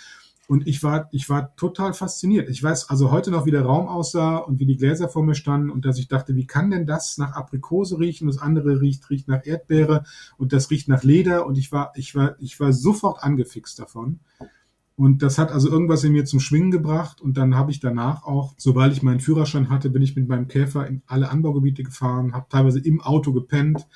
Und 0.47 0.65
ich 0.65 0.81
war, 0.81 1.10
ich 1.12 1.29
war 1.29 1.55
total 1.57 1.93
fasziniert. 1.93 2.49
Ich 2.49 2.63
weiß 2.63 2.89
also 2.89 3.12
heute 3.12 3.29
noch, 3.29 3.45
wie 3.45 3.51
der 3.51 3.65
Raum 3.65 3.88
aussah 3.88 4.38
und 4.38 4.60
wie 4.60 4.65
die 4.65 4.77
Gläser 4.77 5.10
vor 5.10 5.23
mir 5.23 5.36
standen 5.36 5.69
und 5.69 5.86
dass 5.86 5.99
ich 5.99 6.07
dachte, 6.07 6.36
wie 6.36 6.47
kann 6.47 6.71
denn 6.71 6.88
das 6.88 7.19
nach 7.19 7.33
Aprikose 7.33 7.99
riechen? 7.99 8.27
Das 8.27 8.39
andere 8.39 8.81
riecht, 8.81 9.07
riecht 9.12 9.27
nach 9.27 9.45
Erdbeere 9.45 10.05
und 10.38 10.53
das 10.53 10.71
riecht 10.71 10.88
nach 10.88 11.03
Leder. 11.03 11.45
Und 11.45 11.60
ich 11.60 11.71
war, 11.71 11.91
ich 11.95 12.15
war, 12.15 12.36
ich 12.39 12.60
war 12.60 12.73
sofort 12.73 13.21
angefixt 13.21 13.77
davon. 13.77 14.21
Und 14.97 15.21
das 15.21 15.38
hat 15.38 15.51
also 15.51 15.69
irgendwas 15.69 16.03
in 16.03 16.12
mir 16.12 16.25
zum 16.25 16.39
Schwingen 16.39 16.71
gebracht. 16.71 17.21
Und 17.21 17.38
dann 17.38 17.55
habe 17.55 17.69
ich 17.69 17.79
danach 17.79 18.23
auch, 18.23 18.55
sobald 18.57 18.93
ich 18.93 19.03
meinen 19.03 19.19
Führerschein 19.19 19.69
hatte, 19.69 19.91
bin 19.91 20.01
ich 20.01 20.15
mit 20.15 20.27
meinem 20.27 20.47
Käfer 20.47 20.88
in 20.88 21.03
alle 21.05 21.29
Anbaugebiete 21.29 21.83
gefahren, 21.83 22.33
habe 22.33 22.47
teilweise 22.49 22.79
im 22.79 22.99
Auto 22.99 23.31
gepennt, 23.31 23.88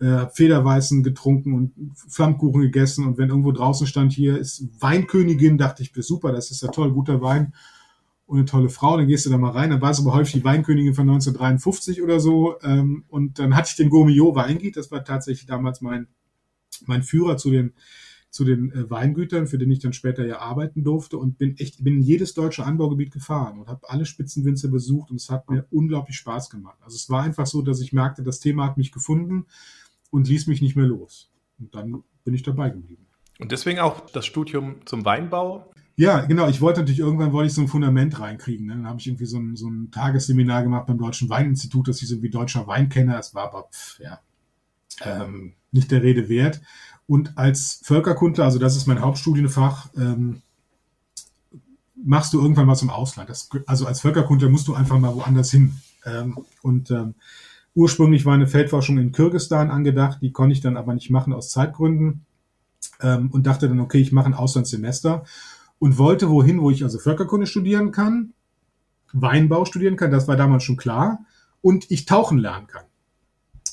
äh, 0.00 0.26
Federweißen 0.32 1.02
getrunken 1.02 1.52
und 1.52 1.72
Flammkuchen 1.94 2.62
gegessen. 2.62 3.06
Und 3.06 3.18
wenn 3.18 3.28
irgendwo 3.28 3.52
draußen 3.52 3.86
stand, 3.86 4.14
hier 4.14 4.38
ist 4.38 4.64
Weinkönigin, 4.80 5.58
dachte 5.58 5.82
ich, 5.82 5.92
super, 5.96 6.32
das 6.32 6.50
ist 6.50 6.62
ja 6.62 6.68
toll, 6.68 6.92
guter 6.92 7.20
Wein 7.20 7.52
und 8.24 8.38
eine 8.38 8.46
tolle 8.46 8.70
Frau, 8.70 8.96
dann 8.96 9.06
gehst 9.06 9.26
du 9.26 9.30
da 9.30 9.36
mal 9.36 9.50
rein, 9.50 9.68
dann 9.68 9.82
war 9.82 9.90
es 9.90 10.00
aber 10.00 10.14
häufig 10.14 10.32
die 10.32 10.44
Weinkönigin 10.44 10.94
von 10.94 11.08
1953 11.08 12.02
oder 12.02 12.20
so. 12.20 12.56
Ähm, 12.62 13.04
und 13.08 13.38
dann 13.38 13.54
hatte 13.54 13.68
ich 13.70 13.76
den 13.76 13.90
Gourmillot 13.90 14.34
Weingiet, 14.34 14.78
das 14.78 14.90
war 14.90 15.04
tatsächlich 15.04 15.46
damals 15.46 15.82
mein, 15.82 16.06
mein 16.86 17.02
Führer 17.02 17.36
zu 17.36 17.50
den 17.50 17.74
zu 18.30 18.44
den 18.44 18.72
äh, 18.72 18.90
Weingütern, 18.90 19.46
für 19.46 19.58
den 19.58 19.70
ich 19.70 19.78
dann 19.78 19.92
später 19.92 20.26
ja 20.26 20.38
arbeiten 20.38 20.84
durfte 20.84 21.16
und 21.18 21.38
bin 21.38 21.56
echt, 21.56 21.82
bin 21.82 21.96
in 21.96 22.02
jedes 22.02 22.34
deutsche 22.34 22.64
Anbaugebiet 22.64 23.10
gefahren 23.10 23.58
und 23.58 23.68
habe 23.68 23.88
alle 23.88 24.04
Spitzenwinzer 24.04 24.68
besucht 24.68 25.10
und 25.10 25.16
es 25.16 25.30
hat 25.30 25.48
mir 25.50 25.66
unglaublich 25.70 26.16
Spaß 26.16 26.50
gemacht. 26.50 26.78
Also 26.82 26.96
es 26.96 27.08
war 27.08 27.22
einfach 27.22 27.46
so, 27.46 27.62
dass 27.62 27.80
ich 27.80 27.92
merkte, 27.92 28.22
das 28.22 28.40
Thema 28.40 28.66
hat 28.66 28.76
mich 28.76 28.92
gefunden 28.92 29.46
und 30.10 30.28
ließ 30.28 30.46
mich 30.46 30.60
nicht 30.60 30.76
mehr 30.76 30.86
los. 30.86 31.30
Und 31.58 31.74
dann 31.74 32.02
bin 32.24 32.34
ich 32.34 32.42
dabei 32.42 32.70
geblieben. 32.70 33.06
Und 33.38 33.52
deswegen 33.52 33.78
auch 33.78 34.10
das 34.10 34.26
Studium 34.26 34.76
zum 34.84 35.04
Weinbau? 35.04 35.72
Ja, 35.96 36.20
genau. 36.26 36.48
Ich 36.48 36.60
wollte 36.60 36.80
natürlich 36.80 37.00
irgendwann 37.00 37.32
wollte 37.32 37.48
ich 37.48 37.54
so 37.54 37.62
ein 37.62 37.68
Fundament 37.68 38.20
reinkriegen. 38.20 38.66
Ne? 38.66 38.74
Dann 38.74 38.86
habe 38.86 39.00
ich 39.00 39.06
irgendwie 39.06 39.26
so 39.26 39.38
ein, 39.38 39.56
so 39.56 39.68
ein 39.68 39.90
Tagesseminar 39.90 40.62
gemacht 40.62 40.86
beim 40.86 40.98
Deutschen 40.98 41.28
Weininstitut, 41.28 41.88
das 41.88 41.98
hieß 41.98 42.12
irgendwie 42.12 42.30
deutscher 42.30 42.66
Weinkenner. 42.66 43.18
Es 43.18 43.34
war 43.34 43.48
aber 43.48 43.68
pff, 43.72 43.98
ja 44.00 44.20
ähm, 45.04 45.54
nicht 45.70 45.90
der 45.90 46.02
Rede 46.02 46.28
wert. 46.28 46.60
Und 47.08 47.36
als 47.38 47.80
Völkerkundler, 47.82 48.44
also 48.44 48.58
das 48.58 48.76
ist 48.76 48.86
mein 48.86 49.00
Hauptstudienfach, 49.00 49.88
ähm, 49.96 50.42
machst 51.96 52.34
du 52.34 52.40
irgendwann 52.40 52.68
was 52.68 52.82
im 52.82 52.90
Ausland. 52.90 53.30
Das, 53.30 53.48
also 53.66 53.86
als 53.86 54.02
Völkerkundler 54.02 54.50
musst 54.50 54.68
du 54.68 54.74
einfach 54.74 54.98
mal 54.98 55.14
woanders 55.14 55.50
hin. 55.50 55.72
Ähm, 56.04 56.38
und 56.62 56.90
ähm, 56.90 57.14
ursprünglich 57.74 58.26
war 58.26 58.34
eine 58.34 58.46
Feldforschung 58.46 58.98
in 58.98 59.12
Kirgistan 59.12 59.70
angedacht, 59.70 60.18
die 60.20 60.32
konnte 60.32 60.52
ich 60.52 60.60
dann 60.60 60.76
aber 60.76 60.92
nicht 60.94 61.10
machen 61.10 61.32
aus 61.32 61.48
Zeitgründen 61.48 62.26
ähm, 63.00 63.30
und 63.30 63.46
dachte 63.46 63.68
dann, 63.68 63.80
okay, 63.80 63.98
ich 63.98 64.12
mache 64.12 64.26
ein 64.26 64.34
Auslandssemester 64.34 65.24
und 65.78 65.96
wollte 65.96 66.28
wohin, 66.28 66.60
wo 66.60 66.70
ich 66.70 66.84
also 66.84 66.98
Völkerkunde 66.98 67.46
studieren 67.46 67.90
kann, 67.90 68.34
Weinbau 69.12 69.64
studieren 69.64 69.96
kann, 69.96 70.10
das 70.10 70.28
war 70.28 70.36
damals 70.36 70.64
schon 70.64 70.76
klar, 70.76 71.20
und 71.62 71.90
ich 71.90 72.04
tauchen 72.04 72.38
lernen 72.38 72.66
kann. 72.66 72.84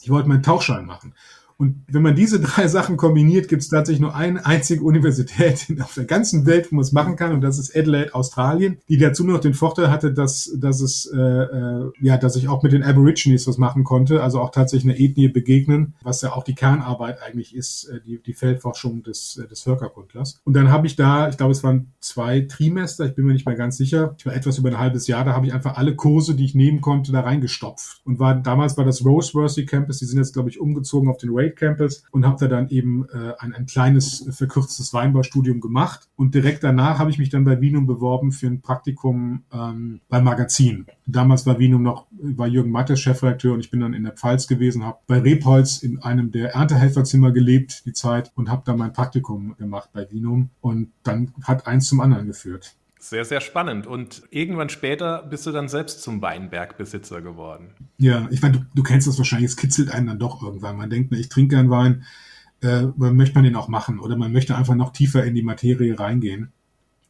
Ich 0.01 0.09
wollte 0.09 0.29
meinen 0.29 0.43
Tauchschein 0.43 0.85
machen. 0.85 1.13
Und 1.57 1.83
wenn 1.87 2.01
man 2.01 2.15
diese 2.15 2.39
drei 2.41 2.67
Sachen 2.67 2.97
kombiniert, 2.97 3.47
gibt 3.47 3.61
es 3.61 3.69
tatsächlich 3.69 4.01
nur 4.01 4.15
eine 4.15 4.45
einzige 4.45 4.83
Universität 4.83 5.67
auf 5.81 5.93
der 5.93 6.05
ganzen 6.05 6.45
Welt, 6.45 6.71
wo 6.71 6.75
man 6.75 6.83
es 6.83 6.91
machen 6.91 7.15
kann, 7.15 7.31
und 7.31 7.41
das 7.41 7.57
ist 7.57 7.75
Adelaide, 7.75 8.13
Australien, 8.13 8.77
die 8.89 8.97
dazu 8.97 9.23
noch 9.23 9.39
den 9.39 9.53
Vorteil 9.53 9.89
hatte, 9.89 10.13
dass, 10.13 10.51
dass 10.57 10.81
es 10.81 11.05
äh, 11.13 11.17
äh, 11.17 11.91
ja, 12.01 12.17
dass 12.17 12.35
ich 12.35 12.47
auch 12.47 12.63
mit 12.63 12.73
den 12.73 12.83
Aborigines 12.83 13.47
was 13.47 13.57
machen 13.57 13.83
konnte, 13.83 14.21
also 14.21 14.41
auch 14.41 14.51
tatsächlich 14.51 14.91
eine 14.91 14.99
Ethnie 14.99 15.29
begegnen, 15.29 15.95
was 16.03 16.21
ja 16.21 16.33
auch 16.33 16.43
die 16.43 16.55
Kernarbeit 16.55 17.21
eigentlich 17.21 17.55
ist, 17.55 17.85
äh, 17.85 17.99
die, 18.05 18.21
die 18.21 18.33
Feldforschung 18.33 19.03
des, 19.03 19.41
äh, 19.43 19.47
des 19.47 19.61
Völkerkundlers. 19.61 20.41
Und 20.43 20.53
dann 20.53 20.69
habe 20.69 20.87
ich 20.87 20.95
da, 20.95 21.29
ich 21.29 21.37
glaube, 21.37 21.51
es 21.51 21.63
waren 21.63 21.93
zwei 21.99 22.41
Trimester, 22.41 23.05
ich 23.05 23.15
bin 23.15 23.25
mir 23.25 23.33
nicht 23.33 23.45
mehr 23.45 23.55
ganz 23.55 23.77
sicher, 23.77 24.15
ich 24.17 24.25
war 24.25 24.35
etwas 24.35 24.57
über 24.57 24.69
ein 24.69 24.79
halbes 24.79 25.07
Jahr, 25.07 25.23
da 25.23 25.33
habe 25.33 25.47
ich 25.47 25.53
einfach 25.53 25.77
alle 25.77 25.95
Kurse, 25.95 26.35
die 26.35 26.45
ich 26.45 26.55
nehmen 26.55 26.81
konnte, 26.81 27.11
da 27.11 27.21
reingestopft. 27.21 28.01
Und 28.03 28.19
war 28.19 28.35
damals 28.35 28.77
war 28.77 28.85
das 28.85 29.05
Roseworthy 29.05 29.65
Campus, 29.65 29.99
die 29.99 30.05
sind 30.05 30.17
jetzt, 30.17 30.33
glaube 30.33 30.49
ich, 30.49 30.59
umgezogen 30.59 31.09
auf 31.09 31.17
den 31.17 31.29
Ray 31.31 31.44
Trade 31.45 31.55
Campus 31.55 32.03
und 32.11 32.25
habe 32.25 32.37
da 32.39 32.47
dann 32.47 32.69
eben 32.69 33.07
äh, 33.09 33.33
ein, 33.39 33.53
ein 33.53 33.65
kleines 33.65 34.27
verkürztes 34.31 34.93
Weinbaustudium 34.93 35.59
gemacht. 35.59 36.07
Und 36.15 36.35
direkt 36.35 36.63
danach 36.63 36.99
habe 36.99 37.09
ich 37.09 37.17
mich 37.17 37.29
dann 37.29 37.43
bei 37.43 37.61
Vinum 37.61 37.85
beworben 37.85 38.31
für 38.31 38.47
ein 38.47 38.61
Praktikum 38.61 39.43
ähm, 39.53 40.01
beim 40.09 40.23
Magazin. 40.23 40.85
Damals 41.05 41.45
war 41.45 41.59
Vinum 41.59 41.83
noch, 41.83 42.07
war 42.11 42.47
Jürgen 42.47 42.71
Mattes 42.71 42.99
Chefredakteur 42.99 43.53
und 43.53 43.59
ich 43.59 43.71
bin 43.71 43.79
dann 43.79 43.93
in 43.93 44.03
der 44.03 44.13
Pfalz 44.13 44.47
gewesen, 44.47 44.83
habe 44.83 44.99
bei 45.07 45.19
Rebholz 45.19 45.83
in 45.83 46.01
einem 46.01 46.31
der 46.31 46.53
Erntehelferzimmer 46.53 47.31
gelebt, 47.31 47.83
die 47.85 47.93
Zeit, 47.93 48.31
und 48.35 48.49
habe 48.49 48.63
da 48.65 48.75
mein 48.75 48.93
Praktikum 48.93 49.55
gemacht 49.57 49.89
bei 49.93 50.09
Vinum. 50.09 50.49
Und 50.61 50.91
dann 51.03 51.33
hat 51.43 51.67
eins 51.67 51.87
zum 51.87 51.99
anderen 51.99 52.27
geführt. 52.27 52.75
Sehr, 53.07 53.23
sehr 53.23 53.39
spannend. 53.39 53.85
Und 53.85 54.23
irgendwann 54.31 54.69
später 54.69 55.21
bist 55.29 55.45
du 55.45 55.51
dann 55.51 55.69
selbst 55.69 56.01
zum 56.01 56.23
Weinbergbesitzer 56.23 57.21
geworden. 57.21 57.69
Ja, 57.99 58.27
ich 58.31 58.41
meine, 58.41 58.57
du, 58.57 58.65
du 58.73 58.81
kennst 58.81 59.07
das 59.07 59.19
wahrscheinlich, 59.19 59.51
es 59.51 59.57
kitzelt 59.57 59.91
einen 59.91 60.07
dann 60.07 60.17
doch 60.17 60.41
irgendwann. 60.41 60.75
Man 60.75 60.89
denkt, 60.89 61.13
ich 61.13 61.29
trinke 61.29 61.55
gern 61.55 61.69
Wein, 61.69 62.03
äh, 62.63 62.87
möchte 62.97 63.35
man 63.35 63.43
den 63.43 63.55
auch 63.55 63.67
machen 63.67 63.99
oder 63.99 64.17
man 64.17 64.31
möchte 64.31 64.55
einfach 64.55 64.73
noch 64.73 64.91
tiefer 64.91 65.23
in 65.23 65.35
die 65.35 65.43
Materie 65.43 65.99
reingehen. 65.99 66.51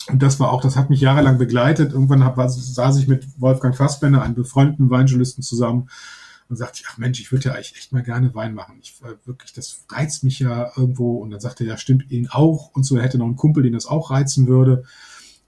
Und 0.10 0.22
das 0.22 0.38
war 0.38 0.52
auch, 0.52 0.60
das 0.60 0.76
hat 0.76 0.90
mich 0.90 1.00
jahrelang 1.00 1.38
begleitet. 1.38 1.94
Irgendwann 1.94 2.26
hab, 2.26 2.36
saß 2.36 2.98
ich 2.98 3.08
mit 3.08 3.26
Wolfgang 3.40 3.74
Fassbender, 3.74 4.22
einem 4.22 4.36
befreundeten 4.36 4.90
Weinjournalisten, 4.90 5.44
zusammen 5.44 5.90
und 6.50 6.58
sagte 6.58 6.84
ach 6.90 6.98
Mensch, 6.98 7.22
ich 7.22 7.32
würde 7.32 7.46
ja 7.46 7.54
eigentlich 7.54 7.78
echt 7.78 7.94
mal 7.94 8.04
gerne 8.04 8.36
Wein 8.36 8.54
machen. 8.54 8.80
Ich 8.82 9.02
war 9.02 9.12
wirklich, 9.24 9.54
das 9.54 9.86
reizt 9.90 10.26
mich 10.26 10.40
ja 10.40 10.74
irgendwo. 10.76 11.20
Und 11.20 11.30
dann 11.30 11.40
sagte 11.40 11.64
er, 11.64 11.70
ja, 11.70 11.78
stimmt 11.78 12.12
ihn 12.12 12.28
auch. 12.30 12.72
Und 12.74 12.84
so, 12.84 12.98
er 12.98 13.04
hätte 13.04 13.18
noch 13.18 13.28
einen 13.28 13.38
Kumpel, 13.38 13.64
den 13.64 13.72
das 13.72 13.86
auch 13.86 14.12
reizen 14.12 14.48
würde. 14.48 14.84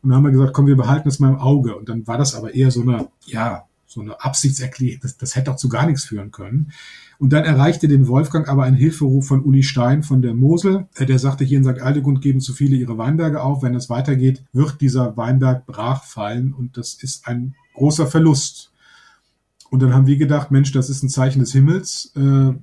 Und 0.08 0.12
dann 0.12 0.20
haben 0.20 0.24
wir 0.24 0.32
gesagt, 0.32 0.54
komm, 0.54 0.68
wir 0.68 0.78
behalten 0.78 1.10
das 1.10 1.20
mal 1.20 1.32
im 1.32 1.40
Auge. 1.40 1.76
Und 1.76 1.90
dann 1.90 2.08
war 2.08 2.18
das 2.18 2.34
aber 2.34 2.56
eher 2.56 2.72
so 2.72 2.82
eine, 2.82 3.10
ja, 3.26 3.66
so 3.86 4.00
eine 4.00 4.24
Absichtserklärung. 4.24 5.02
Das, 5.02 5.18
das 5.18 5.36
hätte 5.36 5.52
auch 5.52 5.58
zu 5.58 5.68
gar 5.68 5.86
nichts 5.86 6.06
führen 6.06 6.32
können. 6.32 6.72
Und 7.20 7.34
dann 7.34 7.44
erreichte 7.44 7.90
den 7.90 8.08
Wolfgang 8.08 8.48
aber 8.48 8.64
ein 8.64 8.74
Hilferuf 8.74 9.28
von 9.28 9.44
Uli 9.44 9.64
Stein 9.64 10.04
von 10.04 10.22
der 10.22 10.34
Mosel. 10.34 10.88
Äh, 10.96 11.08
der 11.08 11.20
sagte, 11.20 11.44
hier 11.44 11.58
in 11.58 11.66
St. 11.66 11.82
Aldegund 11.82 12.22
geben 12.22 12.40
zu 12.40 12.54
viele 12.54 12.78
ihre 12.78 12.98
Weinberge 12.98 13.44
auf. 13.44 13.64
Wenn 13.64 13.76
es 13.76 13.90
weitergeht, 13.90 14.46
wird 14.54 14.80
dieser 14.80 15.18
Weinberg 15.18 15.66
brach 15.66 16.06
fallen. 16.06 16.54
Und 16.54 16.78
das 16.78 16.94
ist 16.94 17.28
ein 17.28 17.56
großer 17.74 18.08
Verlust. 18.08 18.72
Und 19.72 19.82
dann 19.82 19.94
haben 19.94 20.08
wir 20.08 20.16
gedacht, 20.16 20.52
Mensch, 20.52 20.72
das 20.72 20.90
ist 20.90 21.04
ein 21.04 21.10
Zeichen 21.10 21.42
des 21.42 21.52
Himmels. 21.52 22.14
Äh, 22.16 22.54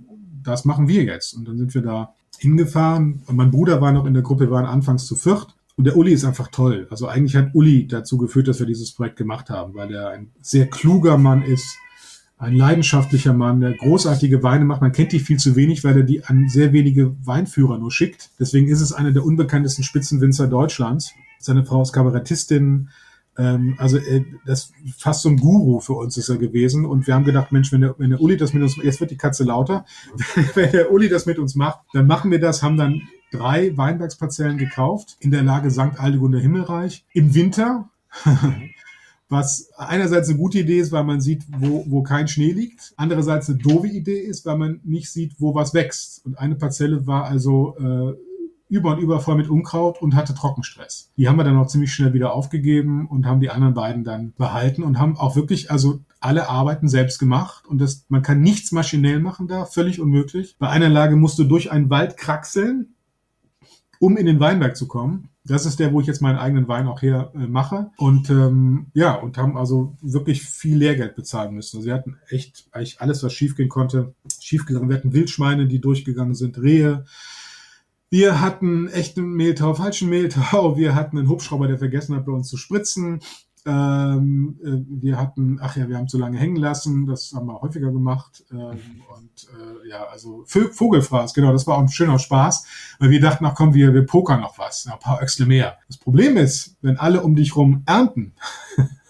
das 0.43 0.65
machen 0.65 0.89
wir 0.89 1.05
jetzt. 1.05 1.35
Und 1.35 1.47
dann 1.47 1.59
sind 1.59 1.75
wir 1.75 1.83
da 1.83 2.15
hingefahren. 2.39 3.23
Und 3.27 3.37
mein 3.37 3.51
Bruder 3.51 3.83
war 3.83 3.93
noch 3.93 4.07
in 4.07 4.15
der 4.15 4.23
Gruppe, 4.23 4.45
wir 4.45 4.51
waren 4.51 4.65
anfangs 4.65 5.05
zu 5.05 5.15
viert. 5.15 5.54
Und 5.77 5.85
der 5.85 5.97
Uli 5.97 6.13
ist 6.13 6.25
einfach 6.25 6.49
toll. 6.49 6.87
Also 6.91 7.09
eigentlich 7.09 7.35
hat 7.37 7.55
Uli 7.55 7.87
dazu 7.89 8.17
geführt, 8.17 8.47
dass 8.47 8.61
wir 8.61 8.67
dieses 8.67 8.93
Projekt 8.93 9.17
gemacht 9.17 9.51
haben, 9.51 9.75
weil 9.75 9.93
er 9.93 10.11
ein 10.11 10.31
sehr 10.41 10.69
kluger 10.69 11.19
Mann 11.19 11.43
ist, 11.43 11.79
ein 12.37 12.55
leidenschaftlicher 12.55 13.33
Mann, 13.33 13.61
der 13.61 13.73
großartige 13.73 14.43
Weine 14.43 14.65
macht. 14.65 14.83
Man 14.83 14.93
kennt 14.93 15.13
die 15.13 15.19
viel 15.19 15.39
zu 15.39 15.57
wenig, 15.57 15.83
weil 15.83 15.97
er 15.97 16.03
die 16.03 16.25
an 16.25 16.49
sehr 16.49 16.73
wenige 16.73 17.17
Weinführer 17.25 17.79
nur 17.79 17.91
schickt. 17.91 18.31
Deswegen 18.39 18.69
ist 18.69 18.81
es 18.81 18.93
einer 18.93 19.13
der 19.13 19.25
unbekanntesten 19.25 19.83
Spitzenwinzer 19.85 20.47
Deutschlands. 20.47 21.15
Seine 21.39 21.65
Frau 21.65 21.83
ist 21.83 21.93
Kabarettistin, 21.93 22.91
Ähm, 23.37 23.75
also 23.79 23.97
äh, 23.97 24.25
das 24.47 24.73
fast 24.97 25.23
so 25.23 25.29
ein 25.29 25.39
Guru 25.39 25.81
für 25.81 25.95
uns 25.95 26.17
ist 26.17 26.29
er 26.29 26.37
gewesen. 26.37 26.85
Und 26.85 27.09
wir 27.09 27.15
haben 27.15 27.25
gedacht, 27.25 27.51
Mensch, 27.51 27.73
wenn 27.73 27.81
der, 27.81 27.95
wenn 27.99 28.11
der 28.11 28.21
Uli 28.21 28.37
das 28.37 28.53
mit 28.53 28.63
uns, 28.63 28.77
jetzt 28.77 29.01
wird 29.01 29.11
die 29.11 29.17
Katze 29.17 29.43
lauter, 29.43 29.85
wenn 30.55 30.71
der 30.71 30.93
Uli 30.93 31.09
das 31.09 31.27
mit 31.27 31.41
uns 31.41 31.57
macht, 31.57 31.81
dann 31.95 32.07
machen 32.07 32.31
wir 32.31 32.39
das, 32.39 32.63
haben 32.63 32.77
dann 32.77 33.03
drei 33.35 33.77
Weinbergsparzellen 33.77 34.59
gekauft 34.59 35.17
in 35.21 35.31
der 35.31 35.43
Lage 35.43 35.71
St. 35.71 35.99
Aldegunde 35.99 36.41
Himmelreich 36.41 37.05
im 37.13 37.35
Winter. 37.35 37.91
was 39.29 39.71
einerseits 39.77 40.29
eine 40.29 40.39
gute 40.39 40.61
Idee 40.61 40.79
ist, 40.79 40.93
weil 40.93 41.05
man 41.05 41.21
sieht, 41.21 41.45
wo, 41.59 41.85
wo 41.89 42.03
kein 42.03 42.29
Schnee 42.29 42.53
liegt. 42.53 42.93
Andererseits 42.97 43.49
eine 43.49 43.59
doofe 43.59 43.89
Idee 43.89 44.21
ist, 44.21 44.47
weil 44.47 44.59
man 44.59 44.81
nicht 44.85 45.11
sieht, 45.11 45.41
wo 45.41 45.55
was 45.55 45.75
wächst. 45.75 46.25
Und 46.25 46.39
eine 46.39 46.55
Parzelle 46.55 47.07
war 47.07 47.25
also 47.25 47.77
äh, 47.79 48.15
über 48.69 48.93
und 48.93 48.99
über 48.99 49.21
voll 49.21 49.37
mit 49.37 49.49
Unkraut 49.49 50.01
und 50.01 50.15
hatte 50.15 50.35
Trockenstress. 50.35 51.11
Die 51.17 51.29
haben 51.29 51.37
wir 51.37 51.45
dann 51.45 51.57
auch 51.57 51.67
ziemlich 51.67 51.93
schnell 51.93 52.13
wieder 52.13 52.33
aufgegeben 52.33 53.07
und 53.07 53.27
haben 53.27 53.41
die 53.41 53.51
anderen 53.51 53.75
beiden 53.75 54.05
dann 54.05 54.33
behalten 54.37 54.83
und 54.83 54.99
haben 54.99 55.17
auch 55.17 55.37
wirklich, 55.37 55.71
also 55.71 56.01
alle 56.21 56.49
Arbeiten 56.49 56.89
selbst 56.89 57.19
gemacht 57.19 57.67
und 57.67 57.81
das, 57.81 58.07
man 58.09 58.23
kann 58.23 58.41
nichts 58.41 58.73
maschinell 58.73 59.21
machen 59.21 59.47
da, 59.47 59.65
völlig 59.65 60.01
unmöglich. 60.01 60.57
Bei 60.59 60.71
einer 60.71 60.89
Lage 60.89 61.17
musst 61.17 61.39
du 61.39 61.45
durch 61.45 61.71
einen 61.71 61.91
Wald 61.91 62.17
kraxeln, 62.17 62.94
um 63.99 64.17
in 64.17 64.27
den 64.27 64.41
Weinberg 64.41 64.77
zu 64.77 64.89
kommen. 64.89 65.31
Das 65.47 65.67
ist 65.67 65.79
der, 65.79 65.93
wo 65.93 66.01
ich 66.01 66.07
jetzt 66.07 66.23
meinen 66.23 66.39
eigenen 66.39 66.69
Wein 66.69 66.87
auch 66.87 67.03
her 67.03 67.31
äh, 67.35 67.47
mache. 67.47 67.91
Und 67.97 68.31
ähm, 68.31 68.87
ja, 68.95 69.15
und 69.15 69.37
haben 69.37 69.57
also 69.57 69.97
wirklich 70.01 70.43
viel 70.43 70.79
Lehrgeld 70.79 71.17
bezahlen 71.17 71.55
müssen. 71.55 71.79
Also 71.79 71.87
wir 71.87 71.95
hatten 71.95 72.17
echt 72.29 72.67
eigentlich 72.73 73.01
alles, 73.01 73.23
was 73.23 73.33
schiefgehen 73.33 73.69
konnte, 73.69 74.15
schiefgegangen. 74.41 74.89
Wir 74.89 74.97
hatten 74.97 75.13
Wildschweine, 75.13 75.67
die 75.67 75.81
durchgegangen 75.81 76.35
sind, 76.35 76.59
Rehe, 76.59 77.05
wir 78.15 78.41
hatten 78.41 78.87
echten 78.87 79.33
Mehltau, 79.33 79.75
falschen 79.75 80.09
Mehltau. 80.09 80.77
Wir 80.77 80.95
hatten 80.95 81.19
einen 81.19 81.29
Hubschrauber, 81.29 81.67
der 81.67 81.79
vergessen 81.79 82.15
hat, 82.15 82.27
bei 82.27 82.31
uns 82.31 82.49
zu 82.49 82.57
spritzen. 82.57 83.19
Ähm, 83.67 84.59
äh, 84.63 85.03
wir 85.03 85.19
hatten, 85.19 85.59
ach 85.61 85.77
ja, 85.77 85.89
wir 85.89 85.97
haben 85.97 86.09
zu 86.09 86.19
lange 86.19 86.39
hängen 86.39 86.57
lassen. 86.57 87.07
Das 87.07 87.33
haben 87.35 87.47
wir 87.47 87.61
häufiger 87.61 87.91
gemacht. 87.91 88.45
Ähm, 88.51 88.79
und 89.17 89.49
äh, 89.55 89.89
ja, 89.89 90.05
also 90.05 90.45
Vogelfraß, 90.47 91.33
genau, 91.33 91.53
das 91.53 91.67
war 91.67 91.77
auch 91.77 91.83
ein 91.83 91.89
schöner 91.89 92.19
Spaß. 92.19 92.67
Weil 92.99 93.11
wir 93.11 93.21
dachten, 93.21 93.47
ach 93.47 93.55
komm, 93.55 93.75
wir, 93.75 93.95
wir 93.95 94.05
pokern 94.05 94.41
noch 94.41 94.59
was, 94.59 94.87
ein 94.87 94.99
paar 94.99 95.23
Öxle 95.23 95.47
mehr. 95.47 95.79
Das 95.89 95.97
Problem 95.97 96.37
ist, 96.37 96.77
wenn 96.83 96.99
alle 96.99 97.23
um 97.23 97.35
dich 97.37 97.57
rum 97.57 97.83
ernten, 97.87 98.35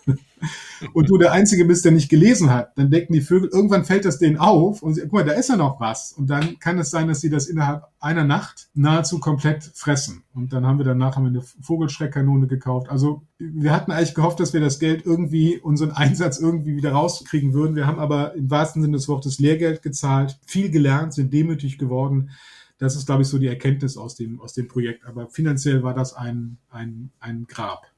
und 0.92 1.08
du 1.08 1.18
der 1.18 1.32
Einzige 1.32 1.64
bist, 1.64 1.84
der 1.84 1.92
nicht 1.92 2.08
gelesen 2.08 2.50
hat, 2.50 2.76
dann 2.76 2.90
denken 2.90 3.12
die 3.12 3.20
Vögel, 3.20 3.48
irgendwann 3.52 3.84
fällt 3.84 4.04
das 4.04 4.18
denen 4.18 4.38
auf 4.38 4.82
und 4.82 4.94
sie, 4.94 5.02
guck 5.02 5.12
mal, 5.12 5.24
da 5.24 5.32
ist 5.32 5.48
ja 5.48 5.56
noch 5.56 5.80
was. 5.80 6.12
Und 6.12 6.28
dann 6.28 6.58
kann 6.58 6.78
es 6.78 6.90
sein, 6.90 7.08
dass 7.08 7.20
sie 7.20 7.30
das 7.30 7.46
innerhalb 7.46 7.84
einer 8.00 8.24
Nacht 8.24 8.68
nahezu 8.74 9.18
komplett 9.18 9.64
fressen. 9.74 10.24
Und 10.34 10.52
dann 10.52 10.66
haben 10.66 10.78
wir 10.78 10.84
danach 10.84 11.16
haben 11.16 11.24
wir 11.24 11.30
eine 11.30 11.42
Vogelschreckkanone 11.62 12.46
gekauft. 12.46 12.88
Also 12.90 13.22
wir 13.38 13.72
hatten 13.72 13.92
eigentlich 13.92 14.14
gehofft, 14.14 14.40
dass 14.40 14.52
wir 14.52 14.60
das 14.60 14.78
Geld 14.78 15.06
irgendwie, 15.06 15.58
unseren 15.58 15.90
Einsatz 15.92 16.38
irgendwie 16.38 16.76
wieder 16.76 16.92
rauskriegen 16.92 17.54
würden. 17.54 17.76
Wir 17.76 17.86
haben 17.86 17.98
aber 17.98 18.34
im 18.34 18.50
wahrsten 18.50 18.82
Sinne 18.82 18.96
des 18.96 19.08
Wortes 19.08 19.38
Lehrgeld 19.38 19.82
gezahlt, 19.82 20.38
viel 20.46 20.70
gelernt, 20.70 21.14
sind 21.14 21.32
demütig 21.32 21.78
geworden. 21.78 22.30
Das 22.78 22.96
ist, 22.96 23.06
glaube 23.06 23.22
ich, 23.22 23.28
so 23.28 23.38
die 23.38 23.46
Erkenntnis 23.46 23.96
aus 23.96 24.16
dem, 24.16 24.40
aus 24.40 24.52
dem 24.52 24.68
Projekt. 24.68 25.06
Aber 25.06 25.28
finanziell 25.28 25.82
war 25.82 25.94
das 25.94 26.12
ein, 26.14 26.58
ein, 26.70 27.10
ein 27.20 27.46
Grab. 27.46 27.93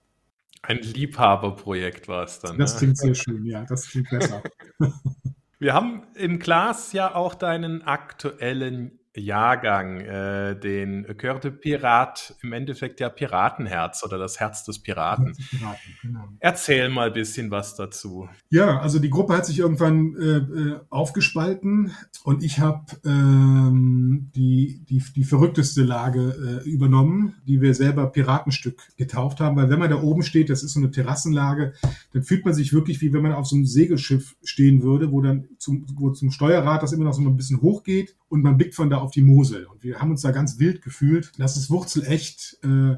Ein 0.66 0.78
Liebhaberprojekt 0.78 2.08
war 2.08 2.24
es 2.24 2.40
dann. 2.40 2.58
Das 2.58 2.74
ne? 2.74 2.78
klingt 2.78 2.98
sehr 2.98 3.14
schön, 3.14 3.46
ja, 3.46 3.64
das 3.64 3.88
klingt 3.88 4.10
besser. 4.10 4.42
Wir 5.58 5.72
haben 5.72 6.02
im 6.14 6.38
Glas 6.38 6.92
ja 6.92 7.14
auch 7.14 7.34
deinen 7.34 7.82
aktuellen 7.82 8.98
Jahrgang, 9.16 10.00
äh, 10.00 10.58
den 10.58 11.06
Cœur 11.06 11.38
de 11.40 11.50
Pirat, 11.50 12.34
im 12.42 12.52
Endeffekt 12.52 13.00
ja 13.00 13.08
Piratenherz 13.08 14.04
oder 14.04 14.18
das 14.18 14.40
Herz 14.40 14.64
des 14.64 14.78
Piraten. 14.78 15.34
Piraten 15.50 15.94
genau. 16.02 16.28
Erzähl 16.38 16.88
mal 16.88 17.08
ein 17.08 17.12
bisschen 17.12 17.50
was 17.50 17.74
dazu. 17.74 18.28
Ja, 18.50 18.80
also 18.80 18.98
die 18.98 19.10
Gruppe 19.10 19.36
hat 19.36 19.46
sich 19.46 19.58
irgendwann 19.58 20.14
äh, 20.16 20.36
äh 20.36 20.80
aufgespalten 20.90 21.92
und 22.24 22.42
ich 22.42 22.60
habe 22.60 22.84
ähm, 23.04 24.30
die, 24.34 24.84
die, 24.88 25.02
die 25.14 25.24
verrückteste 25.24 25.82
Lage 25.82 26.62
äh, 26.64 26.68
übernommen, 26.68 27.34
die 27.46 27.60
wir 27.60 27.74
selber 27.74 28.06
Piratenstück 28.06 28.82
getauft 28.96 29.40
haben, 29.40 29.56
weil 29.56 29.70
wenn 29.70 29.78
man 29.78 29.90
da 29.90 30.00
oben 30.02 30.22
steht, 30.22 30.50
das 30.50 30.62
ist 30.62 30.74
so 30.74 30.80
eine 30.80 30.90
Terrassenlage, 30.90 31.72
dann 32.12 32.22
fühlt 32.22 32.44
man 32.44 32.54
sich 32.54 32.72
wirklich 32.72 33.00
wie 33.00 33.12
wenn 33.12 33.22
man 33.22 33.32
auf 33.32 33.46
so 33.46 33.56
einem 33.56 33.66
Segelschiff 33.66 34.36
stehen 34.42 34.82
würde, 34.82 35.10
wo 35.12 35.20
dann 35.20 35.48
zum, 35.58 35.86
wo 35.94 36.10
zum 36.10 36.30
Steuerrad 36.30 36.82
das 36.82 36.92
immer 36.92 37.04
noch 37.04 37.14
so 37.14 37.22
ein 37.22 37.36
bisschen 37.36 37.62
hochgeht 37.62 38.16
und 38.28 38.42
man 38.42 38.56
blickt 38.56 38.74
von 38.74 38.90
da 38.90 38.98
auf 38.98 39.05
die 39.10 39.22
Mosel. 39.22 39.66
Und 39.66 39.82
wir 39.82 40.00
haben 40.00 40.10
uns 40.10 40.22
da 40.22 40.30
ganz 40.30 40.58
wild 40.58 40.82
gefühlt. 40.82 41.32
Das 41.38 41.56
ist 41.56 41.70
wurzelecht. 41.70 42.58
Äh, 42.62 42.96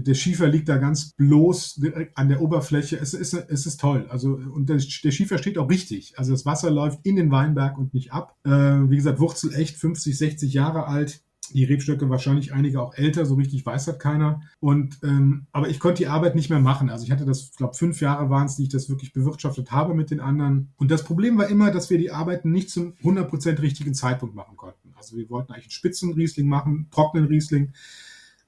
der 0.00 0.14
Schiefer 0.14 0.48
liegt 0.48 0.68
da 0.68 0.78
ganz 0.78 1.12
bloß 1.12 1.80
an 2.14 2.28
der 2.28 2.40
Oberfläche. 2.40 2.98
Es 2.98 3.12
ist, 3.12 3.34
es 3.34 3.66
ist 3.66 3.78
toll. 3.78 4.06
Also, 4.08 4.34
und 4.34 4.68
der, 4.68 4.78
der 4.78 5.10
Schiefer 5.10 5.36
steht 5.36 5.58
auch 5.58 5.68
richtig. 5.68 6.18
Also 6.18 6.32
das 6.32 6.46
Wasser 6.46 6.70
läuft 6.70 7.00
in 7.04 7.16
den 7.16 7.30
Weinberg 7.30 7.76
und 7.76 7.92
nicht 7.92 8.12
ab. 8.12 8.36
Äh, 8.44 8.50
wie 8.50 8.96
gesagt, 8.96 9.20
wurzelecht, 9.20 9.76
50, 9.76 10.16
60 10.16 10.52
Jahre 10.52 10.86
alt. 10.86 11.22
Die 11.52 11.64
Rebstöcke 11.64 12.08
wahrscheinlich 12.08 12.54
einige 12.54 12.80
auch 12.80 12.94
älter, 12.94 13.26
so 13.26 13.34
richtig 13.34 13.66
weiß 13.66 13.88
hat 13.88 14.00
keiner. 14.00 14.40
Und 14.60 14.98
ähm, 15.02 15.46
aber 15.52 15.68
ich 15.68 15.80
konnte 15.80 15.98
die 15.98 16.06
Arbeit 16.06 16.34
nicht 16.34 16.48
mehr 16.48 16.60
machen. 16.60 16.88
Also 16.88 17.04
ich 17.04 17.10
hatte 17.10 17.26
das, 17.26 17.50
ich 17.50 17.56
glaube, 17.56 17.74
fünf 17.74 18.00
Jahre 18.00 18.30
waren 18.30 18.46
es, 18.46 18.56
die 18.56 18.62
ich 18.62 18.68
das 18.70 18.88
wirklich 18.88 19.12
bewirtschaftet 19.12 19.70
habe 19.70 19.92
mit 19.92 20.10
den 20.10 20.20
anderen. 20.20 20.72
Und 20.76 20.90
das 20.90 21.04
Problem 21.04 21.36
war 21.36 21.48
immer, 21.48 21.70
dass 21.70 21.90
wir 21.90 21.98
die 21.98 22.10
Arbeiten 22.10 22.50
nicht 22.52 22.70
zum 22.70 22.94
100% 23.02 23.60
richtigen 23.60 23.92
Zeitpunkt 23.92 24.34
machen 24.34 24.56
konnten. 24.56 24.81
Also 25.02 25.16
wir 25.16 25.28
wollten 25.30 25.52
eigentlich 25.52 25.66
einen 25.66 25.72
Spitzenriesling 25.72 26.46
machen, 26.46 26.86
trockenen 26.90 27.26
Riesling. 27.26 27.72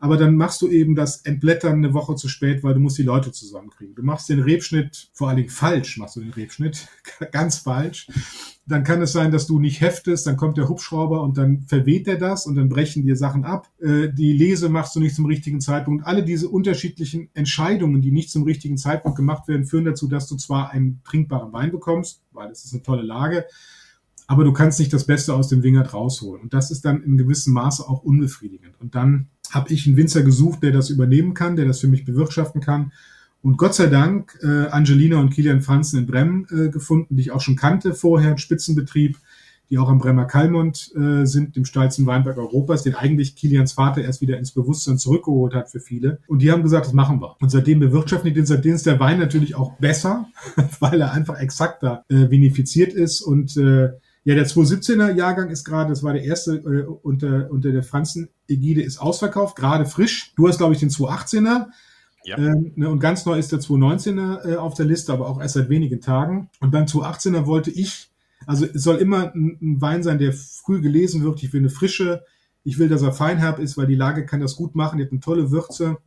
Aber 0.04 0.18
dann 0.18 0.36
machst 0.36 0.60
du 0.60 0.68
eben 0.68 0.94
das 0.94 1.22
Entblättern 1.22 1.76
eine 1.76 1.94
Woche 1.94 2.14
zu 2.14 2.28
spät, 2.28 2.62
weil 2.62 2.74
du 2.74 2.80
musst 2.80 2.98
die 2.98 3.04
Leute 3.04 3.32
zusammenkriegen. 3.32 3.94
Du 3.94 4.02
machst 4.02 4.28
den 4.28 4.40
Rebschnitt, 4.40 5.08
vor 5.14 5.28
allen 5.28 5.38
Dingen 5.38 5.48
falsch 5.48 5.96
machst 5.96 6.16
du 6.16 6.20
den 6.20 6.32
Rebschnitt, 6.32 6.88
ganz 7.32 7.58
falsch. 7.58 8.08
Dann 8.66 8.84
kann 8.84 9.00
es 9.00 9.12
sein, 9.12 9.30
dass 9.30 9.46
du 9.46 9.58
nicht 9.60 9.80
heftest, 9.80 10.26
dann 10.26 10.36
kommt 10.36 10.58
der 10.58 10.68
Hubschrauber 10.68 11.22
und 11.22 11.38
dann 11.38 11.62
verweht 11.62 12.06
er 12.06 12.18
das 12.18 12.46
und 12.46 12.54
dann 12.54 12.68
brechen 12.68 13.04
dir 13.04 13.16
Sachen 13.16 13.44
ab. 13.44 13.70
Äh, 13.80 14.08
die 14.12 14.34
Lese 14.34 14.68
machst 14.68 14.94
du 14.94 15.00
nicht 15.00 15.14
zum 15.14 15.26
richtigen 15.26 15.62
Zeitpunkt. 15.62 16.06
Alle 16.06 16.22
diese 16.22 16.48
unterschiedlichen 16.48 17.30
Entscheidungen, 17.32 18.02
die 18.02 18.12
nicht 18.12 18.30
zum 18.30 18.42
richtigen 18.42 18.76
Zeitpunkt 18.76 19.16
gemacht 19.16 19.48
werden, 19.48 19.64
führen 19.64 19.86
dazu, 19.86 20.06
dass 20.06 20.28
du 20.28 20.36
zwar 20.36 20.70
einen 20.70 21.00
trinkbaren 21.04 21.52
Wein 21.54 21.70
bekommst, 21.70 22.20
weil 22.32 22.50
es 22.50 22.64
ist 22.64 22.74
eine 22.74 22.82
tolle 22.82 23.02
Lage, 23.02 23.46
aber 24.26 24.44
du 24.44 24.52
kannst 24.52 24.78
nicht 24.78 24.92
das 24.92 25.04
Beste 25.04 25.34
aus 25.34 25.48
dem 25.48 25.62
Wingert 25.62 25.92
rausholen. 25.92 26.42
Und 26.42 26.54
das 26.54 26.70
ist 26.70 26.84
dann 26.84 27.02
in 27.02 27.18
gewissem 27.18 27.52
Maße 27.52 27.86
auch 27.86 28.02
unbefriedigend. 28.02 28.74
Und 28.80 28.94
dann 28.94 29.28
habe 29.50 29.72
ich 29.72 29.86
einen 29.86 29.96
Winzer 29.96 30.22
gesucht, 30.22 30.62
der 30.62 30.72
das 30.72 30.90
übernehmen 30.90 31.34
kann, 31.34 31.56
der 31.56 31.66
das 31.66 31.80
für 31.80 31.88
mich 31.88 32.04
bewirtschaften 32.04 32.60
kann. 32.60 32.92
Und 33.42 33.58
Gott 33.58 33.74
sei 33.74 33.86
Dank 33.86 34.38
äh, 34.42 34.68
Angelina 34.68 35.18
und 35.20 35.30
Kilian 35.30 35.60
Franzen 35.60 35.98
in 35.98 36.06
Bremen 36.06 36.46
äh, 36.50 36.70
gefunden, 36.70 37.16
die 37.16 37.22
ich 37.22 37.30
auch 37.30 37.42
schon 37.42 37.56
kannte 37.56 37.92
vorher, 37.92 38.38
Spitzenbetrieb, 38.38 39.18
die 39.68 39.78
auch 39.78 39.88
am 39.88 39.98
Bremer 39.98 40.24
Kalmont 40.24 40.92
äh, 40.94 41.26
sind, 41.26 41.56
dem 41.56 41.66
steilsten 41.66 42.06
Weinberg 42.06 42.38
Europas, 42.38 42.82
den 42.82 42.94
eigentlich 42.94 43.36
Kilians 43.36 43.72
Vater 43.72 44.02
erst 44.02 44.22
wieder 44.22 44.38
ins 44.38 44.52
Bewusstsein 44.52 44.98
zurückgeholt 44.98 45.54
hat 45.54 45.70
für 45.70 45.80
viele. 45.80 46.20
Und 46.26 46.40
die 46.40 46.50
haben 46.50 46.62
gesagt, 46.62 46.86
das 46.86 46.92
machen 46.94 47.20
wir. 47.20 47.36
Und 47.40 47.50
seitdem 47.50 47.80
bewirtschaften 47.80 48.28
die 48.28 48.34
den, 48.34 48.46
seitdem 48.46 48.74
ist 48.74 48.86
der 48.86 49.00
Wein 49.00 49.18
natürlich 49.18 49.54
auch 49.54 49.72
besser, 49.74 50.26
weil 50.80 51.00
er 51.00 51.12
einfach 51.12 51.38
exakter 51.38 52.04
äh, 52.08 52.30
vinifiziert 52.30 52.94
ist 52.94 53.20
und 53.20 53.56
äh, 53.58 53.90
ja, 54.24 54.34
der 54.34 54.46
217er 54.46 55.12
Jahrgang 55.14 55.50
ist 55.50 55.64
gerade, 55.64 55.90
das 55.90 56.02
war 56.02 56.14
der 56.14 56.24
erste 56.24 56.56
äh, 56.56 56.84
unter, 56.84 57.50
unter 57.50 57.72
der 57.72 57.82
Franzen-Ägide, 57.82 58.82
ist 58.82 58.98
ausverkauft, 58.98 59.54
gerade 59.54 59.84
frisch. 59.84 60.32
Du 60.34 60.48
hast, 60.48 60.56
glaube 60.56 60.72
ich, 60.72 60.80
den 60.80 60.88
218er. 60.88 61.66
Ja. 62.24 62.38
Ähm, 62.38 62.72
ne, 62.74 62.88
und 62.88 63.00
ganz 63.00 63.26
neu 63.26 63.38
ist 63.38 63.52
der 63.52 63.60
219er 63.60 64.52
äh, 64.52 64.56
auf 64.56 64.72
der 64.74 64.86
Liste, 64.86 65.12
aber 65.12 65.28
auch 65.28 65.42
erst 65.42 65.54
seit 65.54 65.68
wenigen 65.68 66.00
Tagen. 66.00 66.48
Und 66.60 66.70
beim 66.70 66.86
218er 66.86 67.44
wollte 67.44 67.70
ich, 67.70 68.08
also 68.46 68.64
es 68.64 68.82
soll 68.82 68.96
immer 68.96 69.34
ein, 69.34 69.58
ein 69.60 69.80
Wein 69.82 70.02
sein, 70.02 70.18
der 70.18 70.32
früh 70.32 70.80
gelesen 70.80 71.22
wird. 71.22 71.42
Ich 71.42 71.52
will 71.52 71.60
eine 71.60 71.68
frische, 71.68 72.24
ich 72.62 72.78
will, 72.78 72.88
dass 72.88 73.02
er 73.02 73.12
feinherb 73.12 73.58
ist, 73.58 73.76
weil 73.76 73.86
die 73.86 73.94
Lage 73.94 74.24
kann 74.24 74.40
das 74.40 74.56
gut 74.56 74.74
machen. 74.74 74.96
Die 74.96 75.04
hat 75.04 75.12
eine 75.12 75.20
tolle 75.20 75.50
Würze. 75.50 75.98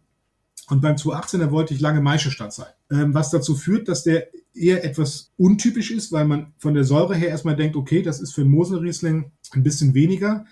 Und 0.69 0.81
beim 0.81 0.95
218er 0.95 1.51
wollte 1.51 1.73
ich 1.73 1.79
lange 1.79 2.01
Maischestadt 2.01 2.53
sein. 2.53 2.71
Ähm, 2.91 3.13
was 3.13 3.31
dazu 3.31 3.55
führt, 3.55 3.87
dass 3.87 4.03
der 4.03 4.27
eher 4.53 4.83
etwas 4.83 5.31
untypisch 5.37 5.91
ist, 5.91 6.11
weil 6.11 6.25
man 6.25 6.53
von 6.57 6.73
der 6.73 6.83
Säure 6.83 7.15
her 7.15 7.29
erstmal 7.29 7.55
denkt, 7.55 7.75
okay, 7.75 8.01
das 8.01 8.19
ist 8.19 8.33
für 8.33 8.43
Moselriesling 8.43 9.31
ein 9.51 9.63
bisschen 9.63 9.93
weniger. 9.93 10.45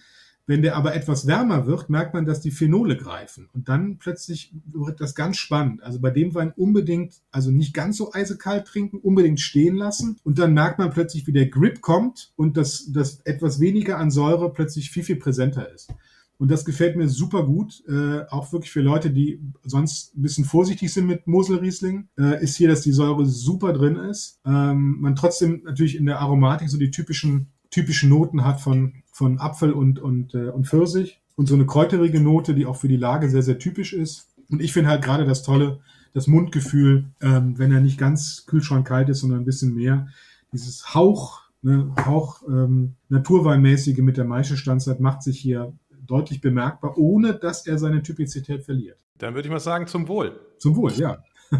Wenn 0.47 0.61
der 0.61 0.75
aber 0.75 0.93
etwas 0.93 1.25
wärmer 1.25 1.65
wird, 1.65 1.89
merkt 1.89 2.13
man, 2.13 2.25
dass 2.25 2.39
die 2.39 2.51
Phenole 2.51 2.97
greifen. 2.97 3.49
Und 3.53 3.67
dann 3.67 3.97
plötzlich 3.97 4.53
wird 4.71 5.01
das 5.01 5.15
ganz 5.15 5.37
spannend. 5.37 5.81
Also 5.81 5.99
bei 5.99 6.11
dem 6.11 6.35
Wein 6.35 6.53
unbedingt, 6.55 7.15
also 7.31 7.49
nicht 7.49 7.73
ganz 7.73 7.97
so 7.97 8.13
eisekalt 8.13 8.67
trinken, 8.67 8.99
unbedingt 8.99 9.41
stehen 9.41 9.75
lassen. 9.75 10.19
Und 10.23 10.37
dann 10.37 10.53
merkt 10.53 10.77
man 10.77 10.91
plötzlich, 10.91 11.25
wie 11.25 11.33
der 11.33 11.47
Grip 11.47 11.81
kommt 11.81 12.31
und 12.35 12.57
dass 12.57 12.91
das 12.91 13.21
etwas 13.21 13.59
weniger 13.59 13.97
an 13.97 14.11
Säure 14.11 14.53
plötzlich 14.53 14.91
viel, 14.91 15.03
viel 15.03 15.15
präsenter 15.15 15.73
ist. 15.73 15.91
Und 16.37 16.51
das 16.51 16.65
gefällt 16.65 16.97
mir 16.97 17.07
super 17.07 17.45
gut. 17.45 17.83
Äh, 17.87 18.25
auch 18.29 18.51
wirklich 18.51 18.71
für 18.71 18.81
Leute, 18.81 19.09
die 19.09 19.39
sonst 19.63 20.15
ein 20.15 20.21
bisschen 20.21 20.45
vorsichtig 20.45 20.93
sind 20.93 21.07
mit 21.07 21.27
Moselriesling, 21.27 22.09
äh, 22.17 22.43
ist 22.43 22.57
hier, 22.57 22.67
dass 22.67 22.81
die 22.81 22.91
Säure 22.91 23.25
super 23.25 23.73
drin 23.73 23.95
ist. 23.95 24.39
Ähm, 24.45 24.97
man 24.99 25.15
trotzdem 25.15 25.61
natürlich 25.63 25.95
in 25.95 26.05
der 26.05 26.19
Aromatik 26.19 26.69
so 26.69 26.77
die 26.77 26.91
typischen, 26.91 27.47
typischen 27.71 28.09
Noten 28.09 28.43
hat 28.43 28.59
von, 28.59 28.93
von 29.11 29.39
Apfel 29.39 29.71
und, 29.71 29.99
und, 29.99 30.33
äh, 30.33 30.49
und 30.49 30.67
Pfirsich. 30.67 31.21
Und 31.35 31.47
so 31.47 31.55
eine 31.55 31.65
kräuterige 31.65 32.21
Note, 32.21 32.53
die 32.53 32.65
auch 32.65 32.77
für 32.77 32.87
die 32.87 32.97
Lage 32.97 33.29
sehr, 33.29 33.43
sehr 33.43 33.59
typisch 33.59 33.93
ist. 33.93 34.27
Und 34.49 34.61
ich 34.61 34.73
finde 34.73 34.89
halt 34.89 35.03
gerade 35.03 35.25
das 35.25 35.43
Tolle, 35.43 35.79
das 36.13 36.27
Mundgefühl, 36.27 37.05
ähm, 37.21 37.57
wenn 37.57 37.73
er 37.73 37.81
nicht 37.81 37.97
ganz 37.97 38.45
kühlschrankkalt 38.45 39.09
ist, 39.09 39.19
sondern 39.19 39.39
ein 39.39 39.45
bisschen 39.45 39.75
mehr. 39.75 40.07
Dieses 40.53 40.95
Hauch, 40.95 41.41
ne, 41.61 41.93
Hauch 42.05 42.41
ähm, 42.47 42.93
Naturweinmäßige 43.09 43.97
mit 43.97 44.15
der 44.15 44.25
Maischestandzeit 44.25 45.01
macht 45.01 45.23
sich 45.23 45.39
hier 45.39 45.73
deutlich 46.05 46.41
bemerkbar, 46.41 46.97
ohne 46.97 47.33
dass 47.33 47.65
er 47.67 47.77
seine 47.77 48.01
Typizität 48.03 48.63
verliert. 48.63 48.99
Dann 49.17 49.33
würde 49.33 49.47
ich 49.47 49.51
mal 49.51 49.59
sagen, 49.59 49.87
zum 49.87 50.07
Wohl. 50.07 50.39
Zum 50.57 50.75
Wohl, 50.75 50.91
ja. 50.93 51.23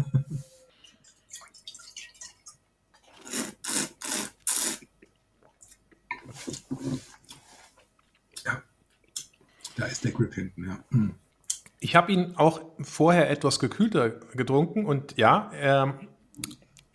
ja. 8.44 8.62
Da 9.76 9.86
ist 9.86 10.04
der 10.04 10.12
Grip 10.12 10.34
hinten, 10.34 10.66
ja. 10.66 10.78
Ich 11.80 11.96
habe 11.96 12.12
ihn 12.12 12.34
auch 12.36 12.60
vorher 12.80 13.30
etwas 13.30 13.58
gekühlter 13.58 14.10
getrunken 14.10 14.84
und 14.86 15.16
ja, 15.16 15.50
er 15.52 16.00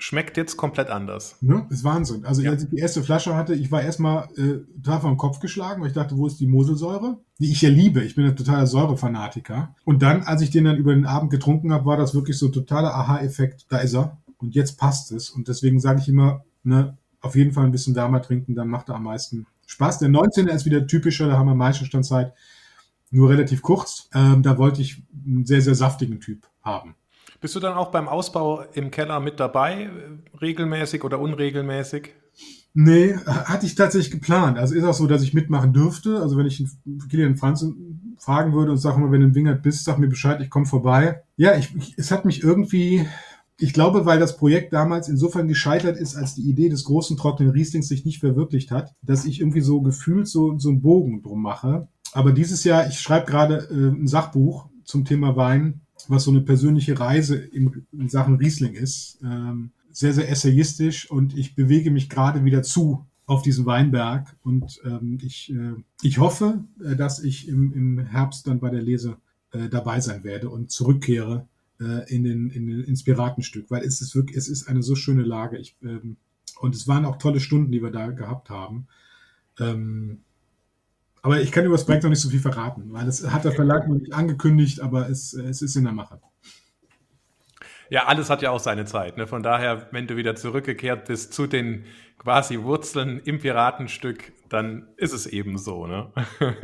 schmeckt 0.02 0.36
jetzt 0.36 0.58
komplett 0.58 0.90
anders. 0.90 1.38
Ja, 1.42 1.68
ist 1.70 1.84
Wahnsinn. 1.84 2.26
Also 2.26 2.42
ja. 2.42 2.52
als 2.52 2.64
ich 2.64 2.70
die 2.70 2.78
erste 2.78 3.04
Flasche 3.04 3.36
hatte, 3.36 3.54
ich 3.54 3.72
war 3.72 3.84
erstmal 3.84 4.28
äh, 4.36 4.66
total 4.82 5.02
vom 5.02 5.18
Kopf 5.18 5.40
geschlagen, 5.40 5.82
weil 5.82 5.90
ich 5.90 5.94
dachte, 5.94 6.18
wo 6.18 6.26
ist 6.26 6.40
die 6.40 6.48
Moselsäure? 6.48 7.20
Die 7.40 7.52
ich 7.52 7.62
ja 7.62 7.70
liebe. 7.70 8.04
Ich 8.04 8.16
bin 8.16 8.26
ein 8.26 8.36
totaler 8.36 8.66
Säurefanatiker. 8.66 9.76
Und 9.86 10.02
dann, 10.02 10.24
als 10.24 10.42
ich 10.42 10.50
den 10.50 10.66
dann 10.66 10.78
über 10.78 10.94
den 10.94 11.06
Abend 11.06 11.30
getrunken 11.30 11.72
habe, 11.72 11.86
war 11.86 11.98
das 11.98 12.16
wirklich 12.16 12.38
so 12.38 12.48
ein 12.48 12.52
totaler 12.52 12.96
Aha-Effekt. 12.96 13.68
Da 13.70 13.78
ist 13.78 13.94
er. 13.94 14.18
Und 14.38 14.56
jetzt 14.56 14.80
passt 14.80 15.12
es. 15.12 15.30
Und 15.30 15.48
deswegen 15.48 15.80
sage 15.80 16.00
ich 16.02 16.10
immer, 16.10 16.44
ne, 16.64 16.98
auf 17.22 17.36
jeden 17.36 17.52
Fall 17.52 17.66
ein 17.66 17.72
bisschen 17.72 17.96
wärmer 17.96 18.24
trinken, 18.24 18.56
dann 18.56 18.68
macht 18.68 18.90
er 18.90 18.96
am 18.96 19.04
meisten 19.04 19.46
Spaß. 19.68 20.00
Der 20.00 20.10
19er 20.10 20.50
ist 20.50 20.66
wieder 20.66 20.88
typischer, 20.88 21.28
da 21.28 21.38
haben 21.38 21.48
wir 21.48 21.56
Meisterstandzeit 21.56 22.34
nur 23.12 23.30
relativ 23.30 23.62
kurz. 23.62 24.10
Ähm, 24.16 24.42
da 24.42 24.58
wollte 24.58 24.82
ich 24.82 25.04
einen 25.26 25.46
sehr, 25.46 25.62
sehr 25.62 25.76
saftigen 25.76 26.20
Typ 26.20 26.48
haben. 26.64 26.96
Bist 27.42 27.56
du 27.56 27.60
dann 27.60 27.74
auch 27.74 27.90
beim 27.90 28.08
Ausbau 28.08 28.62
im 28.74 28.92
Keller 28.92 29.20
mit 29.20 29.40
dabei, 29.40 29.90
regelmäßig 30.40 31.04
oder 31.04 31.20
unregelmäßig? 31.20 32.14
Nee, 32.76 33.16
hatte 33.16 33.66
ich 33.66 33.74
tatsächlich 33.74 34.12
geplant. 34.12 34.60
Also 34.60 34.76
ist 34.76 34.84
auch 34.84 34.94
so, 34.94 35.08
dass 35.08 35.24
ich 35.24 35.34
mitmachen 35.34 35.74
dürfte. 35.74 36.22
Also 36.22 36.38
wenn 36.38 36.46
ich 36.46 36.64
Kilian 37.10 37.36
Franzen 37.36 38.16
fragen 38.20 38.54
würde 38.54 38.72
und 38.72 38.78
sage 38.78 39.00
mal, 39.00 39.12
wenn 39.12 39.22
du 39.22 39.28
in 39.28 39.36
Wingert 39.36 39.64
bist, 39.64 39.84
sag 39.84 39.98
mir 39.98 40.08
Bescheid, 40.08 40.40
ich 40.40 40.52
komme 40.52 40.68
vorbei. 40.68 41.24
Ja, 41.36 41.58
ich, 41.58 41.76
ich, 41.76 41.96
es 41.98 42.12
hat 42.12 42.26
mich 42.26 42.44
irgendwie, 42.44 43.08
ich 43.58 43.74
glaube, 43.74 44.06
weil 44.06 44.20
das 44.20 44.38
Projekt 44.38 44.72
damals 44.72 45.10
insofern 45.10 45.48
gescheitert 45.48 45.98
ist, 45.98 46.16
als 46.16 46.36
die 46.36 46.48
Idee 46.48 46.70
des 46.70 46.84
großen 46.84 47.18
trockenen 47.18 47.52
Rieslings 47.52 47.88
sich 47.88 48.06
nicht 48.06 48.20
verwirklicht 48.20 48.70
hat, 48.70 48.94
dass 49.02 49.26
ich 49.26 49.40
irgendwie 49.40 49.62
so 49.62 49.82
gefühlt 49.82 50.28
so, 50.28 50.60
so 50.60 50.70
einen 50.70 50.82
Bogen 50.82 51.24
drum 51.24 51.42
mache. 51.42 51.88
Aber 52.14 52.34
dieses 52.34 52.64
Jahr, 52.64 52.88
ich 52.88 53.00
schreibe 53.00 53.26
gerade 53.26 53.68
äh, 53.72 53.90
ein 53.90 54.08
Sachbuch 54.08 54.70
zum 54.86 55.06
Thema 55.06 55.36
Wein 55.36 55.82
was 56.12 56.24
so 56.24 56.32
eine 56.32 56.42
persönliche 56.42 57.00
Reise 57.00 57.38
in, 57.38 57.86
in 57.92 58.10
Sachen 58.10 58.36
Riesling 58.36 58.74
ist. 58.74 59.20
Ähm, 59.24 59.72
sehr, 59.92 60.14
sehr 60.14 60.30
essayistisch 60.30 61.10
und 61.10 61.38
ich 61.38 61.56
bewege 61.56 61.92
mich 61.92 62.10
gerade 62.10 62.46
wieder 62.46 62.64
zu 62.64 63.06
auf 63.26 63.42
diesen 63.42 63.66
Weinberg 63.66 64.36
und 64.44 64.80
ähm, 64.86 65.18
ich, 65.22 65.54
äh, 65.54 65.74
ich 66.02 66.18
hoffe, 66.18 66.64
äh, 66.84 66.96
dass 66.96 67.24
ich 67.24 67.48
im, 67.48 67.74
im 67.74 68.06
Herbst 68.06 68.48
dann 68.48 68.60
bei 68.60 68.70
der 68.70 68.82
Lese 68.82 69.18
äh, 69.52 69.70
dabei 69.70 70.00
sein 70.00 70.24
werde 70.24 70.50
und 70.50 70.72
zurückkehre 70.72 71.48
äh, 71.80 72.14
in, 72.14 72.24
den, 72.24 72.50
in 72.50 72.68
den 72.68 72.84
Inspiratenstück, 72.84 73.70
weil 73.70 73.84
es 73.84 74.02
ist 74.02 74.16
wirklich, 74.16 74.38
es 74.38 74.48
ist 74.48 74.68
eine 74.68 74.84
so 74.84 74.96
schöne 74.96 75.24
Lage. 75.24 75.58
Ich, 75.58 75.76
ähm, 75.82 76.18
und 76.60 76.76
es 76.76 76.88
waren 76.88 77.06
auch 77.06 77.18
tolle 77.18 77.40
Stunden, 77.40 77.72
die 77.72 77.82
wir 77.82 77.92
da 77.92 78.12
gehabt 78.12 78.50
haben. 78.50 78.88
Ähm, 79.60 80.20
aber 81.22 81.42
ich 81.42 81.52
kann 81.52 81.66
über 81.66 81.76
das 81.76 81.86
Projekt 81.86 82.04
noch 82.04 82.10
nicht 82.10 82.22
so 82.22 82.30
viel 82.30 82.40
verraten, 82.40 82.92
weil 82.92 83.06
das 83.06 83.30
hat 83.30 83.46
der 83.46 83.52
Verlag 83.52 83.88
noch 83.88 83.96
nicht 83.96 84.14
angekündigt, 84.14 84.82
aber 84.82 85.10
es, 85.10 85.34
es 85.34 85.62
ist 85.62 85.76
in 85.76 85.84
der 85.84 85.94
Mache. 85.94 86.20
Ja, 87.90 88.06
alles 88.06 88.30
hat 88.30 88.42
ja 88.42 88.52
auch 88.52 88.60
seine 88.60 88.86
Zeit. 88.86 89.18
Ne? 89.18 89.28
Von 89.28 89.44
daher, 89.44 89.90
wenn 89.92 90.08
du 90.08 90.16
wieder 90.16 90.36
zurückgekehrt 90.36 91.06
bist 91.06 91.34
zu 91.34 91.46
den 91.46 91.86
quasi 92.18 92.62
Wurzeln 92.62 93.20
im 93.20 93.40
Piratenstück, 93.40 94.32
dann 94.48 94.88
ist 94.96 95.12
es 95.12 95.28
eben 95.28 95.58
so. 95.58 95.88
Ne? 95.88 96.12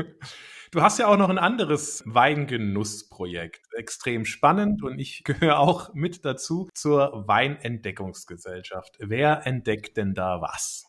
Du 0.71 0.81
hast 0.81 0.99
ja 0.99 1.07
auch 1.07 1.15
noch 1.15 1.29
ein 1.29 1.37
anderes 1.37 2.03
Weingenussprojekt. 2.05 3.73
Extrem 3.73 4.25
spannend 4.25 4.83
und 4.83 4.99
ich 4.99 5.23
gehöre 5.23 5.59
auch 5.59 5.93
mit 5.93 6.25
dazu 6.25 6.69
zur 6.73 7.23
Weinentdeckungsgesellschaft. 7.25 8.97
Wer 8.99 9.47
entdeckt 9.47 9.95
denn 9.95 10.13
da 10.13 10.41
was? 10.41 10.86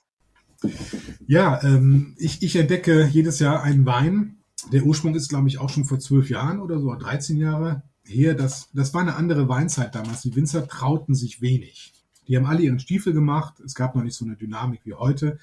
Ja, 1.27 1.63
ähm, 1.63 2.15
ich, 2.19 2.43
ich 2.43 2.57
entdecke 2.57 3.07
jedes 3.07 3.39
Jahr 3.39 3.63
einen 3.63 3.87
Wein. 3.87 4.39
Der 4.73 4.85
Ursprung 4.85 5.15
ist, 5.15 5.29
glaube 5.29 5.49
ich, 5.49 5.59
auch 5.59 5.71
schon 5.71 5.85
vor 5.85 5.99
zwölf 5.99 6.31
Jahren 6.31 6.61
oder 6.61 6.81
so, 6.81 6.95
13 6.95 7.37
Jahre 7.37 7.83
her. 8.05 8.35
Das, 8.35 8.69
das 8.73 8.93
war 8.95 9.03
eine 9.03 9.17
andere 9.17 9.49
Weinzeit 9.49 9.95
damals. 9.95 10.23
Die 10.23 10.35
Winzer 10.35 10.67
trauten 10.67 11.15
sich 11.15 11.41
wenig. 11.41 11.93
Die 12.27 12.37
haben 12.37 12.47
alle 12.47 12.63
ihren 12.63 12.81
Stiefel 12.81 13.13
gemacht. 13.13 13.61
Es 13.65 13.75
gab 13.75 13.95
noch 13.95 14.03
nicht 14.03 14.17
so 14.17 14.25
eine 14.25 14.37
Dynamik 14.37 14.81
wie 14.85 14.95
heute. 14.95 15.39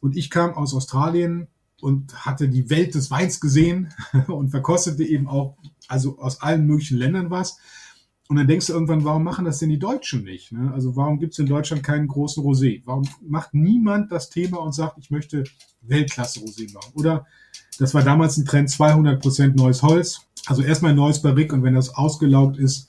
Und 0.00 0.16
ich 0.16 0.30
kam 0.30 0.54
aus 0.54 0.74
Australien 0.74 1.48
und 1.80 2.26
hatte 2.26 2.48
die 2.48 2.70
Welt 2.70 2.94
des 2.94 3.10
Weins 3.10 3.40
gesehen 3.40 3.92
und 4.28 4.50
verkostete 4.50 5.04
eben 5.04 5.26
auch, 5.26 5.56
also 5.88 6.18
aus 6.18 6.40
allen 6.42 6.66
möglichen 6.66 6.98
Ländern 6.98 7.30
was. 7.30 7.58
Und 8.30 8.36
dann 8.36 8.46
denkst 8.46 8.68
du 8.68 8.74
irgendwann, 8.74 9.02
warum 9.02 9.24
machen 9.24 9.44
das 9.44 9.58
denn 9.58 9.70
die 9.70 9.80
Deutschen 9.80 10.22
nicht? 10.22 10.52
Ne? 10.52 10.70
Also 10.72 10.94
warum 10.94 11.18
gibt 11.18 11.32
es 11.32 11.40
in 11.40 11.46
Deutschland 11.46 11.82
keinen 11.82 12.06
großen 12.06 12.44
Rosé? 12.44 12.80
Warum 12.84 13.02
macht 13.26 13.54
niemand 13.54 14.12
das 14.12 14.30
Thema 14.30 14.58
und 14.58 14.72
sagt, 14.72 14.98
ich 14.98 15.10
möchte 15.10 15.42
Weltklasse 15.82 16.38
Rosé 16.38 16.72
machen? 16.72 16.92
Oder 16.94 17.26
das 17.80 17.92
war 17.92 18.04
damals 18.04 18.36
ein 18.36 18.44
Trend, 18.44 18.68
200% 18.68 19.56
neues 19.56 19.82
Holz. 19.82 20.28
Also 20.46 20.62
erstmal 20.62 20.94
neues 20.94 21.20
Barrique 21.20 21.52
und 21.52 21.64
wenn 21.64 21.74
das 21.74 21.92
ausgelaugt 21.96 22.56
ist, 22.56 22.88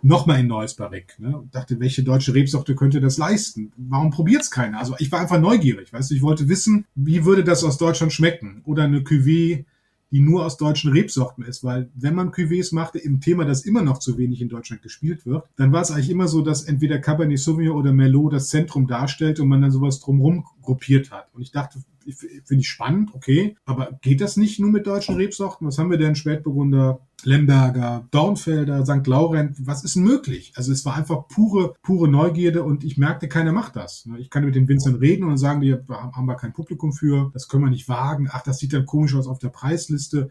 nochmal 0.00 0.38
ein 0.38 0.46
neues 0.46 0.72
Barrique. 0.72 1.16
Ne? 1.18 1.36
Und 1.36 1.54
dachte, 1.54 1.78
welche 1.80 2.02
deutsche 2.02 2.32
Rebsorte 2.32 2.74
könnte 2.74 3.02
das 3.02 3.18
leisten? 3.18 3.72
Warum 3.76 4.10
probiert 4.10 4.40
es 4.40 4.50
keiner? 4.50 4.78
Also 4.78 4.94
ich 5.00 5.12
war 5.12 5.20
einfach 5.20 5.38
neugierig, 5.38 5.92
weißt 5.92 6.10
du, 6.10 6.14
ich 6.14 6.22
wollte 6.22 6.48
wissen, 6.48 6.86
wie 6.94 7.26
würde 7.26 7.44
das 7.44 7.62
aus 7.62 7.76
Deutschland 7.76 8.14
schmecken? 8.14 8.62
Oder 8.64 8.84
eine 8.84 9.00
Cuvée 9.00 9.66
die 10.10 10.20
nur 10.20 10.44
aus 10.44 10.56
deutschen 10.56 10.92
Rebsorten 10.92 11.44
ist, 11.44 11.64
weil 11.64 11.90
wenn 11.94 12.14
man 12.14 12.30
Cuvées 12.30 12.74
machte, 12.74 12.98
im 12.98 13.20
Thema, 13.20 13.44
das 13.44 13.64
immer 13.64 13.82
noch 13.82 13.98
zu 13.98 14.16
wenig 14.16 14.40
in 14.40 14.48
Deutschland 14.48 14.82
gespielt 14.82 15.26
wird, 15.26 15.44
dann 15.56 15.72
war 15.72 15.82
es 15.82 15.90
eigentlich 15.90 16.10
immer 16.10 16.28
so, 16.28 16.40
dass 16.40 16.64
entweder 16.64 16.98
Cabernet 16.98 17.38
Sauvignon 17.38 17.76
oder 17.76 17.92
Merlot 17.92 18.32
das 18.32 18.48
Zentrum 18.48 18.86
darstellt 18.86 19.40
und 19.40 19.48
man 19.48 19.60
dann 19.60 19.70
sowas 19.70 20.00
drumherum 20.00 20.44
gruppiert 20.62 21.10
hat. 21.10 21.28
Und 21.34 21.42
ich 21.42 21.52
dachte, 21.52 21.80
finde 22.12 22.60
ich 22.60 22.68
spannend, 22.68 23.10
okay, 23.14 23.56
aber 23.64 23.98
geht 24.00 24.20
das 24.20 24.36
nicht 24.36 24.60
nur 24.60 24.70
mit 24.70 24.86
deutschen 24.86 25.16
Rebsorten? 25.16 25.66
Was 25.66 25.78
haben 25.78 25.90
wir 25.90 25.98
denn? 25.98 26.14
Spätburgunder, 26.14 27.00
Lemberger, 27.24 28.06
Dornfelder, 28.12 28.86
St. 28.86 29.06
Laurent, 29.06 29.66
was 29.66 29.82
ist 29.82 29.96
möglich? 29.96 30.52
Also 30.54 30.72
es 30.72 30.84
war 30.84 30.94
einfach 30.94 31.26
pure, 31.28 31.74
pure 31.82 32.08
Neugierde 32.08 32.62
und 32.62 32.84
ich 32.84 32.96
merkte, 32.96 33.28
keiner 33.28 33.52
macht 33.52 33.74
das. 33.74 34.06
Ne? 34.06 34.18
Ich 34.18 34.30
kann 34.30 34.44
mit 34.44 34.54
den 34.54 34.68
Winzern 34.68 34.94
reden 34.94 35.24
und 35.24 35.36
sagen 35.36 35.60
die, 35.60 35.74
haben 35.74 36.26
wir 36.26 36.36
kein 36.36 36.52
Publikum 36.52 36.92
für, 36.92 37.30
das 37.34 37.48
können 37.48 37.64
wir 37.64 37.70
nicht 37.70 37.88
wagen, 37.88 38.28
ach, 38.30 38.42
das 38.42 38.58
sieht 38.58 38.72
dann 38.72 38.86
komisch 38.86 39.14
aus 39.14 39.26
auf 39.26 39.40
der 39.40 39.48
Preisliste. 39.48 40.30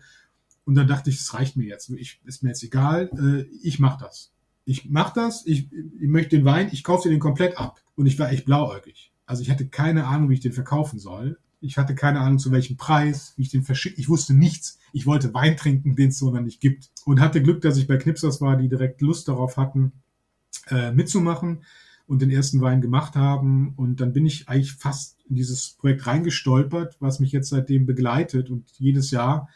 Und 0.64 0.76
dann 0.76 0.88
dachte 0.88 1.10
ich, 1.10 1.18
das 1.18 1.34
reicht 1.34 1.58
mir 1.58 1.68
jetzt. 1.68 1.90
Ich, 1.90 2.22
ist 2.26 2.44
mir 2.44 2.50
jetzt 2.50 2.64
egal, 2.64 3.10
äh, 3.18 3.44
ich 3.62 3.80
mach 3.80 3.98
das. 3.98 4.32
Ich 4.66 4.90
mach 4.90 5.12
das, 5.12 5.46
ich, 5.46 5.70
ich 5.72 6.08
möchte 6.08 6.36
den 6.36 6.46
Wein, 6.46 6.70
ich 6.72 6.84
kaufe 6.84 7.10
den 7.10 7.20
komplett 7.20 7.58
ab. 7.58 7.82
Und 7.96 8.06
ich 8.06 8.18
war 8.20 8.32
echt 8.32 8.46
blauäugig. 8.46 9.14
Also 9.26 9.42
ich 9.42 9.50
hatte 9.50 9.68
keine 9.68 10.08
Ahnung, 10.08 10.30
wie 10.30 10.36
ich 10.36 10.40
den 10.40 10.54
verkaufen 10.54 11.00
soll. 11.00 11.38
Ich 11.60 11.78
hatte 11.78 11.96
keine 11.96 12.20
Ahnung, 12.20 12.40
zu 12.40 12.52
welchem 12.52 12.78
Preis, 12.78 13.34
wie 13.36 13.44
ich 13.44 13.50
den 13.50 13.64
verschicke. 13.64 14.00
Ich 14.00 14.10
wusste 14.10 14.34
nichts. 14.34 14.80
Ich 14.94 15.06
wollte 15.06 15.34
Wein 15.34 15.58
trinken, 15.58 15.96
den 15.96 16.10
es 16.10 16.20
so 16.20 16.30
noch 16.30 16.42
nicht 16.42 16.62
gibt. 16.62 16.92
Und 17.06 17.20
hatte 17.20 17.42
Glück, 17.42 17.62
dass 17.62 17.78
ich 17.78 17.88
bei 17.88 17.98
Knipsers 17.98 18.42
war, 18.42 18.58
die 18.58 18.70
direkt 18.70 19.02
Lust 19.02 19.28
darauf 19.28 19.58
hatten, 19.58 19.92
äh, 20.68 20.92
mitzumachen 20.92 21.64
und 22.06 22.22
den 22.22 22.30
ersten 22.30 22.62
Wein 22.62 22.82
gemacht 22.82 23.16
haben. 23.16 23.74
Und 23.76 24.02
dann 24.02 24.14
bin 24.14 24.26
ich 24.26 24.48
eigentlich 24.48 24.74
fast 24.74 25.18
in 25.28 25.36
dieses 25.36 25.72
Projekt 25.72 26.06
reingestolpert, 26.06 26.98
was 27.00 27.20
mich 27.20 27.32
jetzt 27.32 27.50
seitdem 27.50 27.86
begleitet. 27.86 28.50
Und 28.50 28.70
jedes 28.78 29.12
Jahr 29.12 29.50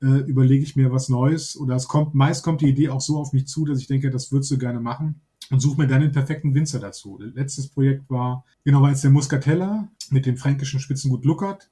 äh, 0.00 0.06
überlege 0.06 0.64
ich 0.64 0.74
mir 0.74 0.90
was 0.90 1.08
Neues. 1.08 1.56
Oder 1.56 1.76
es 1.76 1.86
kommt, 1.86 2.14
meist 2.14 2.42
kommt 2.42 2.62
die 2.62 2.68
Idee 2.68 2.88
auch 2.88 3.02
so 3.02 3.18
auf 3.18 3.32
mich 3.32 3.46
zu, 3.46 3.66
dass 3.66 3.78
ich 3.78 3.86
denke, 3.86 4.10
das 4.10 4.32
würdest 4.32 4.50
du 4.50 4.58
gerne 4.58 4.80
machen 4.80 5.20
und 5.50 5.60
suche 5.60 5.80
mir 5.80 5.86
dann 5.86 6.00
den 6.00 6.12
perfekten 6.12 6.54
Winzer 6.54 6.78
dazu. 6.78 7.18
Letztes 7.18 7.68
Projekt 7.68 8.08
war, 8.10 8.44
genau, 8.64 8.82
war 8.82 8.90
jetzt 8.90 9.04
der 9.04 9.10
Muscatella 9.10 9.88
mit 10.10 10.26
dem 10.26 10.36
fränkischen 10.36 10.80
Spitzengut 10.80 11.24
Luckert, 11.24 11.70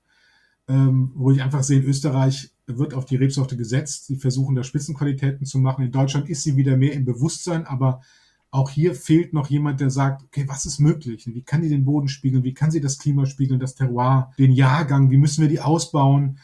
ähm, 0.69 1.13
wo 1.15 1.31
ich 1.31 1.43
einfach 1.43 1.63
sehe, 1.63 1.81
in 1.81 1.87
Österreich 1.87 2.51
wird 2.67 2.95
auf 2.95 3.05
die 3.05 3.17
Rebsorte 3.17 3.57
gesetzt. 3.57 4.07
Sie 4.07 4.17
versuchen 4.17 4.55
da 4.55 4.63
Spitzenqualitäten 4.63 5.47
zu 5.47 5.59
machen. 5.59 5.85
In 5.85 5.93
Deutschland 5.93 6.29
ist 6.29 6.43
sie 6.43 6.57
wieder 6.57 6.77
mehr 6.77 6.93
im 6.93 7.05
Bewusstsein, 7.05 7.67
aber 7.67 8.03
auch 8.53 8.71
hier 8.71 8.95
fehlt 8.95 9.33
noch 9.33 9.49
jemand, 9.49 9.81
der 9.81 9.91
sagt, 9.91 10.25
okay, 10.25 10.45
was 10.49 10.67
ist 10.67 10.81
möglich? 10.81 11.27
Wie 11.27 11.43
kann 11.43 11.63
die 11.63 11.69
den 11.69 11.85
Boden 11.85 12.09
spiegeln? 12.09 12.43
Wie 12.43 12.55
kann 12.55 12.71
sie 12.71 12.81
das 12.81 12.99
Klima 12.99 13.27
spiegeln, 13.27 13.61
das 13.61 13.77
Terroir, 13.77 14.33
den 14.39 14.53
Jahrgang? 14.53 15.11
Wie 15.11 15.19
müssen 15.19 15.43
wir 15.43 15.49
die 15.49 15.61
ausbauen? 15.61 16.39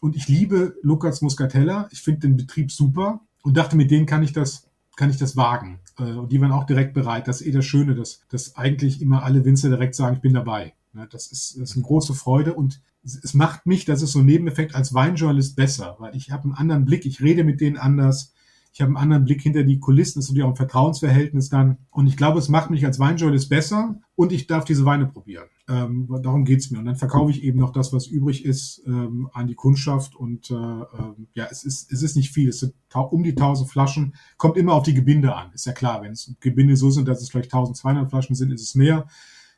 Und 0.00 0.16
ich 0.16 0.26
liebe 0.26 0.74
Lukas 0.82 1.22
Muscatella. 1.22 1.88
Ich 1.92 2.02
finde 2.02 2.20
den 2.20 2.36
Betrieb 2.36 2.72
super 2.72 3.20
und 3.42 3.56
dachte, 3.56 3.76
mit 3.76 3.92
denen 3.92 4.06
kann 4.06 4.24
ich 4.24 4.32
das, 4.32 4.68
kann 4.96 5.10
ich 5.10 5.16
das 5.16 5.36
wagen. 5.36 5.80
Äh, 5.98 6.12
und 6.12 6.32
die 6.32 6.40
waren 6.40 6.52
auch 6.52 6.64
direkt 6.64 6.94
bereit. 6.94 7.28
Das 7.28 7.40
ist 7.40 7.46
eh 7.46 7.52
das 7.52 7.64
Schöne, 7.64 7.94
dass, 7.94 8.20
dass 8.28 8.56
eigentlich 8.56 9.00
immer 9.00 9.22
alle 9.22 9.44
Winzer 9.44 9.68
direkt 9.68 9.94
sagen, 9.94 10.16
ich 10.16 10.22
bin 10.22 10.34
dabei. 10.34 10.74
Das 11.10 11.32
ist, 11.32 11.58
das 11.58 11.70
ist 11.70 11.76
eine 11.76 11.84
große 11.84 12.12
Freude 12.12 12.52
und 12.52 12.82
es 13.02 13.34
macht 13.34 13.66
mich, 13.66 13.84
das 13.84 14.02
ist 14.02 14.12
so 14.12 14.20
ein 14.20 14.26
Nebeneffekt 14.26 14.74
als 14.74 14.94
Weinjournalist 14.94 15.56
besser, 15.56 15.96
weil 15.98 16.14
ich 16.14 16.30
habe 16.30 16.44
einen 16.44 16.54
anderen 16.54 16.84
Blick, 16.84 17.06
ich 17.06 17.20
rede 17.20 17.44
mit 17.44 17.60
denen 17.60 17.78
anders, 17.78 18.32
Ich 18.74 18.80
habe 18.80 18.88
einen 18.88 18.96
anderen 18.96 19.24
Blick 19.24 19.42
hinter 19.42 19.64
die 19.64 19.78
Kulissen, 19.78 20.18
das 20.18 20.24
ist 20.24 20.30
natürlich 20.30 20.46
auch 20.46 20.52
ein 20.52 20.56
Vertrauensverhältnis 20.56 21.50
dann. 21.50 21.76
Und 21.90 22.06
ich 22.06 22.16
glaube, 22.16 22.38
es 22.38 22.48
macht 22.48 22.70
mich 22.70 22.86
als 22.86 22.98
Weinjournalist 22.98 23.50
besser 23.50 24.00
und 24.14 24.32
ich 24.32 24.46
darf 24.46 24.64
diese 24.64 24.86
Weine 24.86 25.06
probieren. 25.06 25.44
Ähm, 25.68 26.08
darum 26.22 26.46
geht's 26.46 26.70
mir. 26.70 26.78
Und 26.78 26.86
dann 26.86 26.96
verkaufe 26.96 27.30
ich 27.30 27.44
eben 27.44 27.58
noch 27.58 27.70
das, 27.70 27.92
was 27.92 28.06
übrig 28.06 28.46
ist, 28.46 28.82
ähm, 28.86 29.28
an 29.34 29.46
die 29.46 29.54
Kundschaft. 29.54 30.16
Und 30.16 30.50
äh, 30.50 30.54
äh, 30.54 31.14
ja, 31.34 31.48
es 31.50 31.64
ist, 31.64 31.92
es 31.92 32.02
ist 32.02 32.16
nicht 32.16 32.32
viel. 32.32 32.48
Es 32.48 32.60
sind 32.60 32.74
um 32.94 33.22
die 33.22 33.30
1000 33.30 33.70
Flaschen. 33.70 34.14
Kommt 34.38 34.56
immer 34.56 34.72
auf 34.72 34.84
die 34.84 34.94
Gebinde 34.94 35.34
an. 35.34 35.52
Ist 35.52 35.66
ja 35.66 35.72
klar, 35.72 36.02
wenn 36.02 36.12
es 36.12 36.34
Gebinde 36.40 36.76
so 36.76 36.90
sind, 36.90 37.08
dass 37.08 37.20
es 37.20 37.28
vielleicht 37.28 37.52
1200 37.52 38.08
Flaschen 38.08 38.34
sind, 38.34 38.52
ist 38.52 38.62
es 38.62 38.74
mehr. 38.74 39.06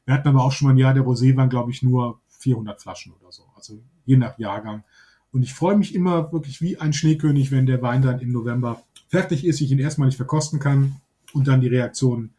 Wir 0.07 0.15
hatten 0.15 0.29
aber 0.29 0.45
auch 0.45 0.53
schon 0.53 0.67
mal 0.67 0.75
ein 0.75 0.79
Jahr, 0.79 0.93
der 0.93 1.05
Rosé 1.05 1.37
waren, 1.37 1.49
glaube 1.49 1.71
ich, 1.71 1.83
nur 1.83 2.21
400 2.41 2.83
Flaschen 2.83 3.13
oder 3.13 3.31
so. 3.31 3.45
Also 3.55 3.81
je 4.05 4.17
nach 4.17 4.39
Jahrgang. 4.39 4.83
Und 5.31 5.43
ich 5.43 5.55
freue 5.55 5.77
mich 5.77 5.95
immer 5.95 6.33
wirklich 6.33 6.61
wie 6.61 6.79
ein 6.79 6.93
Schneekönig, 6.93 7.51
wenn 7.51 7.67
der 7.67 7.83
Wein 7.83 8.03
dann 8.03 8.21
im 8.21 8.31
November 8.31 8.83
fertig 9.15 9.47
ist, 9.47 9.61
ich 9.61 9.71
ihn 9.71 9.79
erstmal 9.79 10.09
nicht 10.09 10.17
verkosten 10.17 10.59
kann 10.59 10.97
und 11.35 11.47
dann 11.47 11.61
die 11.61 11.69
Reaktionen 11.69 12.35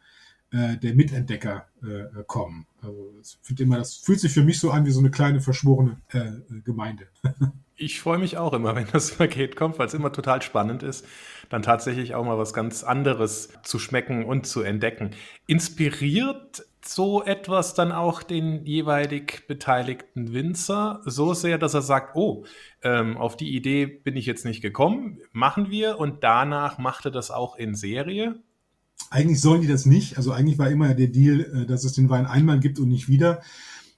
äh, 0.50 0.76
der 0.76 0.94
Mitentdecker 0.94 1.66
äh, 1.82 2.22
kommen. 2.26 2.66
Also 2.86 3.12
es 3.20 3.38
fühlt 3.42 3.60
immer, 3.60 3.78
das 3.78 3.96
fühlt 3.96 4.20
sich 4.20 4.32
für 4.32 4.42
mich 4.42 4.60
so 4.60 4.70
an 4.70 4.86
wie 4.86 4.90
so 4.90 5.00
eine 5.00 5.10
kleine 5.10 5.40
verschworene 5.40 6.00
äh, 6.12 6.60
Gemeinde. 6.64 7.08
Ich 7.78 8.00
freue 8.00 8.16
mich 8.16 8.38
auch 8.38 8.54
immer, 8.54 8.74
wenn 8.74 8.86
das 8.90 9.10
Paket 9.18 9.54
kommt, 9.54 9.78
weil 9.78 9.86
es 9.86 9.92
immer 9.92 10.10
total 10.10 10.40
spannend 10.40 10.82
ist, 10.82 11.06
dann 11.50 11.60
tatsächlich 11.60 12.14
auch 12.14 12.24
mal 12.24 12.38
was 12.38 12.54
ganz 12.54 12.82
anderes 12.82 13.50
zu 13.64 13.78
schmecken 13.78 14.24
und 14.24 14.46
zu 14.46 14.62
entdecken. 14.62 15.10
Inspiriert 15.46 16.64
so 16.82 17.22
etwas 17.22 17.74
dann 17.74 17.92
auch 17.92 18.22
den 18.22 18.64
jeweilig 18.64 19.46
beteiligten 19.46 20.32
Winzer 20.32 21.02
so 21.04 21.34
sehr, 21.34 21.58
dass 21.58 21.74
er 21.74 21.82
sagt, 21.82 22.16
oh, 22.16 22.46
ähm, 22.82 23.18
auf 23.18 23.36
die 23.36 23.54
Idee 23.54 23.84
bin 23.84 24.16
ich 24.16 24.24
jetzt 24.24 24.46
nicht 24.46 24.62
gekommen, 24.62 25.18
machen 25.32 25.70
wir 25.70 25.98
und 25.98 26.24
danach 26.24 26.78
macht 26.78 27.04
er 27.04 27.10
das 27.10 27.30
auch 27.30 27.56
in 27.56 27.74
Serie? 27.74 28.40
Eigentlich 29.10 29.40
sollen 29.40 29.60
die 29.60 29.68
das 29.68 29.86
nicht. 29.86 30.16
Also 30.16 30.32
eigentlich 30.32 30.58
war 30.58 30.70
immer 30.70 30.94
der 30.94 31.08
Deal, 31.08 31.40
äh, 31.40 31.66
dass 31.66 31.84
es 31.84 31.92
den 31.92 32.08
Wein 32.08 32.26
einmal 32.26 32.60
gibt 32.60 32.78
und 32.78 32.88
nicht 32.88 33.08
wieder. 33.08 33.42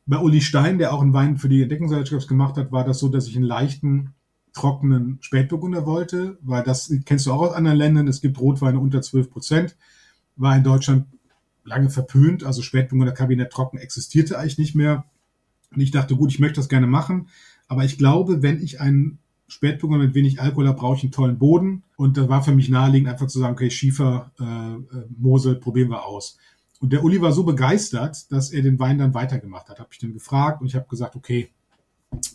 Bei 0.06 0.18
Uli 0.18 0.40
Stein, 0.40 0.78
der 0.78 0.92
auch 0.92 1.02
einen 1.02 1.12
Wein 1.12 1.36
für 1.36 1.48
die 1.48 1.62
Entdeckungsgesellschaft 1.62 2.28
gemacht 2.28 2.56
hat, 2.56 2.72
war 2.72 2.84
das 2.84 2.98
so, 2.98 3.08
dass 3.08 3.28
ich 3.28 3.36
einen 3.36 3.44
leichten, 3.44 4.14
trockenen 4.54 5.18
Spätburgunder 5.20 5.86
wollte, 5.86 6.38
weil 6.40 6.62
das 6.62 6.92
kennst 7.04 7.26
du 7.26 7.32
auch 7.32 7.42
aus 7.42 7.52
anderen 7.52 7.76
Ländern. 7.76 8.08
Es 8.08 8.20
gibt 8.20 8.40
Rotweine 8.40 8.80
unter 8.80 9.02
12 9.02 9.30
Prozent. 9.30 9.76
War 10.36 10.56
in 10.56 10.64
Deutschland 10.64 11.06
lange 11.64 11.90
verpönt. 11.90 12.44
Also 12.44 12.62
Spätburgunder 12.62 13.12
Kabinett 13.12 13.50
trocken 13.52 13.78
existierte 13.78 14.38
eigentlich 14.38 14.58
nicht 14.58 14.74
mehr. 14.74 15.04
Und 15.74 15.80
ich 15.80 15.90
dachte, 15.90 16.16
gut, 16.16 16.30
ich 16.30 16.38
möchte 16.38 16.56
das 16.56 16.68
gerne 16.68 16.86
machen. 16.86 17.28
Aber 17.68 17.84
ich 17.84 17.98
glaube, 17.98 18.42
wenn 18.42 18.62
ich 18.62 18.80
einen 18.80 19.18
Spätburgunder 19.48 20.04
mit 20.04 20.14
wenig 20.14 20.40
Alkohol 20.40 20.68
habe, 20.68 20.78
brauche 20.78 20.96
ich 20.96 21.02
einen 21.02 21.12
tollen 21.12 21.38
Boden. 21.38 21.82
Und 21.96 22.16
da 22.16 22.28
war 22.28 22.42
für 22.42 22.54
mich 22.54 22.68
naheliegend, 22.68 23.08
einfach 23.08 23.26
zu 23.26 23.38
sagen, 23.38 23.54
okay, 23.54 23.70
Schiefer, 23.70 24.30
äh, 24.38 24.44
äh, 24.44 25.06
Mosel, 25.18 25.56
probieren 25.56 25.88
wir 25.88 26.04
aus. 26.04 26.38
Und 26.80 26.92
der 26.92 27.02
Uli 27.02 27.20
war 27.20 27.32
so 27.32 27.42
begeistert, 27.44 28.30
dass 28.30 28.50
er 28.50 28.62
den 28.62 28.78
Wein 28.78 28.98
dann 28.98 29.14
weitergemacht 29.14 29.68
hat. 29.68 29.80
Habe 29.80 29.88
ich 29.90 29.98
dann 29.98 30.12
gefragt 30.12 30.60
und 30.60 30.68
ich 30.68 30.74
habe 30.74 30.86
gesagt, 30.88 31.16
okay, 31.16 31.50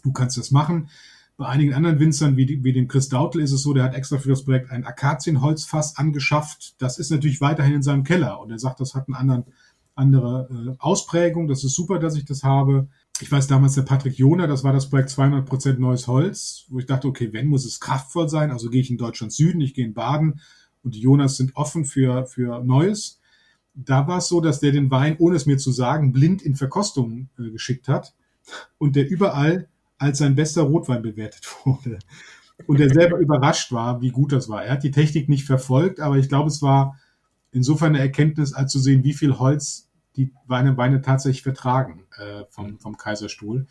du 0.04 0.12
kannst 0.12 0.38
das 0.38 0.52
machen. 0.52 0.90
Bei 1.38 1.48
einigen 1.48 1.74
anderen 1.74 2.00
Winzern, 2.00 2.36
wie, 2.36 2.64
wie 2.64 2.74
dem 2.74 2.88
Chris 2.88 3.10
Dautel, 3.10 3.42
ist 3.42 3.52
es 3.52 3.64
so, 3.64 3.74
der 3.74 3.84
hat 3.84 3.96
extra 3.96 4.18
für 4.18 4.30
das 4.30 4.44
Projekt 4.44 4.72
ein 4.72 4.86
Akazienholzfass 4.86 5.98
angeschafft. 5.98 6.76
Das 6.80 7.00
ist 7.00 7.10
natürlich 7.10 7.42
weiterhin 7.42 7.76
in 7.76 7.84
seinem 7.84 8.04
Keller. 8.04 8.40
Und 8.40 8.52
er 8.52 8.60
sagt, 8.60 8.80
das 8.80 8.96
hat 8.96 9.08
eine 9.08 9.18
anderen, 9.18 9.46
andere 9.96 10.50
äh, 10.52 10.76
Ausprägung. 10.80 11.48
Das 11.48 11.64
ist 11.64 11.76
super, 11.76 12.00
dass 12.00 12.18
ich 12.18 12.26
das 12.26 12.44
habe. 12.44 12.88
Ich 13.22 13.32
weiß 13.32 13.48
damals, 13.48 13.76
der 13.76 13.84
Patrick 13.84 14.18
Jona, 14.18 14.48
das 14.48 14.64
war 14.64 14.74
das 14.74 14.90
Projekt 14.90 15.10
200% 15.10 15.78
neues 15.78 16.08
Holz, 16.08 16.66
wo 16.70 16.80
ich 16.80 16.88
dachte, 16.88 17.08
okay, 17.08 17.32
wenn, 17.32 17.48
muss 17.48 17.66
es 17.66 17.80
kraftvoll 17.80 18.28
sein. 18.28 18.52
Also 18.52 18.70
gehe 18.70 18.82
ich 18.82 18.90
in 18.90 18.98
Deutschland 18.98 19.32
Süden, 19.32 19.62
ich 19.62 19.74
gehe 19.74 19.86
in 19.86 19.94
Baden 19.94 20.42
und 20.84 20.96
die 20.96 21.02
Jonas 21.02 21.38
sind 21.38 21.56
offen 21.56 21.86
für, 21.86 22.26
für 22.26 22.64
Neues. 22.64 23.20
Da 23.76 24.08
war 24.08 24.18
es 24.18 24.28
so, 24.28 24.42
dass 24.42 24.60
der 24.60 24.72
den 24.72 24.92
Wein, 24.92 25.16
ohne 25.20 25.36
es 25.36 25.46
mir 25.46 25.58
zu 25.58 25.72
sagen, 25.72 26.12
blind 26.12 26.42
in 26.42 26.56
Verkostung 26.56 27.30
äh, 27.40 27.50
geschickt 27.50 27.88
hat 27.88 28.14
und 28.78 28.96
der 28.96 29.10
überall 29.10 29.68
als 29.98 30.18
sein 30.18 30.36
bester 30.36 30.64
Rotwein 30.64 31.02
bewertet 31.02 31.48
wurde. 31.66 32.00
Und 32.66 32.80
er 32.80 32.94
selber 32.94 33.18
überrascht 33.18 33.72
war, 33.72 34.02
wie 34.02 34.12
gut 34.12 34.32
das 34.32 34.50
war. 34.50 34.64
Er 34.64 34.74
hat 34.74 34.84
die 34.84 34.92
Technik 34.92 35.30
nicht 35.30 35.46
verfolgt, 35.46 36.00
aber 36.00 36.18
ich 36.18 36.30
glaube, 36.30 36.50
es 36.50 36.62
war 36.62 37.00
insofern 37.52 37.96
eine 37.96 38.00
Erkenntnis, 38.00 38.54
als 38.54 38.72
zu 38.72 38.80
sehen, 38.80 39.04
wie 39.04 39.14
viel 39.14 39.40
Holz 39.40 39.90
die 40.16 40.32
Weine, 40.48 40.78
Weine 40.78 41.02
tatsächlich 41.02 41.44
vertragen 41.44 42.04
äh, 42.18 42.44
vom, 42.50 42.80
vom 42.80 42.98
Kaiserstuhl. 42.98 43.68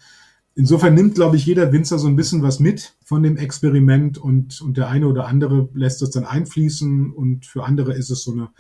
Insofern 0.55 0.95
nimmt, 0.95 1.15
glaube 1.15 1.37
ich, 1.37 1.47
jeder 1.47 1.73
Winzer 1.73 1.99
so 1.99 2.09
ein 2.09 2.17
bisschen 2.17 2.43
was 2.43 2.61
mit 2.61 2.95
von 3.05 3.23
dem 3.23 3.37
Experiment 3.37 4.19
und, 4.19 4.61
und 4.61 4.77
der 4.77 4.89
eine 4.89 5.07
oder 5.07 5.27
andere 5.27 5.69
lässt 5.73 6.03
es 6.03 6.11
dann 6.11 6.27
einfließen 6.27 7.11
und 7.11 7.47
für 7.47 7.65
andere 7.65 7.95
ist 7.95 8.11
es 8.11 8.23
so 8.23 8.33
eine 8.33 8.51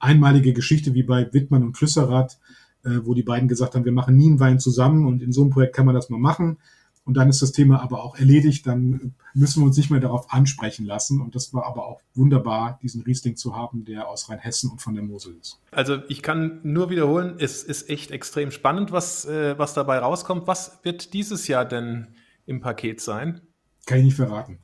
einmalige 0.00 0.52
Geschichte 0.52 0.94
wie 0.94 1.04
bei 1.04 1.32
Wittmann 1.32 1.62
und 1.62 1.76
Flüsserath, 1.76 2.38
äh, 2.84 2.98
wo 3.04 3.14
die 3.14 3.22
beiden 3.22 3.48
gesagt 3.48 3.74
haben, 3.74 3.84
wir 3.84 3.92
machen 3.92 4.16
nie 4.16 4.26
einen 4.26 4.40
Wein 4.40 4.58
zusammen 4.58 5.06
und 5.06 5.22
in 5.22 5.32
so 5.32 5.42
einem 5.42 5.50
Projekt 5.50 5.76
kann 5.76 5.86
man 5.86 5.94
das 5.94 6.10
mal 6.10 6.18
machen 6.18 6.58
und 7.06 7.16
dann 7.16 7.28
ist 7.28 7.40
das 7.40 7.52
Thema 7.52 7.80
aber 7.80 8.02
auch 8.02 8.18
erledigt, 8.18 8.66
dann 8.66 9.14
müssen 9.32 9.62
wir 9.62 9.66
uns 9.66 9.76
nicht 9.76 9.90
mehr 9.90 10.00
darauf 10.00 10.32
ansprechen 10.32 10.84
lassen. 10.84 11.20
Und 11.20 11.36
das 11.36 11.54
war 11.54 11.64
aber 11.64 11.86
auch 11.86 12.00
wunderbar, 12.14 12.80
diesen 12.82 13.02
Riesling 13.02 13.36
zu 13.36 13.56
haben, 13.56 13.84
der 13.84 14.08
aus 14.08 14.28
Rheinhessen 14.28 14.70
und 14.70 14.82
von 14.82 14.94
der 14.94 15.04
Mosel 15.04 15.36
ist. 15.40 15.60
Also 15.70 15.98
ich 16.08 16.20
kann 16.20 16.58
nur 16.64 16.90
wiederholen, 16.90 17.36
es 17.38 17.62
ist 17.62 17.88
echt 17.88 18.10
extrem 18.10 18.50
spannend, 18.50 18.90
was, 18.90 19.24
äh, 19.24 19.56
was 19.56 19.72
dabei 19.72 19.98
rauskommt. 19.98 20.48
Was 20.48 20.80
wird 20.82 21.14
dieses 21.14 21.46
Jahr 21.46 21.64
denn 21.64 22.08
im 22.44 22.60
Paket 22.60 23.00
sein? 23.00 23.40
Kann 23.86 23.98
ich 23.98 24.06
nicht 24.06 24.16
verraten. 24.16 24.58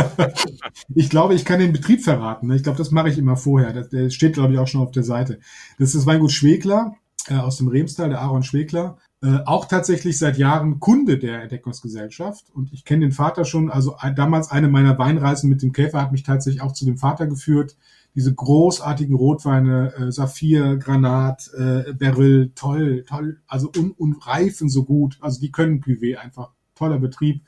ich 0.94 1.10
glaube, 1.10 1.34
ich 1.34 1.44
kann 1.44 1.60
den 1.60 1.74
Betrieb 1.74 2.02
verraten. 2.02 2.50
Ich 2.52 2.62
glaube, 2.62 2.78
das 2.78 2.90
mache 2.90 3.10
ich 3.10 3.18
immer 3.18 3.36
vorher. 3.36 3.74
Der 3.74 4.08
steht, 4.08 4.32
glaube 4.32 4.54
ich, 4.54 4.58
auch 4.58 4.68
schon 4.68 4.80
auf 4.80 4.90
der 4.90 5.02
Seite. 5.02 5.38
Das 5.78 5.94
ist 5.94 6.06
Weingut 6.06 6.32
Schwegler 6.32 6.94
äh, 7.28 7.34
aus 7.34 7.58
dem 7.58 7.68
Remstal, 7.68 8.08
der 8.08 8.22
Aaron 8.22 8.42
Schwegler. 8.42 8.96
Äh, 9.22 9.38
auch 9.44 9.66
tatsächlich 9.66 10.18
seit 10.18 10.36
Jahren 10.36 10.80
Kunde 10.80 11.16
der 11.16 11.42
Entdeckungsgesellschaft. 11.42 12.46
Und 12.52 12.72
ich 12.72 12.84
kenne 12.84 13.06
den 13.06 13.12
Vater 13.12 13.44
schon, 13.44 13.70
also 13.70 13.96
damals 14.16 14.50
eine 14.50 14.68
meiner 14.68 14.98
Weinreisen 14.98 15.48
mit 15.48 15.62
dem 15.62 15.72
Käfer 15.72 16.02
hat 16.02 16.10
mich 16.10 16.24
tatsächlich 16.24 16.60
auch 16.60 16.72
zu 16.72 16.84
dem 16.84 16.98
Vater 16.98 17.28
geführt. 17.28 17.76
Diese 18.16 18.34
großartigen 18.34 19.14
Rotweine, 19.14 19.94
äh, 19.94 20.10
Saphir, 20.10 20.76
Granat, 20.76 21.50
äh, 21.56 21.92
Beryl, 21.94 22.50
toll, 22.56 23.04
toll, 23.08 23.40
also 23.46 23.70
un, 23.76 23.92
und 23.92 24.26
reifen 24.26 24.68
so 24.68 24.84
gut. 24.84 25.18
Also 25.20 25.40
die 25.40 25.52
können 25.52 25.80
Cuvée 25.80 26.16
einfach. 26.16 26.50
Toller 26.74 26.98
Betrieb. 26.98 27.42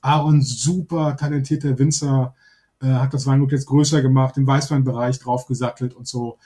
Aaron, 0.00 0.40
super 0.40 1.16
talentierter 1.18 1.78
Winzer, 1.78 2.34
äh, 2.80 2.86
hat 2.86 3.12
das 3.12 3.26
Weingut 3.26 3.52
jetzt 3.52 3.66
größer 3.66 4.00
gemacht, 4.00 4.38
im 4.38 4.46
Weißweinbereich 4.46 5.18
draufgesattelt 5.18 5.92
und 5.92 6.08
so. 6.08 6.38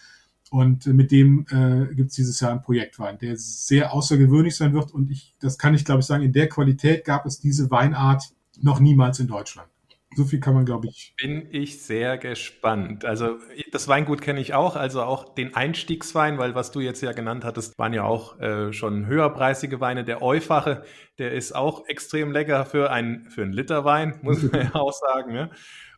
Und 0.54 0.86
mit 0.86 1.10
dem 1.10 1.46
äh, 1.50 1.92
gibt 1.96 2.10
es 2.10 2.14
dieses 2.14 2.38
Jahr 2.38 2.52
ein 2.52 2.62
Projektwein, 2.62 3.18
der 3.18 3.36
sehr 3.36 3.92
außergewöhnlich 3.92 4.54
sein 4.54 4.72
wird. 4.72 4.94
Und 4.94 5.10
ich, 5.10 5.34
das 5.40 5.58
kann 5.58 5.74
ich, 5.74 5.84
glaube 5.84 5.98
ich, 5.98 6.06
sagen, 6.06 6.22
in 6.22 6.32
der 6.32 6.48
Qualität 6.48 7.04
gab 7.04 7.26
es 7.26 7.40
diese 7.40 7.72
Weinart 7.72 8.22
noch 8.60 8.78
niemals 8.78 9.18
in 9.18 9.26
Deutschland. 9.26 9.68
So 10.14 10.24
viel 10.24 10.38
kann 10.38 10.54
man, 10.54 10.64
glaube 10.64 10.86
ich. 10.86 11.12
Bin 11.20 11.48
ich 11.50 11.82
sehr 11.82 12.18
gespannt. 12.18 13.04
Also 13.04 13.38
das 13.72 13.88
Weingut 13.88 14.22
kenne 14.22 14.38
ich 14.38 14.54
auch, 14.54 14.76
also 14.76 15.02
auch 15.02 15.34
den 15.34 15.56
Einstiegswein, 15.56 16.38
weil 16.38 16.54
was 16.54 16.70
du 16.70 16.78
jetzt 16.78 17.00
ja 17.00 17.10
genannt 17.10 17.44
hattest, 17.44 17.76
waren 17.76 17.92
ja 17.92 18.04
auch 18.04 18.38
äh, 18.38 18.72
schon 18.72 19.06
höherpreisige 19.06 19.80
Weine. 19.80 20.04
Der 20.04 20.22
Eufache, 20.22 20.84
der 21.18 21.32
ist 21.32 21.52
auch 21.52 21.88
extrem 21.88 22.30
lecker 22.30 22.64
für, 22.64 22.92
ein, 22.92 23.26
für 23.28 23.42
einen 23.42 23.52
Liter 23.52 23.84
Wein, 23.84 24.20
muss 24.22 24.40
man 24.52 24.66
ja 24.66 24.74
auch 24.76 24.92
sagen. 24.92 25.32
Ne? 25.32 25.50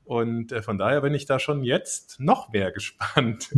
Und 0.07 0.53
äh, 0.53 0.63
von 0.63 0.79
daher 0.79 1.01
bin 1.01 1.15
ich 1.15 1.27
da 1.27 1.39
schon 1.39 1.63
jetzt 1.63 2.21
noch 2.21 2.53
mehr 2.53 2.73
gespannt. 2.73 3.53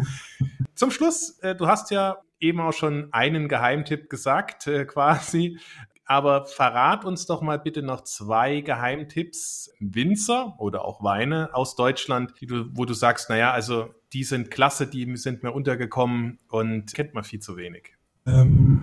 Zum 0.75 0.91
Schluss, 0.91 1.39
äh, 1.41 1.55
du 1.55 1.67
hast 1.67 1.91
ja 1.91 2.19
eben 2.41 2.61
auch 2.61 2.73
schon 2.73 3.09
einen 3.13 3.49
Geheimtipp 3.49 4.09
gesagt, 4.11 4.67
äh, 4.67 4.85
quasi. 4.85 5.59
Aber 6.05 6.47
verrat 6.47 7.05
uns 7.05 7.27
doch 7.27 7.43
mal 7.43 7.59
bitte 7.59 7.83
noch 7.83 8.01
zwei 8.01 8.63
Geheimtipps, 8.63 9.71
Winzer 9.79 10.55
oder 10.59 10.87
auch 10.87 11.05
Weine 11.05 11.51
aus 11.53 11.77
Deutschland, 11.77 12.33
du, 12.41 12.65
wo 12.73 12.87
du 12.87 12.95
sagst, 12.95 13.29
naja, 13.29 13.53
also 13.53 13.95
die 14.15 14.25
sind 14.25 14.51
klasse, 14.51 14.87
die 14.87 15.17
sind 15.19 15.43
mir 15.43 15.53
untergekommen 15.53 16.39
und 16.49 16.95
kennt 16.95 17.13
man 17.13 17.25
viel 17.25 17.41
zu 17.41 17.59
wenig. 17.59 17.93
Ähm, 18.27 18.81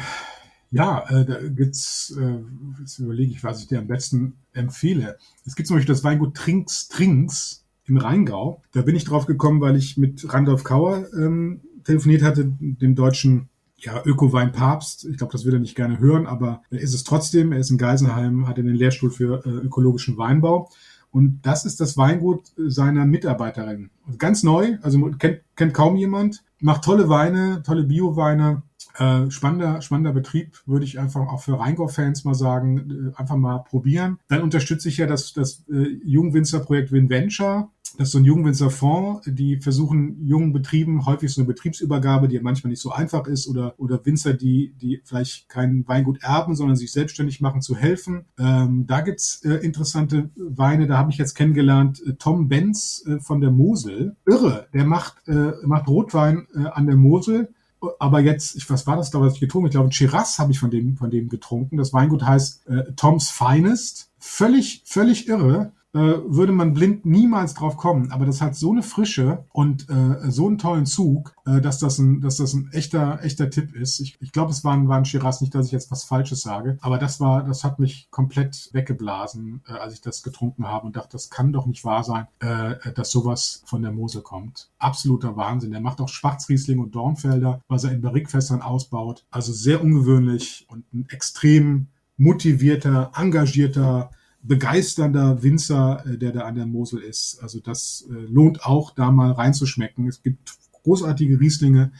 ja, 0.76 1.06
äh, 1.10 1.24
da 1.24 1.40
gibt's, 1.42 2.14
äh, 2.20 2.40
jetzt 2.82 3.00
überlege 3.00 3.32
ich, 3.32 3.46
was 3.46 3.62
ich 3.62 3.68
dir 3.68 3.80
am 3.80 3.88
besten 3.88 4.34
empfehle. 4.52 5.18
Es 5.46 5.56
gibt 5.56 5.68
zum 5.68 5.78
Beispiel 5.78 5.94
das 5.94 6.04
Weingut 6.04 6.36
Trinks 6.36 6.90
Trinks 6.90 7.64
im 7.86 7.96
Rheingau. 7.96 8.62
Da 8.74 8.82
bin 8.82 8.94
ich 8.94 9.06
drauf 9.06 9.26
gekommen, 9.26 9.62
weil 9.62 9.78
ich 9.78 9.96
mit 9.96 10.34
Randolph 10.34 10.66
Kauer 10.66 11.08
ähm, 11.14 11.62
telefoniert 11.86 12.24
hatte, 12.24 12.52
dem 12.60 12.94
deutschen 12.94 13.48
ja, 13.78 14.02
Ökowein 14.04 14.52
Papst. 14.52 15.06
Ich 15.06 15.18
glaube, 15.18 15.32
das 15.32 15.46
will 15.46 15.54
er 15.54 15.60
nicht 15.62 15.78
gerne 15.78 16.00
hören, 16.00 16.28
aber 16.28 16.62
er 16.70 16.82
ist 16.82 16.94
es 16.94 17.06
trotzdem. 17.06 17.54
Er 17.54 17.60
ist 17.60 17.72
in 17.72 17.78
Geisenheim, 17.78 18.46
hat 18.46 18.58
den 18.58 18.68
Lehrstuhl 18.68 19.12
für 19.12 19.46
äh, 19.46 19.50
ökologischen 19.50 20.18
Weinbau. 20.18 20.70
Und 21.10 21.40
das 21.44 21.64
ist 21.64 21.80
das 21.80 21.96
Weingut 21.96 22.52
seiner 22.58 23.06
Mitarbeiterin. 23.06 23.92
Ganz 24.18 24.44
neu, 24.44 24.78
also 24.82 25.00
kennt, 25.12 25.40
kennt 25.56 25.74
kaum 25.74 25.96
jemand, 25.96 26.44
macht 26.60 26.84
tolle 26.84 27.08
Weine, 27.08 27.64
tolle 27.64 27.84
Bio-Weine, 27.84 28.64
äh, 28.98 29.30
spannender, 29.30 29.82
spannender 29.82 30.14
Betrieb, 30.14 30.62
würde 30.66 30.86
ich 30.86 31.00
einfach 31.00 31.28
auch 31.28 31.42
für 31.42 31.60
Rheingau-Fans 31.60 32.24
mal 32.24 32.36
sagen, 32.36 33.12
äh, 33.14 33.20
einfach 33.20 33.36
mal 33.36 33.60
probieren. 33.60 34.20
Dann 34.28 34.42
unterstütze 34.42 34.90
ich 34.90 34.98
ja 34.98 35.08
das, 35.08 35.34
das 35.34 35.64
äh, 35.70 36.00
Jungwinzer-Projekt 36.04 36.92
WinVenture. 36.92 37.70
Das 37.98 38.10
ist 38.10 38.12
so 38.12 38.18
ein 38.18 38.26
Jungwinzer 38.26 38.70
Fonds, 38.70 39.22
die 39.26 39.58
versuchen 39.58 40.26
jungen 40.26 40.52
Betrieben 40.52 41.06
häufig 41.06 41.32
so 41.32 41.42
eine 41.42 41.48
Betriebsübergabe, 41.48 42.28
die 42.28 42.40
manchmal 42.40 42.72
nicht 42.72 42.82
so 42.82 42.92
einfach 42.92 43.26
ist 43.28 43.48
oder, 43.48 43.76
oder 43.78 44.06
Winzer, 44.06 44.34
die, 44.34 44.74
die 44.82 45.02
vielleicht 45.06 45.48
kein 45.48 45.88
Weingut 45.88 46.22
erben, 46.22 46.56
sondern 46.56 46.76
sich 46.76 46.92
selbstständig 46.92 47.40
machen, 47.40 47.62
zu 47.62 47.76
helfen. 47.76 48.26
Ähm, 48.38 48.86
da 48.86 49.00
gibt's 49.02 49.44
äh, 49.46 49.56
interessante 49.56 50.30
Weine, 50.36 50.88
da 50.88 50.98
habe 50.98 51.12
ich 51.12 51.18
jetzt 51.18 51.36
kennengelernt, 51.36 52.02
äh, 52.06 52.14
Tom 52.14 52.50
Benz 52.50 53.04
äh, 53.08 53.20
von 53.20 53.40
der 53.40 53.52
Mosel. 53.52 54.18
Irre, 54.26 54.68
der 54.74 54.86
macht, 54.86 55.26
äh, 55.28 55.54
macht 55.64 55.88
Rotwein 55.88 56.48
äh, 56.54 56.68
an 56.68 56.88
der 56.88 56.98
Mosel 56.98 57.54
aber 58.00 58.20
jetzt, 58.20 58.56
ich, 58.56 58.70
was 58.70 58.88
war 58.88 58.96
das 58.96 59.12
da, 59.12 59.20
was 59.22 59.36
ich 59.36 59.40
getrunken? 59.40 59.68
Ich 59.68 59.74
glaube, 59.74 59.90
Chiras 59.90 60.40
habe 60.40 60.52
ich 60.52 60.60
von 60.60 60.72
dem, 60.72 60.98
von 60.98 61.10
dem 61.10 61.30
getrunken. 61.30 61.78
Das 61.78 61.94
Weingut 61.94 62.24
heißt 62.24 62.68
äh, 62.68 62.94
Tom's 62.96 63.30
Finest. 63.30 64.12
Völlig, 64.18 64.82
völlig 64.86 65.28
irre 65.28 65.72
würde 66.00 66.52
man 66.52 66.74
blind 66.74 67.06
niemals 67.06 67.54
drauf 67.54 67.78
kommen. 67.78 68.12
Aber 68.12 68.26
das 68.26 68.42
hat 68.42 68.56
so 68.56 68.72
eine 68.72 68.84
Frische 68.84 69.46
und 69.52 69.90
äh, 69.90 70.30
so 70.30 70.48
einen 70.48 70.58
tollen 70.58 70.86
Zug, 70.86 71.34
äh, 71.46 71.62
dass 71.62 71.80
das 71.80 72.00
ein, 72.00 72.22
dass 72.22 72.38
das 72.38 72.54
ein 72.54 72.70
echter, 72.74 73.24
echter 73.24 73.50
Tipp 73.50 73.74
ist. 73.76 74.00
Ich, 74.00 74.18
ich 74.20 74.32
glaube, 74.32 74.52
es 74.52 74.64
waren, 74.64 74.88
waren 74.88 75.06
Shiraz, 75.06 75.42
nicht, 75.42 75.56
dass 75.56 75.68
ich 75.68 75.72
jetzt 75.72 75.92
was 75.92 76.04
Falsches 76.04 76.42
sage. 76.42 76.78
Aber 76.82 76.98
das 76.98 77.20
war, 77.20 77.44
das 77.44 77.64
hat 77.64 77.80
mich 77.80 78.10
komplett 78.12 78.70
weggeblasen, 78.74 79.62
äh, 79.68 79.74
als 79.74 79.94
ich 79.94 80.02
das 80.02 80.24
getrunken 80.24 80.68
habe 80.68 80.88
und 80.88 80.96
dachte, 80.96 81.14
das 81.14 81.30
kann 81.30 81.54
doch 81.54 81.66
nicht 81.66 81.86
wahr 81.86 82.04
sein, 82.04 82.28
äh, 82.40 82.92
dass 82.94 83.12
sowas 83.12 83.64
von 83.66 83.82
der 83.82 83.92
Mosel 83.92 84.22
kommt. 84.22 84.70
Absoluter 84.78 85.36
Wahnsinn. 85.38 85.72
Der 85.72 85.82
macht 85.82 86.02
auch 86.02 86.10
Schwarzriesling 86.10 86.80
und 86.80 86.96
Dornfelder, 86.96 87.62
was 87.68 87.84
er 87.84 87.92
in 87.92 88.02
Barrikfässern 88.02 88.62
ausbaut. 88.62 89.26
Also 89.32 89.54
sehr 89.54 89.82
ungewöhnlich 89.82 90.66
und 90.70 90.92
ein 90.94 91.08
extrem 91.10 91.88
motivierter, 92.18 93.12
engagierter, 93.16 94.10
begeisternder 94.48 95.42
Winzer, 95.44 96.04
äh, 96.06 96.18
der 96.18 96.32
da 96.32 96.42
an 96.42 96.56
der 96.56 96.66
Mosel 96.66 97.00
ist. 97.02 97.40
Also 97.42 97.60
das 97.60 98.08
äh, 98.10 98.14
lohnt 98.14 98.64
auch, 98.66 98.92
da 98.92 99.12
mal 99.12 99.32
reinzuschmecken. 99.32 100.08
Es 100.08 100.22
gibt 100.22 100.58
großartige 100.84 101.40
Rieslinge 101.40 101.92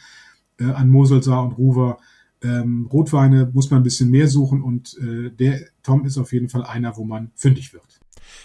äh, 0.58 0.64
an 0.64 0.88
Moselsaar 0.88 1.44
und 1.44 1.52
Ruwer. 1.52 1.98
Ähm, 2.42 2.86
Rotweine 2.92 3.50
muss 3.52 3.70
man 3.70 3.80
ein 3.80 3.84
bisschen 3.84 4.10
mehr 4.10 4.28
suchen 4.28 4.62
und 4.62 4.96
äh, 4.98 5.30
der 5.30 5.60
Tom 5.82 6.04
ist 6.04 6.18
auf 6.18 6.32
jeden 6.32 6.48
Fall 6.48 6.64
einer, 6.64 6.96
wo 6.96 7.04
man 7.04 7.30
fündig 7.34 7.72
wird. 7.72 8.00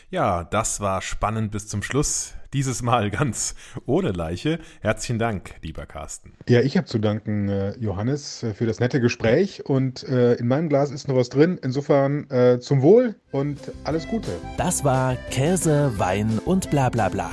Ja, 0.10 0.44
das 0.44 0.80
war 0.80 1.02
spannend 1.02 1.52
bis 1.52 1.68
zum 1.68 1.84
Schluss. 1.84 2.34
Dieses 2.54 2.82
Mal 2.82 3.10
ganz 3.12 3.56
ohne 3.86 4.12
Leiche. 4.12 4.60
Herzlichen 4.82 5.20
Dank, 5.20 5.56
lieber 5.62 5.86
Carsten. 5.86 6.34
Ja, 6.50 6.60
ich 6.62 6.76
habe 6.76 6.86
zu 6.86 7.00
danken, 7.00 7.48
äh, 7.48 7.78
Johannes, 7.78 8.44
äh, 8.44 8.54
für 8.54 8.66
das 8.66 8.80
nette 8.80 9.00
Gespräch. 9.00 9.66
Und 9.66 10.04
äh, 10.04 10.34
in 10.34 10.48
meinem 10.48 10.68
Glas 10.68 10.92
ist 10.92 11.08
noch 11.08 11.16
was 11.16 11.30
drin. 11.30 11.60
Insofern 11.64 12.30
äh, 12.30 12.60
zum 12.60 12.82
Wohl 12.82 13.16
und 13.32 13.60
alles 13.86 14.08
Gute. 14.08 14.32
Das 14.58 14.84
war 14.84 15.16
Käse, 15.30 15.94
Wein 15.98 16.40
und 16.44 16.70
bla 16.72 16.90
bla 16.90 17.08
bla. 17.08 17.32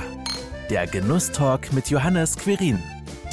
Der 0.69 0.87
Genusstalk 0.87 1.73
mit 1.73 1.89
Johannes 1.89 2.37
Quirin. 2.37 2.79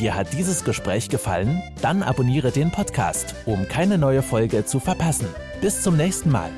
Dir 0.01 0.15
hat 0.15 0.33
dieses 0.33 0.65
Gespräch 0.65 1.09
gefallen? 1.09 1.63
Dann 1.81 2.03
abonniere 2.03 2.51
den 2.51 2.71
Podcast, 2.71 3.35
um 3.47 3.67
keine 3.69 3.97
neue 3.97 4.23
Folge 4.23 4.65
zu 4.67 4.81
verpassen. 4.81 5.29
Bis 5.61 5.83
zum 5.83 5.97
nächsten 5.97 6.31
Mal. 6.31 6.51